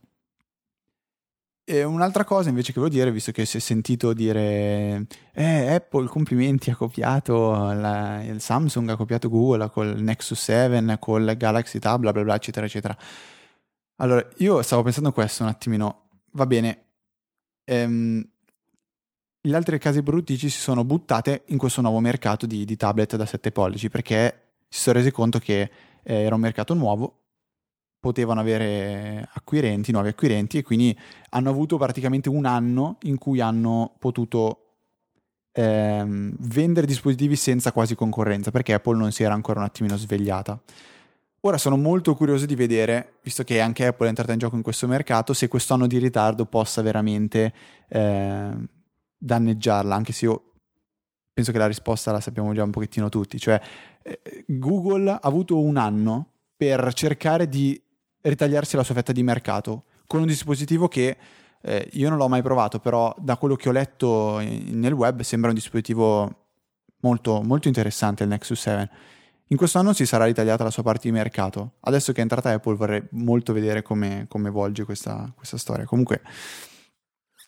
E 1.68 1.82
un'altra 1.82 2.22
cosa 2.22 2.48
invece 2.48 2.72
che 2.72 2.78
volevo 2.78 2.96
dire, 2.96 3.10
visto 3.10 3.32
che 3.32 3.44
si 3.44 3.56
è 3.56 3.60
sentito 3.60 4.12
dire 4.12 5.04
eh, 5.32 5.74
Apple 5.74 6.06
complimenti 6.06 6.70
ha 6.70 6.76
copiato 6.76 7.72
la, 7.72 8.22
il 8.22 8.40
Samsung, 8.40 8.88
ha 8.90 8.94
copiato 8.96 9.28
Google 9.28 9.68
col 9.70 10.00
Nexus 10.00 10.40
7, 10.40 10.96
col 11.00 11.36
Galaxy 11.36 11.80
Tab, 11.80 11.98
bla 12.02 12.12
bla 12.12 12.22
bla, 12.22 12.36
eccetera, 12.36 12.66
eccetera. 12.66 12.96
Allora, 13.96 14.24
io 14.36 14.62
stavo 14.62 14.84
pensando 14.84 15.10
questo 15.10 15.42
un 15.42 15.48
attimino, 15.48 16.08
va 16.34 16.46
bene, 16.46 16.84
ehm, 17.64 18.24
le 19.40 19.56
altre 19.56 19.78
case 19.78 20.04
produttrici 20.04 20.48
si 20.48 20.60
sono 20.60 20.84
buttate 20.84 21.42
in 21.46 21.58
questo 21.58 21.80
nuovo 21.80 21.98
mercato 21.98 22.46
di, 22.46 22.64
di 22.64 22.76
tablet 22.76 23.16
da 23.16 23.26
7 23.26 23.50
pollici 23.50 23.88
perché 23.88 24.52
si 24.68 24.82
sono 24.82 24.98
resi 24.98 25.10
conto 25.10 25.40
che 25.40 25.62
eh, 26.02 26.14
era 26.14 26.36
un 26.36 26.40
mercato 26.42 26.74
nuovo 26.74 27.22
potevano 28.06 28.38
avere 28.38 29.28
acquirenti, 29.32 29.90
nuovi 29.90 30.10
acquirenti 30.10 30.58
e 30.58 30.62
quindi 30.62 30.96
hanno 31.30 31.50
avuto 31.50 31.76
praticamente 31.76 32.28
un 32.28 32.44
anno 32.44 32.98
in 33.02 33.18
cui 33.18 33.40
hanno 33.40 33.96
potuto 33.98 34.60
ehm, 35.50 36.36
vendere 36.38 36.86
dispositivi 36.86 37.34
senza 37.34 37.72
quasi 37.72 37.96
concorrenza 37.96 38.52
perché 38.52 38.74
Apple 38.74 38.96
non 38.96 39.10
si 39.10 39.24
era 39.24 39.34
ancora 39.34 39.58
un 39.58 39.64
attimino 39.64 39.96
svegliata. 39.96 40.56
Ora 41.40 41.58
sono 41.58 41.76
molto 41.76 42.14
curioso 42.14 42.46
di 42.46 42.54
vedere, 42.54 43.14
visto 43.22 43.42
che 43.42 43.60
anche 43.60 43.86
Apple 43.86 44.06
è 44.06 44.08
entrata 44.08 44.32
in 44.32 44.38
gioco 44.38 44.54
in 44.54 44.62
questo 44.62 44.86
mercato, 44.86 45.32
se 45.32 45.48
questo 45.48 45.74
anno 45.74 45.88
di 45.88 45.98
ritardo 45.98 46.46
possa 46.46 46.82
veramente 46.82 47.52
eh, 47.88 48.50
danneggiarla, 49.18 49.94
anche 49.96 50.12
se 50.12 50.26
io 50.26 50.52
penso 51.32 51.50
che 51.50 51.58
la 51.58 51.66
risposta 51.66 52.12
la 52.12 52.20
sappiamo 52.20 52.54
già 52.54 52.62
un 52.62 52.70
pochettino 52.70 53.08
tutti, 53.08 53.38
cioè 53.40 53.60
eh, 54.02 54.44
Google 54.46 55.10
ha 55.10 55.18
avuto 55.22 55.60
un 55.60 55.76
anno 55.76 56.30
per 56.56 56.92
cercare 56.94 57.48
di 57.48 57.80
ritagliarsi 58.28 58.76
la 58.76 58.82
sua 58.82 58.94
fetta 58.94 59.12
di 59.12 59.22
mercato 59.22 59.84
con 60.06 60.20
un 60.20 60.26
dispositivo 60.26 60.88
che 60.88 61.16
eh, 61.62 61.88
io 61.92 62.08
non 62.08 62.18
l'ho 62.18 62.28
mai 62.28 62.42
provato, 62.42 62.78
però 62.78 63.14
da 63.18 63.36
quello 63.36 63.56
che 63.56 63.68
ho 63.68 63.72
letto 63.72 64.38
in, 64.40 64.78
nel 64.78 64.92
web 64.92 65.20
sembra 65.22 65.48
un 65.48 65.54
dispositivo 65.54 66.46
molto, 67.00 67.42
molto 67.42 67.68
interessante 67.68 68.22
il 68.22 68.28
Nexus 68.28 68.60
7. 68.60 68.90
In 69.48 69.56
questo 69.56 69.78
anno 69.78 69.92
si 69.92 70.06
sarà 70.06 70.24
ritagliata 70.24 70.64
la 70.64 70.70
sua 70.70 70.82
parte 70.82 71.08
di 71.08 71.12
mercato. 71.12 71.74
Adesso 71.80 72.12
che 72.12 72.18
è 72.18 72.22
entrata 72.22 72.50
Apple 72.50 72.74
vorrei 72.74 73.02
molto 73.10 73.52
vedere 73.52 73.82
come, 73.82 74.26
come 74.28 74.50
volge 74.50 74.84
questa, 74.84 75.32
questa 75.34 75.56
storia. 75.56 75.84
Comunque... 75.84 76.22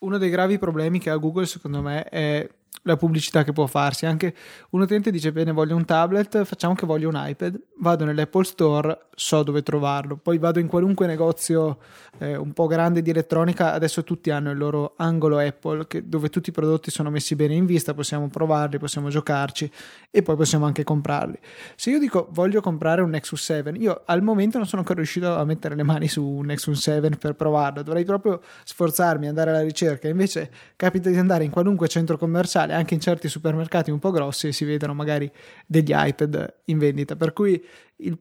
Uno 0.00 0.16
dei 0.16 0.30
gravi 0.30 0.58
problemi 0.58 1.00
che 1.00 1.10
ha 1.10 1.16
Google 1.16 1.46
secondo 1.46 1.82
me 1.82 2.04
è 2.04 2.48
la 2.82 2.96
pubblicità 2.96 3.44
che 3.44 3.52
può 3.52 3.66
farsi. 3.66 4.06
Anche 4.06 4.34
un 4.70 4.80
utente 4.80 5.10
dice: 5.10 5.32
Bene, 5.32 5.52
voglio 5.52 5.76
un 5.76 5.84
tablet, 5.84 6.44
facciamo 6.44 6.74
che 6.74 6.86
voglio 6.86 7.08
un 7.08 7.20
iPad. 7.22 7.60
Vado 7.80 8.04
nell'Apple 8.04 8.44
Store, 8.44 9.06
so 9.14 9.42
dove 9.42 9.62
trovarlo. 9.62 10.16
Poi 10.16 10.38
vado 10.38 10.58
in 10.58 10.66
qualunque 10.66 11.06
negozio 11.06 11.78
eh, 12.18 12.36
un 12.36 12.52
po' 12.52 12.66
grande 12.66 13.02
di 13.02 13.10
elettronica. 13.10 13.72
Adesso 13.72 14.04
tutti 14.04 14.30
hanno 14.30 14.50
il 14.50 14.58
loro 14.58 14.94
angolo 14.96 15.38
Apple, 15.38 15.86
che, 15.86 16.08
dove 16.08 16.28
tutti 16.28 16.50
i 16.50 16.52
prodotti 16.52 16.90
sono 16.90 17.10
messi 17.10 17.36
bene 17.36 17.54
in 17.54 17.66
vista. 17.66 17.94
Possiamo 17.94 18.28
provarli, 18.28 18.78
possiamo 18.78 19.08
giocarci 19.08 19.70
e 20.10 20.22
poi 20.22 20.36
possiamo 20.36 20.66
anche 20.66 20.84
comprarli. 20.84 21.38
Se 21.76 21.90
io 21.90 21.98
dico 21.98 22.28
voglio 22.30 22.60
comprare 22.60 23.02
un 23.02 23.10
Nexus 23.10 23.42
7, 23.42 23.70
io 23.76 24.02
al 24.06 24.22
momento 24.22 24.58
non 24.58 24.66
sono 24.66 24.80
ancora 24.80 24.98
riuscito 24.98 25.34
a 25.34 25.44
mettere 25.44 25.74
le 25.74 25.82
mani 25.82 26.08
su 26.08 26.24
un 26.24 26.46
Nexus 26.46 26.80
7 26.80 27.10
per 27.10 27.34
provarlo. 27.34 27.82
Dovrei 27.82 28.04
proprio 28.04 28.40
sforzarmi, 28.64 29.28
andare 29.28 29.50
alla 29.50 29.62
ricerca. 29.62 30.08
Invece 30.08 30.50
capita 30.76 31.10
di 31.10 31.16
andare 31.16 31.44
in 31.44 31.50
qualunque 31.50 31.88
centro 31.88 32.16
commerciale 32.16 32.57
anche 32.62 32.94
in 32.94 33.00
certi 33.00 33.28
supermercati 33.28 33.90
un 33.90 33.98
po' 33.98 34.10
grossi 34.10 34.52
si 34.52 34.64
vedono 34.64 34.94
magari 34.94 35.30
degli 35.66 35.92
iPad 35.92 36.54
in 36.66 36.78
vendita. 36.78 37.16
Per 37.16 37.32
cui 37.32 37.62
il, 37.98 38.18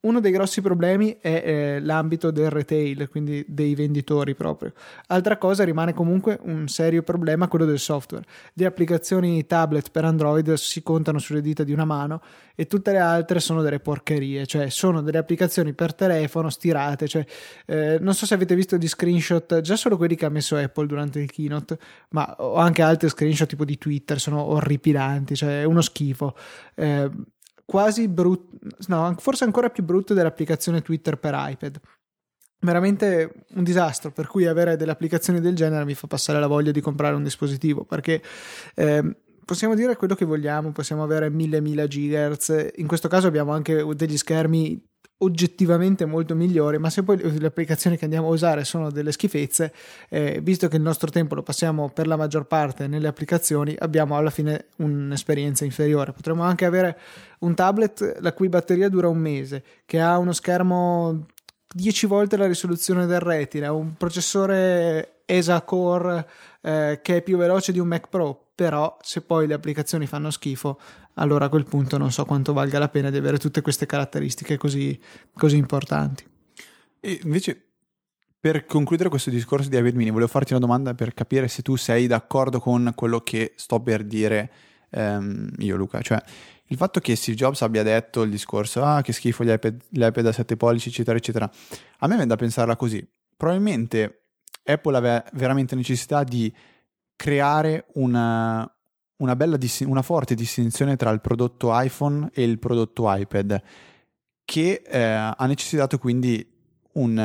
uno 0.00 0.20
dei 0.20 0.32
grossi 0.32 0.60
problemi 0.60 1.16
è 1.20 1.42
eh, 1.44 1.80
l'ambito 1.80 2.30
del 2.30 2.50
retail, 2.50 3.08
quindi 3.08 3.44
dei 3.48 3.74
venditori 3.74 4.34
proprio. 4.34 4.72
Altra 5.06 5.38
cosa 5.38 5.64
rimane 5.64 5.94
comunque 5.94 6.38
un 6.42 6.68
serio 6.68 7.02
problema 7.02 7.48
quello 7.48 7.64
del 7.64 7.78
software. 7.78 8.24
Le 8.52 8.66
applicazioni 8.66 9.46
tablet 9.46 9.90
per 9.90 10.04
Android 10.04 10.52
si 10.54 10.82
contano 10.82 11.18
sulle 11.18 11.40
dita 11.40 11.64
di 11.64 11.72
una 11.72 11.86
mano 11.86 12.20
e 12.54 12.66
tutte 12.66 12.92
le 12.92 12.98
altre 12.98 13.40
sono 13.40 13.62
delle 13.62 13.80
porcherie, 13.80 14.46
cioè 14.46 14.68
sono 14.68 15.00
delle 15.00 15.18
applicazioni 15.18 15.72
per 15.72 15.94
telefono 15.94 16.50
stirate, 16.50 17.08
cioè 17.08 17.24
eh, 17.66 17.98
non 18.00 18.14
so 18.14 18.26
se 18.26 18.34
avete 18.34 18.54
visto 18.54 18.76
gli 18.76 18.88
screenshot, 18.88 19.60
già 19.60 19.76
solo 19.76 19.96
quelli 19.96 20.16
che 20.16 20.26
ha 20.26 20.30
messo 20.30 20.56
Apple 20.56 20.86
durante 20.86 21.20
il 21.20 21.30
keynote, 21.30 21.78
ma 22.10 22.34
ho 22.38 22.56
anche 22.56 22.82
altri 22.82 23.08
screenshot 23.08 23.48
tipo 23.48 23.64
di 23.64 23.78
Twitter, 23.78 24.20
sono 24.20 24.42
orripilanti, 24.42 25.34
cioè 25.34 25.62
è 25.62 25.64
uno 25.64 25.80
schifo. 25.80 26.36
Eh, 26.74 27.10
quasi 27.64 28.08
brutto, 28.08 28.58
no, 28.88 29.14
forse 29.18 29.44
ancora 29.44 29.70
più 29.70 29.82
brutto 29.84 30.14
dell'applicazione 30.14 30.82
Twitter 30.82 31.18
per 31.18 31.34
iPad. 31.36 31.80
Veramente 32.60 33.44
un 33.54 33.62
disastro, 33.62 34.10
per 34.10 34.26
cui 34.26 34.46
avere 34.46 34.76
delle 34.76 34.92
applicazioni 34.92 35.40
del 35.40 35.54
genere 35.54 35.84
mi 35.84 35.94
fa 35.94 36.06
passare 36.06 36.40
la 36.40 36.46
voglia 36.46 36.70
di 36.70 36.80
comprare 36.80 37.14
un 37.14 37.22
dispositivo, 37.22 37.84
perché 37.84 38.22
eh, 38.74 39.16
possiamo 39.44 39.74
dire 39.74 39.96
quello 39.96 40.14
che 40.14 40.24
vogliamo, 40.24 40.72
possiamo 40.72 41.02
avere 41.02 41.28
1000 41.28 41.60
1000 41.60 41.88
GHz, 41.88 42.70
in 42.76 42.86
questo 42.86 43.08
caso 43.08 43.26
abbiamo 43.26 43.52
anche 43.52 43.84
degli 43.94 44.16
schermi 44.16 44.82
oggettivamente 45.18 46.04
molto 46.04 46.34
migliore, 46.34 46.78
ma 46.78 46.90
se 46.90 47.02
poi 47.02 47.38
le 47.38 47.46
applicazioni 47.46 47.96
che 47.96 48.04
andiamo 48.04 48.28
a 48.28 48.30
usare 48.30 48.64
sono 48.64 48.90
delle 48.90 49.12
schifezze, 49.12 49.72
eh, 50.08 50.40
visto 50.42 50.68
che 50.68 50.76
il 50.76 50.82
nostro 50.82 51.10
tempo 51.10 51.34
lo 51.34 51.42
passiamo 51.42 51.90
per 51.90 52.06
la 52.06 52.16
maggior 52.16 52.46
parte 52.46 52.86
nelle 52.86 53.08
applicazioni, 53.08 53.74
abbiamo 53.78 54.16
alla 54.16 54.30
fine 54.30 54.66
un'esperienza 54.76 55.64
inferiore. 55.64 56.12
Potremmo 56.12 56.42
anche 56.42 56.64
avere 56.64 56.98
un 57.40 57.54
tablet 57.54 58.18
la 58.20 58.32
cui 58.32 58.48
batteria 58.48 58.88
dura 58.88 59.08
un 59.08 59.18
mese, 59.18 59.62
che 59.86 60.00
ha 60.00 60.18
uno 60.18 60.32
schermo 60.32 61.26
10 61.72 62.06
volte 62.06 62.36
la 62.36 62.46
risoluzione 62.46 63.06
del 63.06 63.20
retina, 63.20 63.72
un 63.72 63.94
processore 63.94 65.22
ESA 65.24 65.62
Core 65.62 66.26
eh, 66.60 67.00
che 67.02 67.16
è 67.16 67.22
più 67.22 67.36
veloce 67.36 67.72
di 67.72 67.78
un 67.78 67.88
Mac 67.88 68.08
Pro, 68.08 68.43
però 68.54 68.96
se 69.02 69.22
poi 69.22 69.46
le 69.46 69.54
applicazioni 69.54 70.06
fanno 70.06 70.30
schifo, 70.30 70.78
allora 71.14 71.46
a 71.46 71.48
quel 71.48 71.64
punto 71.64 71.98
non 71.98 72.12
so 72.12 72.24
quanto 72.24 72.52
valga 72.52 72.78
la 72.78 72.88
pena 72.88 73.10
di 73.10 73.16
avere 73.16 73.38
tutte 73.38 73.62
queste 73.62 73.86
caratteristiche 73.86 74.56
così, 74.56 74.98
così 75.32 75.56
importanti. 75.56 76.24
E 77.00 77.20
invece, 77.22 77.60
per 78.38 78.64
concludere 78.64 79.08
questo 79.08 79.30
discorso 79.30 79.68
di 79.68 79.76
iPad 79.76 79.94
mini, 79.94 80.10
volevo 80.10 80.30
farti 80.30 80.52
una 80.52 80.60
domanda 80.60 80.94
per 80.94 81.14
capire 81.14 81.48
se 81.48 81.62
tu 81.62 81.76
sei 81.76 82.06
d'accordo 82.06 82.60
con 82.60 82.92
quello 82.94 83.20
che 83.20 83.52
sto 83.56 83.80
per 83.80 84.04
dire 84.04 84.50
ehm, 84.90 85.50
io, 85.58 85.76
Luca. 85.76 86.00
Cioè, 86.00 86.22
il 86.68 86.76
fatto 86.76 87.00
che 87.00 87.16
Steve 87.16 87.36
Jobs 87.36 87.60
abbia 87.62 87.82
detto 87.82 88.22
il 88.22 88.30
discorso, 88.30 88.82
ah, 88.82 89.02
che 89.02 89.12
schifo 89.12 89.44
gli 89.44 89.50
iPad, 89.50 89.82
gli 89.88 90.02
iPad 90.02 90.24
da 90.24 90.32
7 90.32 90.56
pollici, 90.56 90.88
eccetera, 90.88 91.16
eccetera, 91.16 91.44
a 91.44 92.06
me 92.06 92.14
viene 92.14 92.26
da 92.26 92.36
pensarla 92.36 92.76
così. 92.76 93.06
Probabilmente 93.36 94.28
Apple 94.64 94.96
aveva 94.96 95.24
veramente 95.32 95.74
necessità 95.74 96.24
di 96.24 96.52
creare 97.16 97.86
una, 97.94 98.70
una, 99.16 99.36
bella, 99.36 99.58
una 99.86 100.02
forte 100.02 100.34
distinzione 100.34 100.96
tra 100.96 101.10
il 101.10 101.20
prodotto 101.20 101.70
iPhone 101.72 102.30
e 102.32 102.42
il 102.42 102.58
prodotto 102.58 103.04
iPad, 103.06 103.62
che 104.44 104.82
eh, 104.84 104.98
ha 105.00 105.46
necessitato 105.46 105.98
quindi 105.98 106.46
un, 106.94 107.16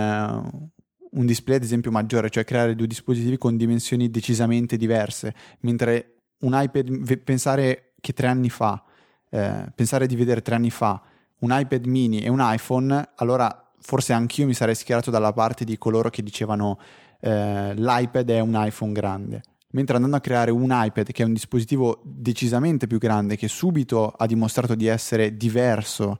un 1.11 1.25
display 1.25 1.57
ad 1.57 1.63
esempio 1.63 1.91
maggiore, 1.91 2.29
cioè 2.29 2.43
creare 2.43 2.75
due 2.75 2.87
dispositivi 2.87 3.37
con 3.37 3.57
dimensioni 3.57 4.09
decisamente 4.09 4.77
diverse, 4.77 5.33
mentre 5.61 6.15
un 6.39 6.51
iPad, 6.53 7.17
pensare 7.19 7.93
che 7.99 8.13
tre 8.13 8.27
anni 8.27 8.49
fa, 8.49 8.83
eh, 9.29 9.71
pensare 9.75 10.07
di 10.07 10.15
vedere 10.15 10.41
tre 10.41 10.55
anni 10.55 10.71
fa 10.71 11.01
un 11.39 11.55
iPad 11.57 11.85
mini 11.85 12.21
e 12.21 12.29
un 12.29 12.39
iPhone, 12.41 13.11
allora 13.15 13.71
forse 13.79 14.13
anch'io 14.13 14.45
mi 14.45 14.53
sarei 14.53 14.75
schierato 14.75 15.09
dalla 15.09 15.31
parte 15.31 15.63
di 15.63 15.77
coloro 15.77 16.09
che 16.09 16.21
dicevano 16.21 16.79
eh, 17.21 17.73
l'iPad 17.75 18.29
è 18.29 18.39
un 18.39 18.53
iPhone 18.55 18.91
grande. 18.91 19.43
Mentre 19.71 19.95
andando 19.95 20.17
a 20.17 20.19
creare 20.19 20.49
un 20.49 20.69
iPad 20.71 21.11
che 21.11 21.21
è 21.21 21.25
un 21.25 21.33
dispositivo 21.33 22.01
decisamente 22.03 22.87
più 22.87 22.97
grande, 22.97 23.35
che 23.35 23.47
subito 23.47 24.07
ha 24.07 24.25
dimostrato 24.25 24.73
di 24.73 24.87
essere 24.87 25.37
diverso 25.37 26.19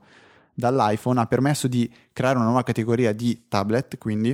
dall'iPhone, 0.54 1.18
ha 1.18 1.26
permesso 1.26 1.66
di 1.66 1.90
creare 2.12 2.36
una 2.36 2.46
nuova 2.46 2.62
categoria 2.62 3.12
di 3.12 3.46
tablet, 3.48 3.98
quindi, 3.98 4.30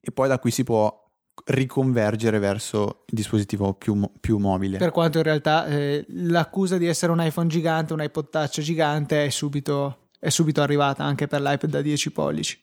e 0.00 0.12
poi 0.12 0.28
da 0.28 0.38
qui 0.38 0.52
si 0.52 0.62
può 0.62 1.06
riconvergere 1.46 2.38
verso 2.38 3.04
il 3.06 3.16
dispositivo 3.16 3.74
più, 3.74 4.08
più 4.20 4.38
mobile. 4.38 4.78
Per 4.78 4.90
quanto 4.90 5.18
in 5.18 5.24
realtà 5.24 5.66
eh, 5.66 6.04
l'accusa 6.08 6.78
di 6.78 6.86
essere 6.86 7.12
un 7.12 7.24
iPhone 7.24 7.48
gigante, 7.48 7.92
un 7.92 8.02
iPod 8.02 8.28
Touch 8.30 8.60
gigante 8.60 9.24
è 9.24 9.30
subito, 9.30 10.08
è 10.18 10.28
subito 10.28 10.62
arrivata 10.62 11.04
anche 11.04 11.26
per 11.26 11.40
l'iPad 11.40 11.70
da 11.70 11.80
10 11.80 12.12
pollici. 12.12 12.60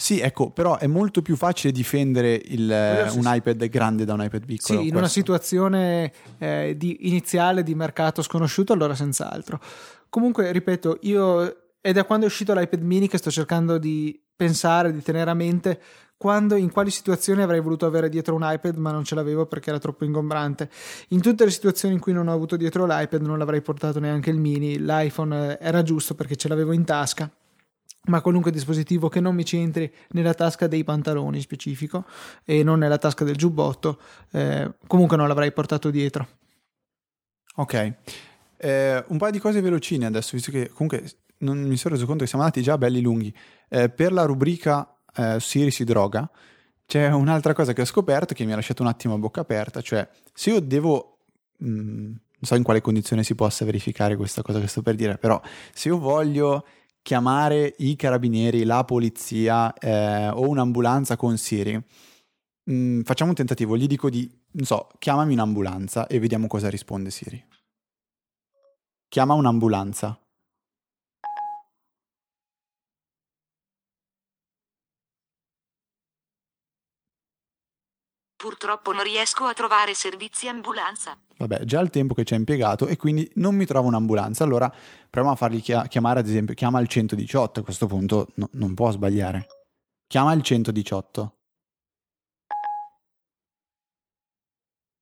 Sì, 0.00 0.18
ecco, 0.18 0.48
però 0.48 0.78
è 0.78 0.86
molto 0.86 1.20
più 1.20 1.36
facile 1.36 1.74
difendere 1.74 2.40
il, 2.46 2.72
eh, 2.72 3.10
un 3.10 3.24
iPad 3.26 3.68
grande 3.68 4.06
da 4.06 4.14
un 4.14 4.22
iPad 4.22 4.46
piccolo. 4.46 4.62
Sì, 4.62 4.72
in 4.72 4.78
questo. 4.78 4.96
una 4.96 5.08
situazione 5.08 6.12
eh, 6.38 6.74
di 6.74 7.08
iniziale 7.08 7.62
di 7.62 7.74
mercato 7.74 8.22
sconosciuto, 8.22 8.72
allora 8.72 8.94
senz'altro. 8.94 9.60
Comunque, 10.08 10.52
ripeto, 10.52 11.00
io 11.02 11.54
è 11.82 11.92
da 11.92 12.04
quando 12.04 12.24
è 12.24 12.28
uscito 12.28 12.54
l'iPad 12.54 12.80
mini 12.80 13.08
che 13.08 13.18
sto 13.18 13.30
cercando 13.30 13.76
di 13.76 14.18
pensare, 14.34 14.90
di 14.90 15.02
tenere 15.02 15.28
a 15.28 15.34
mente 15.34 15.78
quando, 16.16 16.56
in 16.56 16.70
quali 16.70 16.90
situazioni 16.90 17.42
avrei 17.42 17.60
voluto 17.60 17.84
avere 17.84 18.08
dietro 18.08 18.34
un 18.34 18.40
iPad 18.42 18.76
ma 18.76 18.92
non 18.92 19.04
ce 19.04 19.14
l'avevo 19.14 19.44
perché 19.44 19.68
era 19.68 19.78
troppo 19.78 20.06
ingombrante. 20.06 20.70
In 21.08 21.20
tutte 21.20 21.44
le 21.44 21.50
situazioni 21.50 21.92
in 21.92 22.00
cui 22.00 22.14
non 22.14 22.26
ho 22.26 22.32
avuto 22.32 22.56
dietro 22.56 22.86
l'iPad 22.86 23.20
non 23.20 23.36
l'avrei 23.36 23.60
portato 23.60 24.00
neanche 24.00 24.30
il 24.30 24.38
mini, 24.38 24.78
l'iPhone 24.78 25.58
eh, 25.58 25.58
era 25.60 25.82
giusto 25.82 26.14
perché 26.14 26.36
ce 26.36 26.48
l'avevo 26.48 26.72
in 26.72 26.84
tasca 26.84 27.30
ma 28.04 28.20
qualunque 28.20 28.50
dispositivo 28.50 29.08
che 29.08 29.20
non 29.20 29.34
mi 29.34 29.44
c'entri 29.44 29.92
nella 30.10 30.34
tasca 30.34 30.66
dei 30.66 30.84
pantaloni 30.84 31.40
specifico 31.40 32.04
e 32.44 32.62
non 32.62 32.78
nella 32.78 32.98
tasca 32.98 33.24
del 33.24 33.36
giubbotto, 33.36 34.00
eh, 34.32 34.72
comunque 34.86 35.16
non 35.16 35.28
l'avrei 35.28 35.52
portato 35.52 35.90
dietro. 35.90 36.26
Ok, 37.56 37.94
eh, 38.56 39.04
un 39.08 39.18
paio 39.18 39.32
di 39.32 39.38
cose 39.38 39.60
velocine 39.60 40.06
adesso, 40.06 40.30
visto 40.32 40.50
che 40.50 40.68
comunque 40.68 41.04
non 41.38 41.58
mi 41.60 41.76
sono 41.76 41.94
reso 41.94 42.06
conto 42.06 42.22
che 42.22 42.28
siamo 42.28 42.44
andati 42.44 42.62
già 42.62 42.78
belli 42.78 43.00
lunghi. 43.00 43.34
Eh, 43.68 43.90
per 43.90 44.12
la 44.12 44.24
rubrica 44.24 44.96
eh, 45.14 45.38
Siri 45.40 45.70
si 45.70 45.84
droga, 45.84 46.28
c'è 46.86 47.08
un'altra 47.10 47.52
cosa 47.52 47.72
che 47.72 47.82
ho 47.82 47.86
scoperto 47.86 48.34
che 48.34 48.44
mi 48.44 48.52
ha 48.52 48.56
lasciato 48.56 48.82
un 48.82 48.88
attimo 48.88 49.14
a 49.14 49.18
bocca 49.18 49.40
aperta, 49.40 49.80
cioè 49.80 50.08
se 50.32 50.50
io 50.50 50.60
devo... 50.60 51.18
Mh, 51.58 51.68
mm, 51.70 52.14
non 52.40 52.48
so 52.48 52.54
in 52.54 52.62
quale 52.62 52.80
condizione 52.80 53.22
si 53.22 53.34
possa 53.34 53.66
verificare 53.66 54.16
questa 54.16 54.40
cosa 54.40 54.60
che 54.60 54.66
sto 54.66 54.80
per 54.80 54.94
dire, 54.94 55.18
però 55.18 55.38
se 55.74 55.88
io 55.88 55.98
voglio 55.98 56.64
chiamare 57.02 57.74
i 57.78 57.96
carabinieri, 57.96 58.64
la 58.64 58.84
polizia 58.84 59.72
eh, 59.74 60.28
o 60.28 60.48
un'ambulanza 60.48 61.16
con 61.16 61.36
Siri, 61.36 61.82
mm, 62.70 63.02
facciamo 63.02 63.30
un 63.30 63.36
tentativo, 63.36 63.76
gli 63.76 63.86
dico 63.86 64.10
di, 64.10 64.30
non 64.52 64.66
so, 64.66 64.88
chiamami 64.98 65.32
un'ambulanza 65.34 66.06
e 66.06 66.18
vediamo 66.18 66.46
cosa 66.46 66.68
risponde 66.68 67.10
Siri. 67.10 67.44
Chiama 69.08 69.34
un'ambulanza. 69.34 70.18
Purtroppo 78.40 78.92
non 78.92 79.02
riesco 79.02 79.44
a 79.44 79.52
trovare 79.52 79.92
servizi 79.92 80.48
ambulanza. 80.48 81.14
Vabbè, 81.36 81.64
già 81.64 81.78
il 81.80 81.90
tempo 81.90 82.14
che 82.14 82.24
ci 82.24 82.32
ha 82.32 82.38
impiegato 82.38 82.86
e 82.86 82.96
quindi 82.96 83.30
non 83.34 83.54
mi 83.54 83.66
trovo 83.66 83.86
un'ambulanza. 83.88 84.44
Allora 84.44 84.72
proviamo 85.10 85.34
a 85.34 85.36
fargli 85.36 85.60
chiamare, 85.60 86.20
ad 86.20 86.26
esempio, 86.26 86.54
chiama 86.54 86.80
il 86.80 86.88
118. 86.88 87.60
A 87.60 87.62
questo 87.62 87.86
punto 87.86 88.28
no, 88.36 88.48
non 88.52 88.72
può 88.72 88.90
sbagliare. 88.92 89.46
Chiama 90.06 90.32
il 90.32 90.40
118. 90.40 91.34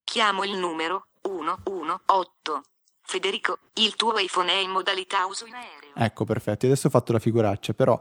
Chiamo 0.02 0.42
il 0.42 0.56
numero 0.56 1.06
118. 1.22 2.62
Federico, 3.00 3.58
il 3.74 3.94
tuo 3.94 4.18
iPhone 4.18 4.50
è 4.50 4.56
in 4.56 4.70
modalità 4.70 5.26
uso 5.26 5.46
in 5.46 5.54
aereo. 5.54 5.92
Ecco, 5.94 6.24
perfetto. 6.24 6.66
Adesso 6.66 6.88
ho 6.88 6.90
fatto 6.90 7.12
la 7.12 7.18
figuraccia, 7.20 7.72
però 7.72 7.98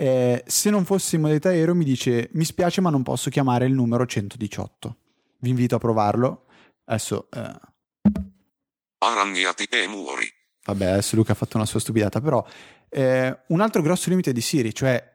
eh, 0.00 0.42
se 0.46 0.70
non 0.70 0.86
fosse 0.86 1.16
in 1.16 1.20
modalità 1.20 1.50
aereo 1.50 1.74
mi 1.74 1.84
dice 1.84 2.30
mi 2.32 2.46
spiace 2.46 2.80
ma 2.80 2.88
non 2.88 3.02
posso 3.02 3.28
chiamare 3.28 3.66
il 3.66 3.74
numero 3.74 4.06
118. 4.06 4.96
Vi 5.40 5.50
invito 5.50 5.74
a 5.74 5.78
provarlo. 5.78 6.46
Adesso... 6.84 7.28
Eh... 7.30 7.60
Arrabbiati 8.96 9.64
e 9.64 9.86
muri. 9.86 10.26
Vabbè, 10.64 10.86
adesso 10.86 11.16
Luca 11.16 11.32
ha 11.32 11.34
fatto 11.34 11.58
una 11.58 11.66
sua 11.66 11.80
stupidata, 11.80 12.18
però 12.22 12.42
eh, 12.88 13.40
un 13.48 13.60
altro 13.60 13.82
grosso 13.82 14.08
limite 14.08 14.32
di 14.32 14.40
Siri, 14.40 14.74
cioè 14.74 15.06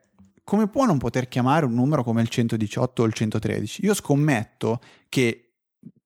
come 0.44 0.68
può 0.68 0.86
non 0.86 1.00
poter 1.00 1.28
chiamare 1.28 1.66
un 1.66 1.74
numero 1.74 2.04
come 2.04 2.22
il 2.22 2.30
118 2.30 3.02
o 3.02 3.06
il 3.08 3.14
113? 3.14 3.86
Io 3.86 3.96
scommetto 3.96 4.80
che 5.10 5.54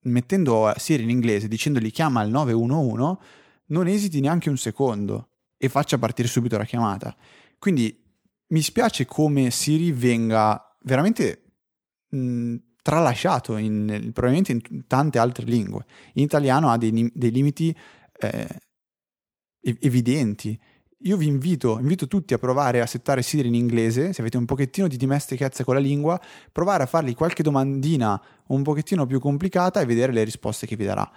mettendo 0.03 0.71
Siri 0.77 1.03
in 1.03 1.09
inglese, 1.09 1.49
dicendogli 1.49 1.91
chiama 1.91 2.21
il 2.21 2.29
911, 2.29 3.17
non 3.67 3.87
esiti 3.87 4.21
neanche 4.21 4.47
un 4.47 4.57
secondo 4.57 5.31
e 5.57 5.67
faccia 5.67 5.97
partire 5.97 6.29
subito 6.29 6.57
la 6.57 6.63
chiamata. 6.63 7.13
Quindi 7.57 8.07
mi 8.49 8.61
spiace 8.61 9.05
come 9.05 9.51
Siri 9.51 9.91
venga 9.91 10.77
veramente 10.83 11.53
mh, 12.09 12.55
tralasciato 12.81 13.57
in, 13.57 14.11
probabilmente 14.13 14.51
in 14.51 14.87
tante 14.87 15.19
altre 15.19 15.45
lingue. 15.45 15.85
In 16.13 16.23
italiano 16.23 16.69
ha 16.69 16.77
dei, 16.77 17.11
dei 17.13 17.31
limiti 17.31 17.75
eh, 18.19 18.47
evidenti 19.61 20.59
io 21.03 21.15
vi 21.15 21.27
invito, 21.27 21.79
invito 21.79 22.07
tutti 22.07 22.33
a 22.33 22.37
provare 22.37 22.81
a 22.81 22.85
settare 22.85 23.21
Siri 23.21 23.47
in 23.47 23.53
inglese, 23.53 24.11
se 24.11 24.19
avete 24.19 24.35
un 24.35 24.43
pochettino 24.43 24.87
di 24.87 24.97
dimestichezza 24.97 25.63
con 25.63 25.75
la 25.75 25.79
lingua, 25.79 26.19
provare 26.51 26.83
a 26.83 26.87
fargli 26.87 27.15
qualche 27.15 27.41
domandina 27.41 28.21
un 28.47 28.63
pochettino 28.63 29.05
più 29.05 29.19
complicata 29.21 29.79
e 29.79 29.85
vedere 29.85 30.11
le 30.11 30.25
risposte 30.25 30.67
che 30.67 30.75
vi 30.75 30.83
darà. 30.83 31.09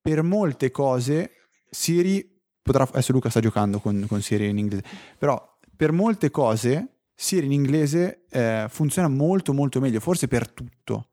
Per 0.00 0.22
molte 0.22 0.70
cose 0.70 1.32
Siri 1.68 2.40
potrà, 2.62 2.84
adesso 2.84 3.10
Luca 3.10 3.28
sta 3.28 3.40
giocando 3.40 3.80
con, 3.80 4.04
con 4.06 4.22
Siri 4.22 4.48
in 4.48 4.58
inglese, 4.58 4.84
però 5.18 5.55
per 5.76 5.92
molte 5.92 6.30
cose 6.30 6.96
Siri 7.18 7.46
in 7.46 7.52
inglese 7.52 8.26
eh, 8.28 8.66
funziona 8.68 9.08
molto 9.08 9.54
molto 9.54 9.80
meglio, 9.80 10.00
forse 10.00 10.28
per 10.28 10.50
tutto. 10.50 11.08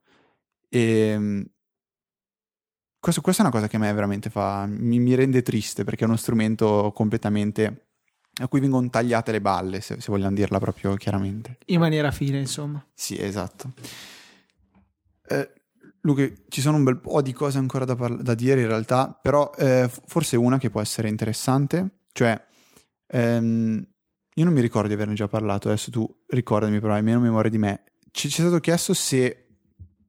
E, 0.67 0.79
ehm, 0.79 1.45
questo, 2.99 3.21
questa 3.21 3.41
è 3.41 3.45
una 3.45 3.53
cosa 3.53 3.67
che 3.67 3.77
a 3.77 3.79
me 3.79 3.93
veramente 3.93 4.29
fa, 4.29 4.65
mi, 4.67 4.99
mi 4.99 5.15
rende 5.15 5.41
triste 5.41 5.85
perché 5.85 6.03
è 6.03 6.07
uno 6.07 6.17
strumento 6.17 6.91
completamente 6.93 7.87
a 8.41 8.47
cui 8.47 8.59
vengono 8.59 8.89
tagliate 8.89 9.31
le 9.31 9.41
balle, 9.41 9.79
se, 9.79 10.01
se, 10.01 10.11
vogliamo 10.11 10.35
dirla 10.35 10.59
proprio 10.59 10.95
chiaramente. 10.95 11.59
In 11.67 11.79
maniera 11.79 12.11
fine, 12.11 12.39
insomma. 12.39 12.85
Sì, 12.93 13.17
esatto. 13.17 13.71
Eh, 15.27 15.53
Luca, 16.01 16.29
ci 16.49 16.59
sono 16.59 16.77
un 16.77 16.83
bel 16.83 16.99
po' 16.99 17.21
di 17.21 17.31
cose 17.31 17.59
ancora 17.59 17.85
da, 17.85 17.95
parla- 17.95 18.21
da 18.21 18.33
dire 18.33 18.61
in 18.61 18.67
realtà, 18.67 19.17
però 19.21 19.51
eh, 19.57 19.89
forse 20.07 20.35
una 20.35 20.57
che 20.57 20.69
può 20.69 20.81
essere 20.81 21.07
interessante, 21.07 21.99
cioè 22.11 22.41
ehm, 23.07 23.92
io 24.35 24.45
non 24.45 24.53
mi 24.53 24.61
ricordo 24.61 24.87
di 24.87 24.93
averne 24.93 25.13
già 25.13 25.27
parlato, 25.27 25.67
adesso 25.67 25.91
tu 25.91 26.07
ricordami 26.27 26.79
però, 26.79 26.93
hai 26.93 27.03
meno 27.03 27.19
memoria 27.19 27.49
di 27.49 27.57
me. 27.57 27.83
Ci, 28.11 28.29
ci 28.29 28.41
è 28.41 28.43
stato 28.45 28.59
chiesto 28.59 28.93
se 28.93 29.47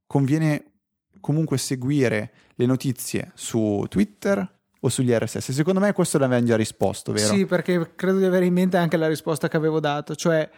conviene 0.07 0.73
comunque 1.21 1.59
seguire 1.59 2.33
le 2.55 2.67
notizie 2.67 3.33
su 3.35 3.85
Twitter 3.89 4.61
o 4.81 4.89
sugli 4.89 5.13
RSS? 5.13 5.53
Secondo 5.53 5.81
me 5.81 5.93
questo 5.93 6.19
l'avevamo 6.19 6.47
già 6.47 6.57
risposto, 6.57 7.13
vero? 7.13 7.33
Sì, 7.33 7.47
perché 7.47 7.95
credo 7.95 8.19
di 8.19 8.25
avere 8.25 8.47
in 8.47 8.53
mente 8.53 8.77
anche 8.77 8.97
la 8.97 9.09
risposta 9.09 9.49
che 9.49 9.57
avevo 9.57 9.81
dato, 9.81 10.15
cioè 10.15 10.49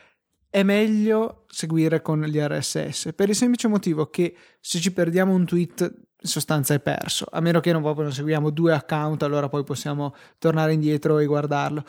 è 0.51 0.63
meglio 0.63 1.45
seguire 1.49 2.03
con 2.03 2.23
gli 2.23 2.39
RSS 2.39 3.13
per 3.15 3.29
il 3.29 3.35
semplice 3.35 3.69
motivo 3.69 4.09
che 4.11 4.35
se 4.61 4.79
ci 4.79 4.93
perdiamo 4.93 5.33
un 5.33 5.45
tweet 5.45 6.07
in 6.27 6.29
sostanza 6.29 6.75
è 6.75 6.81
perso, 6.81 7.27
a 7.31 7.41
meno 7.41 7.61
che 7.61 7.73
non 7.73 7.83
proprio 7.83 8.05
non 8.05 8.13
seguiamo 8.13 8.51
due 8.51 8.73
account, 8.73 9.23
allora 9.23 9.49
poi 9.49 9.65
possiamo 9.65 10.15
tornare 10.39 10.73
indietro 10.73 11.19
e 11.19 11.27
guardarlo. 11.27 11.85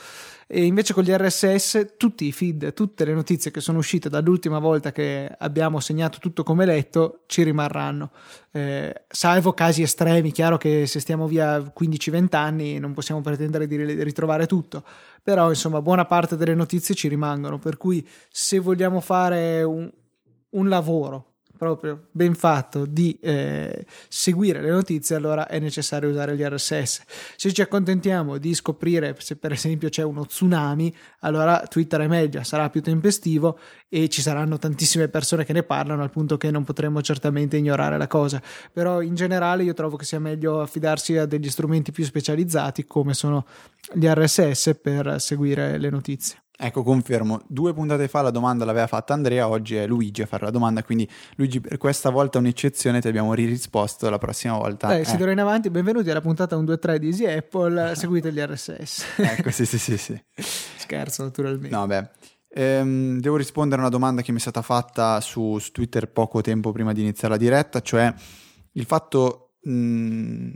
E 0.46 0.64
invece 0.64 0.94
con 0.94 1.04
gli 1.04 1.12
RSS 1.12 1.96
tutti 1.98 2.26
i 2.26 2.32
feed, 2.32 2.74
tutte 2.74 3.04
le 3.04 3.14
notizie 3.14 3.52
che 3.52 3.62
sono 3.62 3.80
uscite 3.80 4.10
dall'ultima 4.10 4.60
volta 4.60 4.92
che 4.92 5.30
abbiamo 5.40 5.80
segnato 5.80 6.20
tutto 6.20 6.44
come 6.44 6.66
letto 6.66 7.24
ci 7.26 7.44
rimarranno. 7.44 8.12
Eh, 8.52 9.04
salvo 9.08 9.54
casi 9.54 9.82
estremi, 9.82 10.32
chiaro 10.32 10.58
che 10.58 10.86
se 10.88 11.00
stiamo 11.00 11.26
via 11.28 11.58
15-20 11.60 12.36
anni 12.36 12.80
non 12.80 12.94
possiamo 12.94 13.22
pretendere 13.22 13.66
di 13.66 13.78
ritrovare 14.04 14.46
tutto, 14.46 14.84
però 15.28 15.50
insomma 15.50 15.82
buona 15.82 16.06
parte 16.06 16.38
delle 16.38 16.56
notizie 16.56 16.96
ci 16.96 17.10
rimangono, 17.10 17.60
per 17.60 17.76
cui 17.76 18.08
se 18.30 18.60
vogliamo 18.60 19.02
fare 19.02 19.62
un, 19.62 19.92
un 20.52 20.70
lavoro 20.70 21.37
proprio 21.58 22.08
ben 22.12 22.36
fatto 22.36 22.86
di 22.86 23.18
eh, 23.22 23.86
seguire 24.08 24.62
le 24.62 24.70
notizie, 24.70 25.16
allora 25.16 25.48
è 25.48 25.60
necessario 25.60 26.10
usare 26.10 26.36
gli 26.36 26.44
RSS. 26.44 27.02
Se 27.36 27.52
ci 27.52 27.62
accontentiamo 27.62 28.38
di 28.38 28.54
scoprire 28.54 29.16
se 29.20 29.36
per 29.36 29.52
esempio 29.52 29.90
c'è 29.90 30.04
uno 30.04 30.26
tsunami, 30.26 30.96
allora 31.22 31.66
Twitter 31.68 32.02
è 32.02 32.08
meglio, 32.08 32.44
sarà 32.44 32.70
più 32.70 32.82
tempestivo 32.82 33.60
e 33.90 34.08
ci 34.10 34.22
saranno 34.22 34.58
tantissime 34.58 35.08
persone 35.08 35.46
che 35.46 35.54
ne 35.54 35.64
parlano 35.64 36.04
al 36.04 36.12
punto 36.12 36.38
che 36.38 36.52
non 36.52 36.64
potremo 36.64 37.02
certamente 37.02 37.58
ignorare 37.58 37.98
la 37.98 38.08
cosa. 38.08 38.42
Però 38.72 39.02
in 39.02 39.16
generale 39.16 39.64
io 39.64 39.74
trovo 39.74 39.98
che 39.98 40.06
sia 40.06 40.20
meglio 40.20 40.62
affidarsi 40.62 41.18
a 41.18 41.26
degli 41.26 41.50
strumenti 41.50 41.92
più 41.92 42.04
specializzati 42.04 42.86
come 42.86 43.14
sono 43.14 43.46
gli 43.94 44.06
RSS 44.06 44.80
per 44.82 45.20
seguire 45.20 45.78
le 45.78 45.90
notizie. 45.90 46.47
Ecco, 46.60 46.82
confermo. 46.82 47.44
Due 47.48 47.72
puntate 47.72 48.08
fa 48.08 48.24
la 48.24 48.32
domanda 48.32 48.66
l'aveva 48.66 48.88
fatta 48.88 49.14
Andrea, 49.14 49.48
oggi 49.48 49.76
è 49.76 49.86
Luigi 49.86 50.24
a 50.24 50.26
fare 50.26 50.46
la 50.46 50.50
domanda, 50.50 50.82
quindi 50.82 51.08
Luigi 51.36 51.62
per 51.62 51.78
questa 51.78 52.10
volta 52.10 52.40
è 52.40 52.42
un'eccezione, 52.42 53.00
ti 53.00 53.08
abbiamo 53.08 53.36
risposto 53.36 54.10
la 54.10 54.18
prossima 54.18 54.58
volta. 54.58 54.88
Dai, 54.88 55.02
eh. 55.02 55.06
si 55.06 55.18
d'ora 55.18 55.32
in 55.32 55.40
avanti, 55.40 55.70
benvenuti 55.70 56.10
alla 56.10 56.20
puntata 56.20 56.56
1, 56.56 56.66
2, 56.66 56.80
3 56.80 57.00
di 57.00 57.08
Easy 57.08 57.26
Apple, 57.28 57.94
seguite 57.96 58.34
gli 58.34 58.40
RSS. 58.40 59.06
ecco, 59.18 59.52
sì, 59.52 59.68
sì, 59.68 59.78
sì, 59.78 59.98
sì. 59.98 60.20
Scherzo, 60.34 61.22
naturalmente. 61.22 61.76
No, 61.76 61.86
beh. 61.86 62.10
Ehm, 62.50 63.20
devo 63.20 63.36
rispondere 63.36 63.80
a 63.80 63.84
una 63.84 63.94
domanda 63.94 64.24
che 64.24 64.32
mi 64.32 64.40
è 64.40 64.42
stata 64.42 64.64
fatta 64.64 65.22
su, 65.22 65.60
su 65.60 65.70
Twitter 65.70 66.12
poco 66.12 66.42
tempo 66.42 66.72
prima 66.72 66.92
di 66.92 67.02
iniziare 67.02 67.36
la 67.36 67.40
diretta, 67.40 67.82
cioè 67.82 68.12
il 68.72 68.86
fatto... 68.86 69.52
Mh, 69.62 70.54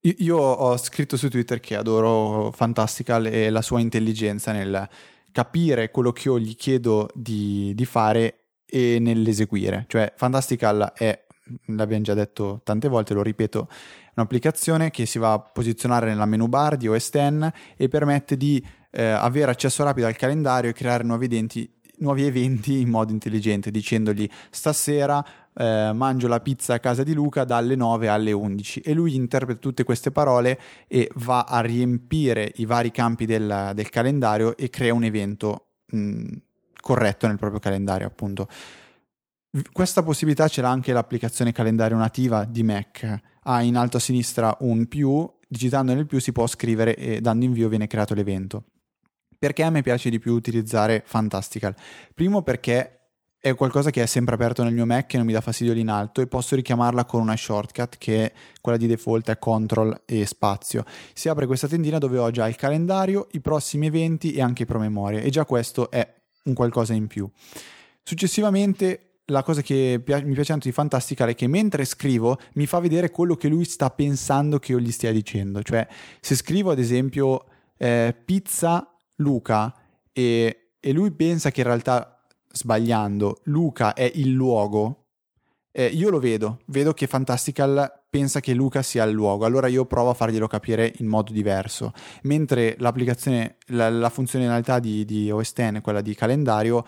io 0.00 0.36
ho 0.38 0.76
scritto 0.78 1.16
su 1.16 1.28
Twitter 1.28 1.60
che 1.60 1.76
adoro 1.76 2.50
Fantastical 2.52 3.26
e 3.26 3.50
la 3.50 3.62
sua 3.62 3.80
intelligenza 3.80 4.52
nel 4.52 4.88
capire 5.32 5.90
quello 5.90 6.12
che 6.12 6.28
io 6.28 6.38
gli 6.38 6.56
chiedo 6.56 7.08
di, 7.14 7.72
di 7.74 7.84
fare 7.84 8.40
e 8.66 8.98
nell'eseguire. 8.98 9.84
Cioè, 9.88 10.12
Fantastical 10.16 10.92
è, 10.94 11.26
l'abbiamo 11.66 12.02
già 12.02 12.14
detto 12.14 12.60
tante 12.64 12.88
volte, 12.88 13.14
lo 13.14 13.22
ripeto, 13.22 13.68
un'applicazione 14.14 14.90
che 14.90 15.06
si 15.06 15.18
va 15.18 15.32
a 15.32 15.40
posizionare 15.40 16.06
nella 16.06 16.26
menu 16.26 16.46
bar 16.46 16.76
di 16.76 16.88
OS 16.88 17.10
X 17.10 17.50
e 17.76 17.88
permette 17.88 18.36
di 18.36 18.64
eh, 18.90 19.04
avere 19.04 19.50
accesso 19.50 19.84
rapido 19.84 20.06
al 20.06 20.16
calendario 20.16 20.70
e 20.70 20.72
creare 20.72 21.04
nuovi 21.04 21.26
eventi, 21.26 21.70
nuovi 22.00 22.24
eventi 22.24 22.80
in 22.80 22.88
modo 22.88 23.12
intelligente, 23.12 23.70
dicendogli 23.70 24.28
stasera 24.50 25.24
eh, 25.54 25.92
mangio 25.94 26.28
la 26.28 26.40
pizza 26.40 26.74
a 26.74 26.78
casa 26.78 27.02
di 27.02 27.12
Luca 27.12 27.44
dalle 27.44 27.74
9 27.74 28.08
alle 28.08 28.32
11 28.32 28.80
e 28.80 28.92
lui 28.92 29.14
interpreta 29.14 29.58
tutte 29.58 29.84
queste 29.84 30.10
parole 30.10 30.58
e 30.86 31.10
va 31.16 31.44
a 31.44 31.60
riempire 31.60 32.52
i 32.56 32.66
vari 32.66 32.90
campi 32.90 33.26
del, 33.26 33.72
del 33.74 33.88
calendario 33.90 34.56
e 34.56 34.70
crea 34.70 34.94
un 34.94 35.04
evento 35.04 35.66
mh, 35.86 36.36
corretto 36.80 37.26
nel 37.26 37.36
proprio 37.36 37.60
calendario 37.60 38.06
appunto. 38.06 38.48
Questa 39.72 40.02
possibilità 40.04 40.46
ce 40.46 40.62
l'ha 40.62 40.70
anche 40.70 40.92
l'applicazione 40.92 41.50
calendario 41.50 41.96
nativa 41.96 42.44
di 42.44 42.62
Mac. 42.62 43.20
Ha 43.42 43.62
in 43.62 43.76
alto 43.76 43.96
a 43.96 44.00
sinistra 44.00 44.56
un 44.60 44.86
più, 44.86 45.28
digitando 45.48 45.92
nel 45.92 46.06
più 46.06 46.20
si 46.20 46.30
può 46.30 46.46
scrivere 46.46 46.94
e 46.94 47.20
dando 47.20 47.44
invio 47.44 47.68
viene 47.68 47.88
creato 47.88 48.14
l'evento. 48.14 48.64
Perché 49.40 49.62
a 49.62 49.70
me 49.70 49.80
piace 49.80 50.10
di 50.10 50.18
più 50.18 50.34
utilizzare 50.34 51.02
Fantastical? 51.02 51.74
Primo 52.12 52.42
perché 52.42 53.06
è 53.38 53.54
qualcosa 53.54 53.88
che 53.88 54.02
è 54.02 54.06
sempre 54.06 54.34
aperto 54.34 54.62
nel 54.62 54.74
mio 54.74 54.84
Mac 54.84 55.14
e 55.14 55.16
non 55.16 55.24
mi 55.24 55.32
dà 55.32 55.40
fastidio 55.40 55.72
lì 55.72 55.80
in 55.80 55.88
alto 55.88 56.20
e 56.20 56.26
posso 56.26 56.54
richiamarla 56.56 57.06
con 57.06 57.22
una 57.22 57.34
shortcut 57.34 57.96
che 57.96 58.26
è 58.26 58.32
quella 58.60 58.76
di 58.76 58.86
default 58.86 59.30
è 59.30 59.38
CTRL 59.38 60.02
e 60.04 60.26
spazio. 60.26 60.84
Si 61.14 61.30
apre 61.30 61.46
questa 61.46 61.66
tendina 61.66 61.96
dove 61.96 62.18
ho 62.18 62.30
già 62.30 62.46
il 62.48 62.56
calendario, 62.56 63.28
i 63.30 63.40
prossimi 63.40 63.86
eventi 63.86 64.34
e 64.34 64.42
anche 64.42 64.64
i 64.64 64.66
promemoria 64.66 65.20
e 65.20 65.30
già 65.30 65.46
questo 65.46 65.90
è 65.90 66.06
un 66.44 66.52
qualcosa 66.52 66.92
in 66.92 67.06
più. 67.06 67.26
Successivamente 68.02 69.20
la 69.24 69.42
cosa 69.42 69.62
che 69.62 70.02
mi 70.04 70.34
piace 70.34 70.50
tanto 70.50 70.68
di 70.68 70.72
Fantastical 70.72 71.30
è 71.30 71.34
che 71.34 71.46
mentre 71.46 71.86
scrivo 71.86 72.38
mi 72.56 72.66
fa 72.66 72.78
vedere 72.78 73.10
quello 73.10 73.36
che 73.36 73.48
lui 73.48 73.64
sta 73.64 73.88
pensando 73.88 74.58
che 74.58 74.72
io 74.72 74.80
gli 74.80 74.92
stia 74.92 75.12
dicendo. 75.12 75.62
Cioè, 75.62 75.88
se 76.20 76.34
scrivo 76.34 76.72
ad 76.72 76.78
esempio 76.78 77.46
eh, 77.78 78.14
pizza 78.22 78.96
Luca 79.20 79.74
e, 80.12 80.72
e 80.78 80.92
lui 80.92 81.10
pensa 81.12 81.50
che 81.50 81.60
in 81.60 81.66
realtà 81.66 82.20
sbagliando, 82.52 83.40
Luca 83.44 83.94
è 83.94 84.10
il 84.14 84.32
luogo, 84.32 85.06
eh, 85.72 85.86
io 85.86 86.10
lo 86.10 86.18
vedo, 86.18 86.60
vedo 86.66 86.92
che 86.92 87.06
Fantastical 87.06 88.00
pensa 88.10 88.40
che 88.40 88.54
Luca 88.54 88.82
sia 88.82 89.04
il 89.04 89.12
luogo, 89.12 89.44
allora 89.44 89.68
io 89.68 89.86
provo 89.86 90.10
a 90.10 90.14
farglielo 90.14 90.48
capire 90.48 90.92
in 90.98 91.06
modo 91.06 91.32
diverso, 91.32 91.92
mentre 92.22 92.74
l'applicazione, 92.78 93.58
la, 93.66 93.88
la 93.88 94.10
funzionalità 94.10 94.80
di, 94.80 95.04
di 95.04 95.32
X, 95.40 95.80
quella 95.80 96.00
di 96.00 96.14
calendario, 96.16 96.84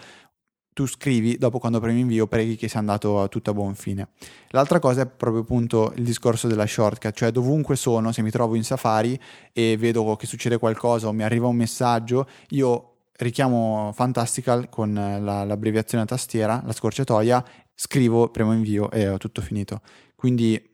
tu 0.72 0.86
scrivi, 0.86 1.36
dopo 1.36 1.58
quando 1.58 1.80
premi 1.80 2.00
invio 2.00 2.26
preghi 2.26 2.56
che 2.56 2.68
sia 2.68 2.78
andato 2.78 3.20
a 3.20 3.28
tutto 3.28 3.50
a 3.50 3.54
buon 3.54 3.74
fine. 3.74 4.08
L'altra 4.48 4.78
cosa 4.78 5.02
è 5.02 5.06
proprio 5.06 5.42
appunto 5.42 5.92
il 5.96 6.04
discorso 6.04 6.48
della 6.48 6.66
shortcut, 6.66 7.14
cioè 7.14 7.30
dovunque 7.30 7.76
sono, 7.76 8.12
se 8.12 8.22
mi 8.22 8.30
trovo 8.30 8.54
in 8.54 8.64
Safari 8.64 9.18
e 9.52 9.76
vedo 9.76 10.16
che 10.16 10.26
succede 10.26 10.58
qualcosa 10.58 11.08
o 11.08 11.12
mi 11.12 11.22
arriva 11.22 11.46
un 11.46 11.56
messaggio, 11.56 12.26
io 12.50 12.88
richiamo 13.18 13.92
Fantastical 13.94 14.68
con 14.68 14.94
la, 14.94 15.44
l'abbreviazione 15.44 16.04
a 16.04 16.06
tastiera, 16.06 16.62
la 16.64 16.72
scorciatoia, 16.72 17.44
scrivo, 17.74 18.28
premo 18.30 18.52
invio 18.52 18.90
e 18.90 19.08
ho 19.08 19.18
tutto 19.18 19.42
finito. 19.42 19.80
Quindi 20.14 20.70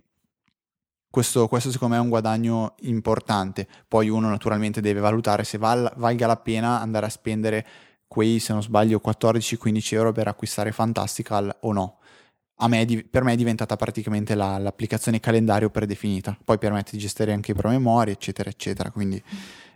questo, 1.11 1.49
questo, 1.49 1.71
secondo 1.71 1.95
me 1.95 2.01
è 2.01 2.03
un 2.03 2.11
guadagno 2.11 2.75
importante. 2.83 3.67
Poi 3.89 4.09
uno 4.09 4.29
naturalmente 4.29 4.81
deve 4.81 5.01
valutare 5.01 5.43
se 5.43 5.59
val, 5.59 5.91
valga 5.97 6.27
la 6.27 6.37
pena 6.37 6.81
andare 6.81 7.07
a 7.07 7.09
spendere 7.09 7.67
quei, 8.09 8.39
se 8.41 8.53
non 8.53 8.63
sbaglio, 8.63 9.01
14-15 9.05 9.95
euro 9.95 10.13
per 10.13 10.27
acquistare 10.27 10.73
Fantastical 10.73 11.55
o 11.61 11.73
no. 11.73 11.99
Me, 12.67 12.85
per 13.09 13.23
me 13.23 13.35
è 13.35 13.37
diventata 13.37 13.77
praticamente 13.77 14.35
la, 14.35 14.59
l'applicazione 14.59 15.21
calendario 15.21 15.71
predefinita. 15.71 16.37
Poi 16.45 16.59
permette 16.59 16.91
di 16.93 16.99
gestire 16.99 17.33
anche 17.33 17.53
i 17.53 17.55
promemoria, 17.55 18.13
eccetera, 18.13 18.51
eccetera. 18.51 18.91
Quindi 18.91 19.23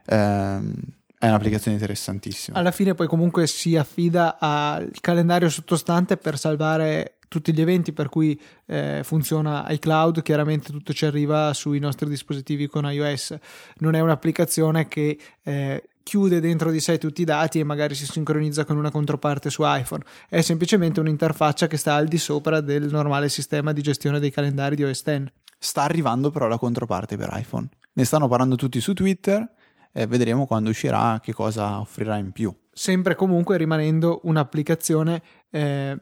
ehm, 0.06 0.74
è 1.16 1.28
un'applicazione 1.28 1.76
interessantissima. 1.76 2.58
Alla 2.58 2.72
fine 2.72 2.94
poi 2.94 3.06
comunque 3.06 3.46
si 3.46 3.76
affida 3.76 4.38
al 4.40 4.90
calendario 5.00 5.48
sottostante 5.48 6.16
per 6.16 6.36
salvare 6.36 7.18
tutti 7.28 7.54
gli 7.54 7.60
eventi 7.60 7.92
per 7.92 8.08
cui 8.08 8.38
eh, 8.66 9.00
funziona 9.04 9.64
iCloud, 9.70 10.20
chiaramente 10.20 10.70
tutto 10.70 10.92
ci 10.92 11.06
arriva 11.06 11.54
sui 11.54 11.78
nostri 11.78 12.08
dispositivi 12.08 12.66
con 12.66 12.84
iOS. 12.84 13.36
Non 13.76 13.94
è 13.94 14.00
un'applicazione 14.00 14.88
che 14.88 15.18
eh, 15.44 15.88
chiude 16.02 16.40
dentro 16.40 16.70
di 16.70 16.80
sé 16.80 16.98
tutti 16.98 17.22
i 17.22 17.24
dati 17.24 17.58
e 17.58 17.64
magari 17.64 17.94
si 17.94 18.06
sincronizza 18.06 18.64
con 18.64 18.76
una 18.76 18.90
controparte 18.90 19.50
su 19.50 19.62
iPhone. 19.64 20.02
È 20.28 20.40
semplicemente 20.40 21.00
un'interfaccia 21.00 21.66
che 21.66 21.76
sta 21.76 21.94
al 21.94 22.08
di 22.08 22.18
sopra 22.18 22.60
del 22.60 22.90
normale 22.90 23.28
sistema 23.28 23.72
di 23.72 23.82
gestione 23.82 24.20
dei 24.20 24.30
calendari 24.30 24.76
di 24.76 24.84
OS 24.84 25.02
X. 25.02 25.24
Sta 25.58 25.82
arrivando 25.82 26.30
però 26.30 26.48
la 26.48 26.58
controparte 26.58 27.16
per 27.16 27.30
iPhone. 27.32 27.68
Ne 27.92 28.04
stanno 28.04 28.28
parlando 28.28 28.56
tutti 28.56 28.80
su 28.80 28.94
Twitter 28.94 29.48
eh, 29.92 30.06
vedremo 30.06 30.46
quando 30.46 30.70
uscirà 30.70 31.20
che 31.22 31.32
cosa 31.32 31.78
offrirà 31.78 32.16
in 32.16 32.32
più. 32.32 32.54
Sempre 32.72 33.14
comunque 33.14 33.56
rimanendo 33.58 34.20
un'applicazione, 34.24 35.22
eh, 35.50 35.96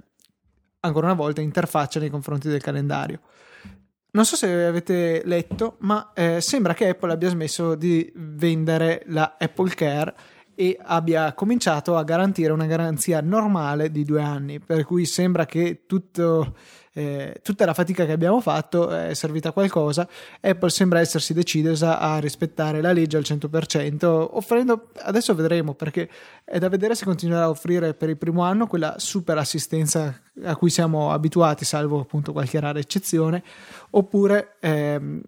ancora 0.81 1.07
una 1.07 1.15
volta, 1.15 1.41
interfaccia 1.41 1.99
nei 1.99 2.11
confronti 2.11 2.49
del 2.49 2.63
calendario. 2.63 3.21
Non 4.13 4.25
so 4.25 4.35
se 4.35 4.65
avete 4.65 5.23
letto, 5.25 5.77
ma 5.81 6.13
eh, 6.15 6.41
sembra 6.41 6.75
che 6.75 6.89
Apple 6.89 7.13
abbia 7.13 7.29
smesso 7.29 7.77
di 7.77 8.11
vendere 8.17 9.05
la 9.07 9.37
Apple 9.39 9.73
Care 9.73 10.15
e 10.57 10.77
abbia 10.83 11.33
cominciato 11.33 11.97
a 11.97 12.03
garantire 12.03 12.53
una 12.53 12.67
garanzia 12.67 13.21
normale 13.21 13.93
di 13.93 14.05
due 14.05 14.21
anni, 14.21 14.59
per 14.59 14.85
cui 14.85 15.07
sembra 15.07 15.47
che 15.47 15.85
tutto 15.87 16.57
eh, 16.93 17.41
tutta 17.43 17.65
la 17.65 17.75
fatica 17.75 18.05
che 18.05 18.13
abbiamo 18.13 18.41
fatto 18.41 18.91
è 18.91 19.15
servita 19.15 19.51
a 19.51 19.53
qualcosa. 19.53 20.09
Apple 20.41 20.71
sembra 20.71 21.01
essersi 21.01 21.33
decisa 21.33 21.99
a 21.99 22.19
rispettare 22.19 22.81
la 22.81 22.93
legge 22.93 23.17
al 23.17 23.25
100%, 23.27 24.05
offrendo, 24.33 24.91
adesso 25.03 25.35
vedremo 25.35 25.75
perché 25.75 26.09
è 26.45 26.59
da 26.59 26.69
vedere 26.69 26.95
se 26.95 27.05
continuerà 27.05 27.45
a 27.45 27.51
offrire 27.51 27.95
per 27.95 28.09
il 28.09 28.17
primo 28.17 28.43
anno 28.43 28.67
quella 28.67 28.97
super 28.99 29.39
assistenza 29.39 30.21
a 30.43 30.57
cui 30.57 30.71
siamo 30.71 31.13
abituati, 31.13 31.65
salvo 31.65 32.01
appunto 32.01 32.33
qualche 32.33 32.59
rara 32.61 32.79
eccezione, 32.79 33.43
oppure... 33.91 34.57
Ehm, 34.61 35.23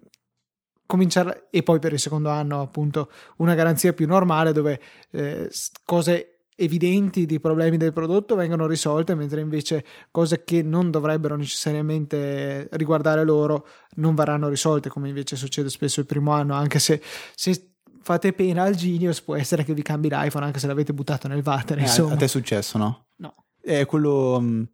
cominciare 0.85 1.47
e 1.49 1.63
poi 1.63 1.79
per 1.79 1.93
il 1.93 1.99
secondo 1.99 2.29
anno 2.29 2.61
appunto 2.61 3.09
una 3.37 3.55
garanzia 3.55 3.93
più 3.93 4.05
normale 4.05 4.51
dove 4.51 4.79
eh, 5.11 5.49
cose 5.85 6.32
evidenti 6.55 7.25
di 7.25 7.39
problemi 7.39 7.77
del 7.77 7.93
prodotto 7.93 8.35
vengono 8.35 8.67
risolte, 8.67 9.15
mentre 9.15 9.41
invece 9.41 9.83
cose 10.11 10.43
che 10.43 10.61
non 10.61 10.91
dovrebbero 10.91 11.35
necessariamente 11.35 12.67
riguardare 12.71 13.23
loro 13.23 13.67
non 13.95 14.15
verranno 14.15 14.47
risolte, 14.49 14.89
come 14.89 15.09
invece 15.09 15.35
succede 15.35 15.69
spesso 15.69 15.99
il 15.99 16.05
primo 16.05 16.31
anno, 16.31 16.53
anche 16.53 16.79
se, 16.79 17.01
se 17.35 17.73
fate 18.01 18.33
pena 18.33 18.63
al 18.63 18.75
Genius 18.75 19.21
può 19.21 19.35
essere 19.35 19.63
che 19.63 19.73
vi 19.73 19.81
cambi 19.81 20.09
l'iPhone 20.09 20.45
anche 20.45 20.59
se 20.59 20.67
l'avete 20.67 20.93
buttato 20.93 21.27
nel 21.27 21.41
water. 21.43 21.79
Eh, 21.79 21.83
a 21.83 22.15
te 22.15 22.25
è 22.25 22.27
successo, 22.27 22.77
no? 22.77 23.05
No. 23.17 23.35
È 23.61 23.85
quello... 23.85 24.35
Um... 24.37 24.67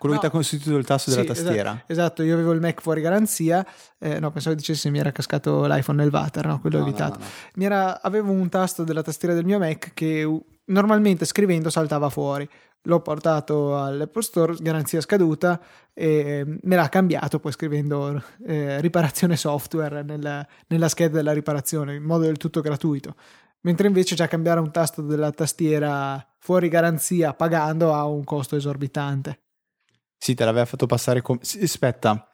Quello 0.00 0.14
no. 0.14 0.20
che 0.22 0.28
ti 0.28 0.34
ha 0.34 0.38
costituito 0.38 0.78
il 0.78 0.86
tasto 0.86 1.10
della 1.10 1.22
sì, 1.22 1.28
tastiera. 1.28 1.72
Esatto, 1.72 1.92
esatto, 1.92 2.22
io 2.22 2.32
avevo 2.32 2.52
il 2.52 2.60
Mac 2.60 2.80
fuori 2.80 3.02
garanzia, 3.02 3.66
eh, 3.98 4.18
no, 4.18 4.30
pensavo 4.30 4.56
dicessi 4.56 4.88
mi 4.88 4.98
era 4.98 5.12
cascato 5.12 5.66
l'iPhone 5.66 6.02
nel 6.02 6.10
water, 6.10 6.46
no, 6.46 6.58
quello 6.58 6.78
no, 6.78 6.84
ho 6.84 6.88
evitato. 6.88 7.18
Mi 7.56 7.66
era, 7.66 8.00
avevo 8.00 8.32
un 8.32 8.48
tasto 8.48 8.82
della 8.82 9.02
tastiera 9.02 9.34
del 9.34 9.44
mio 9.44 9.58
Mac 9.58 9.92
che 9.92 10.24
normalmente 10.70 11.24
scrivendo 11.24 11.70
saltava 11.70 12.08
fuori. 12.10 12.48
l'ho 12.84 13.00
portato 13.00 13.76
all'Apple 13.78 14.22
Store, 14.22 14.54
garanzia 14.58 15.00
scaduta, 15.00 15.60
e 15.92 16.44
me 16.62 16.76
l'ha 16.76 16.88
cambiato 16.88 17.38
poi 17.38 17.52
scrivendo 17.52 18.22
eh, 18.46 18.80
riparazione 18.80 19.36
software 19.36 20.02
nella, 20.02 20.46
nella 20.68 20.88
scheda 20.88 21.16
della 21.16 21.32
riparazione, 21.32 21.94
in 21.94 22.02
modo 22.02 22.24
del 22.24 22.38
tutto 22.38 22.60
gratuito. 22.60 23.14
Mentre 23.62 23.88
invece 23.88 24.14
già 24.14 24.26
cambiare 24.26 24.60
un 24.60 24.70
tasto 24.70 25.02
della 25.02 25.32
tastiera 25.32 26.24
fuori 26.38 26.68
garanzia 26.68 27.34
pagando 27.34 27.92
ha 27.92 28.06
un 28.06 28.24
costo 28.24 28.56
esorbitante. 28.56 29.40
Sì, 30.16 30.34
te 30.34 30.44
l'aveva 30.44 30.64
fatto 30.64 30.86
passare 30.86 31.20
come... 31.20 31.40
Aspetta, 31.42 32.28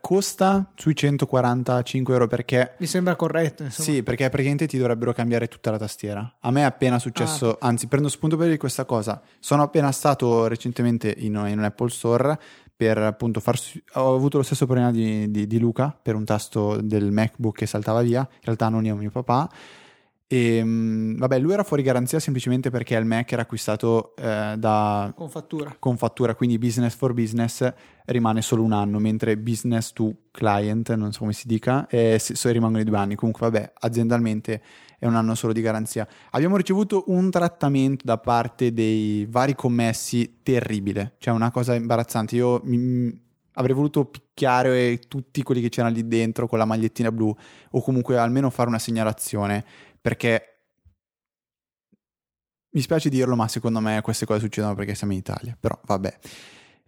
costa 0.00 0.70
sui 0.74 0.94
145 0.94 2.12
euro 2.14 2.26
perché... 2.26 2.74
Mi 2.78 2.86
sembra 2.86 3.16
corretto. 3.16 3.62
Insomma. 3.62 3.88
Sì, 3.88 4.02
perché 4.02 4.28
praticamente 4.28 4.66
ti 4.66 4.78
dovrebbero 4.78 5.12
cambiare 5.12 5.48
tutta 5.48 5.70
la 5.70 5.78
tastiera. 5.78 6.36
A 6.40 6.50
me 6.50 6.60
è 6.60 6.64
appena 6.64 6.98
successo, 6.98 7.52
ah. 7.52 7.66
anzi 7.66 7.86
prendo 7.86 8.08
spunto 8.08 8.36
per 8.36 8.56
questa 8.56 8.84
cosa. 8.84 9.20
Sono 9.38 9.62
appena 9.62 9.90
stato 9.92 10.46
recentemente 10.46 11.14
in, 11.16 11.34
in 11.48 11.58
un 11.58 11.64
Apple 11.64 11.90
Store 11.90 12.38
per 12.74 12.98
appunto 12.98 13.40
far... 13.40 13.58
Ho 13.94 14.14
avuto 14.14 14.36
lo 14.36 14.42
stesso 14.42 14.66
problema 14.66 14.90
di, 14.90 15.30
di, 15.30 15.46
di 15.46 15.58
Luca 15.58 15.96
per 16.00 16.14
un 16.14 16.24
tasto 16.24 16.80
del 16.80 17.10
MacBook 17.10 17.56
che 17.56 17.66
saltava 17.66 18.02
via. 18.02 18.20
In 18.20 18.40
realtà 18.42 18.68
non 18.68 18.84
io, 18.84 18.94
mio 18.94 19.10
papà 19.10 19.48
e 20.28 20.56
ehm, 20.56 21.18
vabbè, 21.18 21.38
lui 21.38 21.52
era 21.52 21.62
fuori 21.62 21.82
garanzia 21.82 22.18
semplicemente 22.18 22.70
perché 22.70 22.96
il 22.96 23.04
Mac 23.04 23.30
era 23.30 23.42
acquistato 23.42 24.16
eh, 24.16 24.54
da 24.58 25.12
con 25.14 25.30
fattura. 25.30 25.76
con 25.78 25.96
fattura, 25.96 26.34
quindi 26.34 26.58
business 26.58 26.96
for 26.96 27.12
business 27.12 27.72
rimane 28.06 28.42
solo 28.42 28.62
un 28.62 28.72
anno, 28.72 28.98
mentre 28.98 29.36
business 29.36 29.92
to 29.92 30.12
client, 30.32 30.92
non 30.94 31.12
so 31.12 31.20
come 31.20 31.32
si 31.32 31.46
dica, 31.46 31.86
eh, 31.86 32.18
so, 32.18 32.50
rimangono 32.50 32.82
i 32.82 32.84
due 32.84 32.96
anni. 32.96 33.14
Comunque, 33.14 33.48
vabbè, 33.48 33.72
aziendalmente 33.80 34.62
è 34.98 35.06
un 35.06 35.14
anno 35.14 35.36
solo 35.36 35.52
di 35.52 35.60
garanzia. 35.60 36.06
Abbiamo 36.30 36.56
ricevuto 36.56 37.04
un 37.06 37.30
trattamento 37.30 38.04
da 38.04 38.18
parte 38.18 38.72
dei 38.72 39.26
vari 39.30 39.54
commessi 39.54 40.40
terribile, 40.42 41.14
cioè 41.18 41.34
una 41.34 41.52
cosa 41.52 41.74
imbarazzante. 41.74 42.34
Io 42.34 42.60
mi, 42.64 43.24
avrei 43.58 43.74
voluto 43.74 44.04
picchiare 44.06 44.98
tutti 45.08 45.42
quelli 45.42 45.60
che 45.60 45.68
c'erano 45.68 45.94
lì 45.94 46.06
dentro 46.06 46.46
con 46.46 46.58
la 46.58 46.64
magliettina 46.64 47.12
blu 47.12 47.34
o 47.70 47.82
comunque 47.82 48.18
almeno 48.18 48.50
fare 48.50 48.68
una 48.68 48.78
segnalazione 48.78 49.64
perché 50.06 50.60
mi 52.70 52.80
spiace 52.80 53.08
dirlo, 53.08 53.34
ma 53.34 53.48
secondo 53.48 53.80
me 53.80 54.00
queste 54.02 54.24
cose 54.24 54.38
succedono 54.38 54.76
perché 54.76 54.94
siamo 54.94 55.12
in 55.14 55.18
Italia. 55.18 55.56
Però 55.58 55.76
vabbè. 55.82 56.18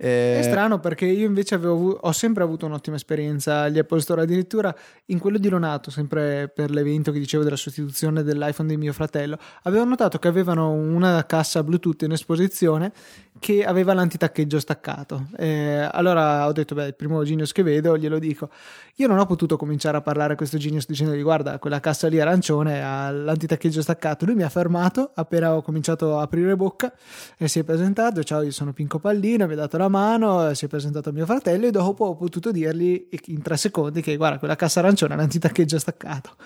Eh... 0.01 0.39
È 0.39 0.43
strano 0.43 0.79
perché 0.79 1.07
io 1.07 1.27
invece 1.27 1.57
avevo, 1.57 1.99
ho 2.01 2.13
sempre 2.13 2.45
avuto 2.45 2.67
un'ottima 2.67 2.95
esperienza 2.95 3.63
agli 3.63 3.79
Apple 3.79 4.01
Store, 4.01 4.23
addirittura 4.23 4.75
in 5.07 5.19
quello 5.19 5.39
di 5.39 5.49
Lonato, 5.49 5.91
sempre 5.91 6.49
per 6.49 6.71
l'evento 6.71 7.11
che 7.11 7.19
dicevo 7.19 7.43
della 7.43 7.57
sostituzione 7.57 8.23
dell'iPhone 8.23 8.69
di 8.69 8.77
mio 8.77 8.93
fratello, 8.93 9.37
avevo 9.65 9.85
notato 9.85 10.19
che 10.19 10.29
avevano 10.29 10.71
una 10.71 11.27
cassa 11.27 11.65
Bluetooth 11.65 12.03
in 12.03 12.13
esposizione 12.13 12.93
che 13.39 13.65
aveva 13.65 13.93
l'antitaccheggio 13.95 14.59
staccato. 14.59 15.29
Eh, 15.37 15.89
allora 15.91 16.47
ho 16.47 16.53
detto, 16.53 16.75
beh, 16.75 16.87
il 16.87 16.95
primo 16.95 17.23
Genius 17.25 17.53
che 17.53 17.63
vedo 17.63 17.97
glielo 17.97 18.19
dico. 18.19 18.51
Io 18.97 19.07
non 19.07 19.19
ho 19.19 19.27
potuto 19.27 19.57
cominciare 19.57 19.97
a 19.97 20.01
parlare 20.01 20.33
a 20.33 20.37
questo 20.37 20.59
Genius 20.59 20.87
dicendogli, 20.87 21.23
guarda, 21.23 21.59
quella 21.59 21.81
cassa 21.81 22.09
lì 22.09 22.21
arancione 22.21 22.83
ha 22.83 23.11
l'antitaccheggio 23.11 23.83
staccato. 23.83 24.25
Lui 24.25 24.35
mi 24.35 24.43
ha 24.43 24.49
fermato 24.49 25.13
appena 25.15 25.55
ho 25.55 25.63
cominciato 25.63 26.19
a 26.19 26.23
aprire 26.23 26.57
bocca 26.57 26.93
e 27.37 27.49
si 27.49 27.61
è 27.61 27.65
presentato, 27.65 28.23
ciao, 28.25 28.43
io 28.43 28.51
sono 28.51 28.73
Pinco 28.73 28.99
Pallino, 28.99 29.47
mi 29.47 29.53
ha 29.53 29.57
dato 29.57 29.77
la 29.77 29.88
mano, 29.89 30.53
si 30.55 30.65
è 30.65 30.69
presentato 30.69 31.13
mio 31.13 31.27
fratello 31.27 31.67
e 31.67 31.71
dopo 31.71 32.07
ho 32.07 32.17
potuto 32.17 32.51
dirgli 32.51 33.09
in 33.27 33.43
tre 33.43 33.57
secondi 33.57 34.03
che, 34.03 34.17
guarda, 34.17 34.39
quella 34.39 34.57
cassa 34.57 34.81
arancione 34.81 35.15
ha 35.15 35.17
l'antitaccheggio 35.17 35.79
staccato. 35.79 36.37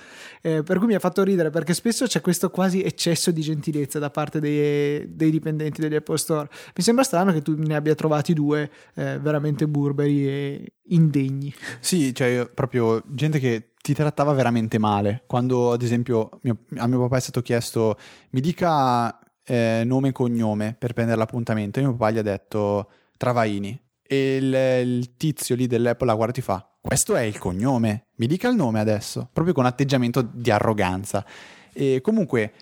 Eh, 0.40 0.62
per 0.62 0.78
cui 0.78 0.88
mi 0.88 0.95
ha 0.95 0.99
fatto 0.99 1.22
ridere 1.22 1.51
perché 1.51 1.72
spesso 1.72 2.07
c'è 2.07 2.20
questo 2.20 2.51
quasi 2.51 2.82
eccesso 2.82 3.30
di 3.30 3.40
gentilezza 3.43 3.99
da 3.99 4.11
parte 4.11 4.40
dei, 4.40 5.14
dei 5.14 5.30
dipendenti 5.30 5.80
degli 5.80 5.95
Apple 5.95 6.16
Store. 6.16 6.49
Mi 6.74 6.82
sembra 6.82 7.05
strano 7.05 7.32
che 7.32 7.43
tu 7.43 7.55
ne 7.57 7.74
abbia 7.74 7.95
trovati 7.95 8.34
due 8.34 8.70
eh, 8.95 9.18
veramente 9.20 9.68
burberi 9.68 10.26
e 10.28 10.72
indegni. 10.88 11.55
Sì, 11.80 12.14
cioè 12.14 12.49
proprio 12.53 13.03
gente 13.07 13.38
che 13.38 13.72
ti 13.80 13.95
trattava 13.95 14.32
veramente 14.32 14.78
male. 14.78 15.22
Quando 15.26 15.72
ad 15.72 15.82
esempio 15.82 16.30
mio, 16.43 16.59
a 16.76 16.86
mio 16.86 17.01
papà 17.01 17.16
è 17.16 17.20
stato 17.20 17.43
chiesto 17.43 17.97
mi 18.30 18.40
dica 18.40 19.18
eh, 19.45 19.82
nome 19.84 20.09
e 20.09 20.12
cognome 20.12 20.74
per 20.78 20.93
prendere 20.93 21.18
l'appuntamento, 21.18 21.78
e 21.78 21.82
mio 21.82 21.93
papà 21.93 22.11
gli 22.11 22.18
ha 22.18 22.22
detto 22.22 22.88
Travaini. 23.22 23.80
E 24.02 24.36
il, 24.36 24.52
il 24.88 25.16
tizio 25.16 25.54
lì 25.54 25.68
dell'Apple 25.68 26.06
la 26.06 26.14
guarda 26.14 26.32
e 26.32 26.36
ti 26.36 26.42
fa 26.42 26.66
questo 26.84 27.14
è 27.14 27.20
il 27.20 27.38
cognome, 27.38 28.06
mi 28.16 28.26
dica 28.26 28.48
il 28.48 28.56
nome 28.56 28.80
adesso, 28.80 29.28
proprio 29.32 29.54
con 29.54 29.66
atteggiamento 29.66 30.20
di 30.20 30.50
arroganza. 30.50 31.24
E 31.72 32.00
comunque 32.02 32.52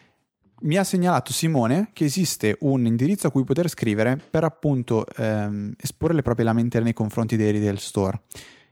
mi 0.61 0.77
ha 0.77 0.85
segnalato 0.85 1.33
Simone 1.33 1.89
che 1.95 2.05
esiste 2.05 2.59
un 2.61 2.85
indirizzo 2.85 3.29
a 3.29 3.31
cui 3.31 3.45
poter 3.45 3.71
scrivere 3.71 4.21
per 4.31 4.45
appunto 4.45 5.07
ehm, 5.17 5.73
esporre 5.81 6.13
le 6.13 6.21
proprie 6.21 6.45
lamentele 6.45 6.85
nei 6.85 6.93
confronti 6.93 7.37
dei 7.37 7.51
retail 7.51 7.79
store. 7.79 8.21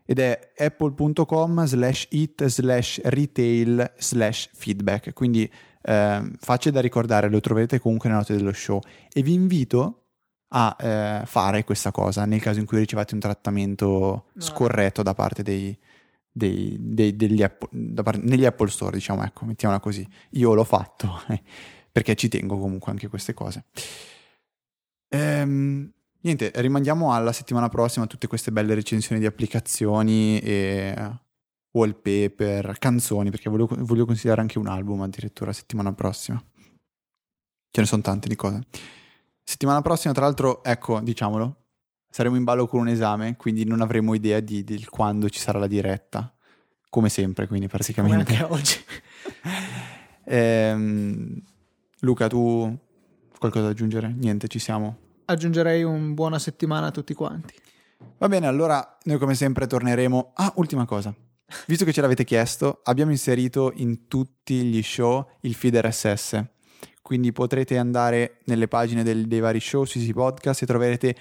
Ed 0.05 0.18
è 0.18 0.53
apple.com 0.55 1.64
slash 1.64 2.09
it 2.11 2.45
slash 2.45 3.01
retail 3.05 3.95
slash 3.97 4.51
feedback. 4.53 5.14
Quindi 5.14 5.51
eh, 5.80 6.30
facile 6.39 6.74
da 6.74 6.80
ricordare 6.82 7.30
lo 7.30 7.41
troverete 7.41 7.80
comunque 7.80 8.11
nelle 8.11 8.20
note 8.20 8.36
dello 8.36 8.53
show. 8.53 8.80
E 9.11 9.22
vi 9.22 9.32
invito 9.32 10.08
a 10.49 10.77
eh, 10.79 11.27
fare 11.27 11.65
questa 11.65 11.91
cosa 11.91 12.25
nel 12.25 12.41
caso 12.41 12.59
in 12.59 12.67
cui 12.67 12.79
ricevate 12.79 13.15
un 13.15 13.21
trattamento 13.21 13.89
no. 14.33 14.43
scorretto 14.43 15.03
da 15.03 15.15
parte 15.15 15.43
dei, 15.43 15.77
dei, 16.31 16.77
dei, 16.81 17.17
degli 17.17 17.43
Apple, 17.43 17.69
da 17.71 18.03
parte, 18.03 18.21
negli 18.25 18.45
Apple 18.45 18.69
Store, 18.71 18.97
diciamo, 18.97 19.25
ecco, 19.25 19.45
mettiamola 19.45 19.81
così. 19.81 20.07
Io 20.31 20.55
l'ho 20.55 20.65
fatto 20.65 21.23
eh, 21.29 21.43
perché 21.93 22.15
ci 22.15 22.29
tengo 22.29 22.59
comunque 22.59 22.91
anche 22.93 23.09
queste 23.09 23.35
cose. 23.35 23.65
Ehm, 25.09 25.91
niente, 26.21 26.53
rimandiamo 26.55 27.13
alla 27.13 27.33
settimana 27.33 27.69
prossima 27.69 28.07
tutte 28.07 28.27
queste 28.27 28.53
belle 28.53 28.75
recensioni 28.75 29.21
di 29.21 29.27
applicazioni 29.27 30.39
e 30.41 30.95
wallpaper, 31.71 32.79
canzoni, 32.79 33.31
perché 33.31 33.51
voglio, 33.51 33.69
voglio 33.71 34.07
considerare 34.07 34.41
anche 34.41 34.59
un 34.59 34.67
album 34.67 35.03
addirittura 35.03 35.53
settimana 35.53 35.93
prossima. 35.93 36.43
Ce 37.71 37.81
ne 37.81 37.87
sono 37.87 38.03
tante 38.03 38.29
di 38.29 38.37
cose. 38.37 38.63
Settimana 39.49 39.81
prossima, 39.81 40.13
tra 40.13 40.27
l'altro, 40.27 40.63
ecco, 40.63 41.01
diciamolo, 41.01 41.57
saremo 42.11 42.37
in 42.37 42.45
ballo 42.45 42.67
con 42.67 42.81
un 42.81 42.89
esame, 42.89 43.35
quindi 43.37 43.65
non 43.65 43.81
avremo 43.81 44.13
idea 44.13 44.41
di, 44.41 44.63
di 44.63 44.85
quando 44.85 45.31
ci 45.31 45.41
sarà 45.41 45.59
la 45.59 45.67
diretta. 45.67 46.31
Come 46.91 47.09
sempre, 47.09 47.47
quindi 47.47 47.67
praticamente. 47.67 48.25
Come 48.25 48.43
anche 48.43 48.53
oggi. 48.53 48.77
ehm, 50.25 51.43
Luca, 52.01 52.27
tu 52.27 52.77
qualcosa 53.39 53.65
da 53.65 53.71
aggiungere? 53.71 54.15
Niente, 54.15 54.49
ci 54.49 54.59
siamo. 54.59 54.99
Aggiungerei 55.25 55.83
un 55.83 56.13
buona 56.13 56.39
settimana 56.39 56.89
a 56.89 56.91
tutti 56.91 57.15
quanti. 57.15 57.55
Va 58.19 58.29
bene, 58.29 58.47
allora 58.49 58.99
noi 59.05 59.17
come 59.17 59.35
sempre 59.35 59.67
torneremo. 59.67 60.33
Ah, 60.35 60.53
ultima 60.57 60.85
cosa. 60.85 61.15
Visto 61.67 61.87
che 61.87 61.95
ce 61.95 62.03
l'avete 62.03 62.25
chiesto, 62.25 62.81
abbiamo 62.85 63.13
inserito 63.13 63.73
in 63.77 64.09
tutti 64.09 64.65
gli 64.65 64.83
show 64.83 65.27
il 65.41 65.55
feed 65.55 65.75
RSS 65.77 66.57
quindi 67.09 67.33
potrete 67.33 67.79
andare 67.79 68.41
nelle 68.45 68.69
pagine 68.69 69.03
del, 69.03 69.27
dei 69.29 69.41
vari 69.41 69.61
show 69.61 69.85
sui 69.85 70.01
Easy 70.01 70.13
Podcast 70.13 70.61
e 70.61 70.67
troverete 70.67 71.17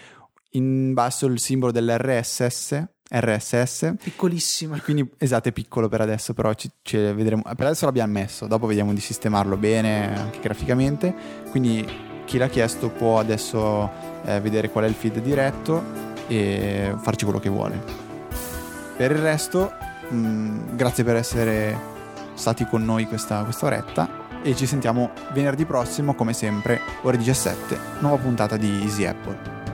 in 0.51 0.93
basso 0.93 1.27
il 1.27 1.39
simbolo 1.39 1.71
dell'RSS 1.71 2.83
RSS 3.09 3.93
piccolissimo 4.03 4.77
quindi 4.83 5.09
esatto 5.17 5.47
è 5.47 5.53
piccolo 5.53 5.87
per 5.87 6.01
adesso 6.01 6.33
però 6.33 6.53
ci, 6.55 6.69
ci 6.81 6.97
vedremo. 6.97 7.41
Per 7.43 7.65
adesso 7.65 7.85
l'abbiamo 7.85 8.11
messo 8.11 8.47
dopo 8.47 8.67
vediamo 8.67 8.93
di 8.93 8.99
sistemarlo 8.99 9.55
bene 9.55 10.13
anche 10.13 10.39
graficamente. 10.41 11.15
Quindi 11.51 11.87
chi 12.25 12.37
l'ha 12.37 12.49
chiesto 12.49 12.89
può 12.89 13.17
adesso 13.17 13.89
eh, 14.25 14.41
vedere 14.41 14.69
qual 14.69 14.83
è 14.83 14.87
il 14.89 14.93
feed 14.93 15.21
diretto 15.21 15.81
e 16.27 16.93
farci 16.99 17.23
quello 17.23 17.39
che 17.39 17.47
vuole. 17.47 17.81
Per 18.97 19.09
il 19.09 19.19
resto 19.19 19.71
mh, 20.09 20.17
mm, 20.17 20.75
grazie 20.75 21.05
per 21.05 21.15
essere 21.15 21.79
stati 22.33 22.65
con 22.65 22.83
noi 22.83 23.05
questa, 23.05 23.43
questa 23.43 23.67
oretta 23.67 24.26
e 24.47 24.55
ci 24.55 24.65
sentiamo 24.65 25.11
venerdì 25.33 25.65
prossimo 25.65 26.15
come 26.15 26.31
sempre 26.31 26.79
ore 27.01 27.17
17 27.17 27.77
nuova 27.99 28.15
puntata 28.15 28.55
di 28.55 28.81
Easy 28.81 29.03
Apple 29.03 29.66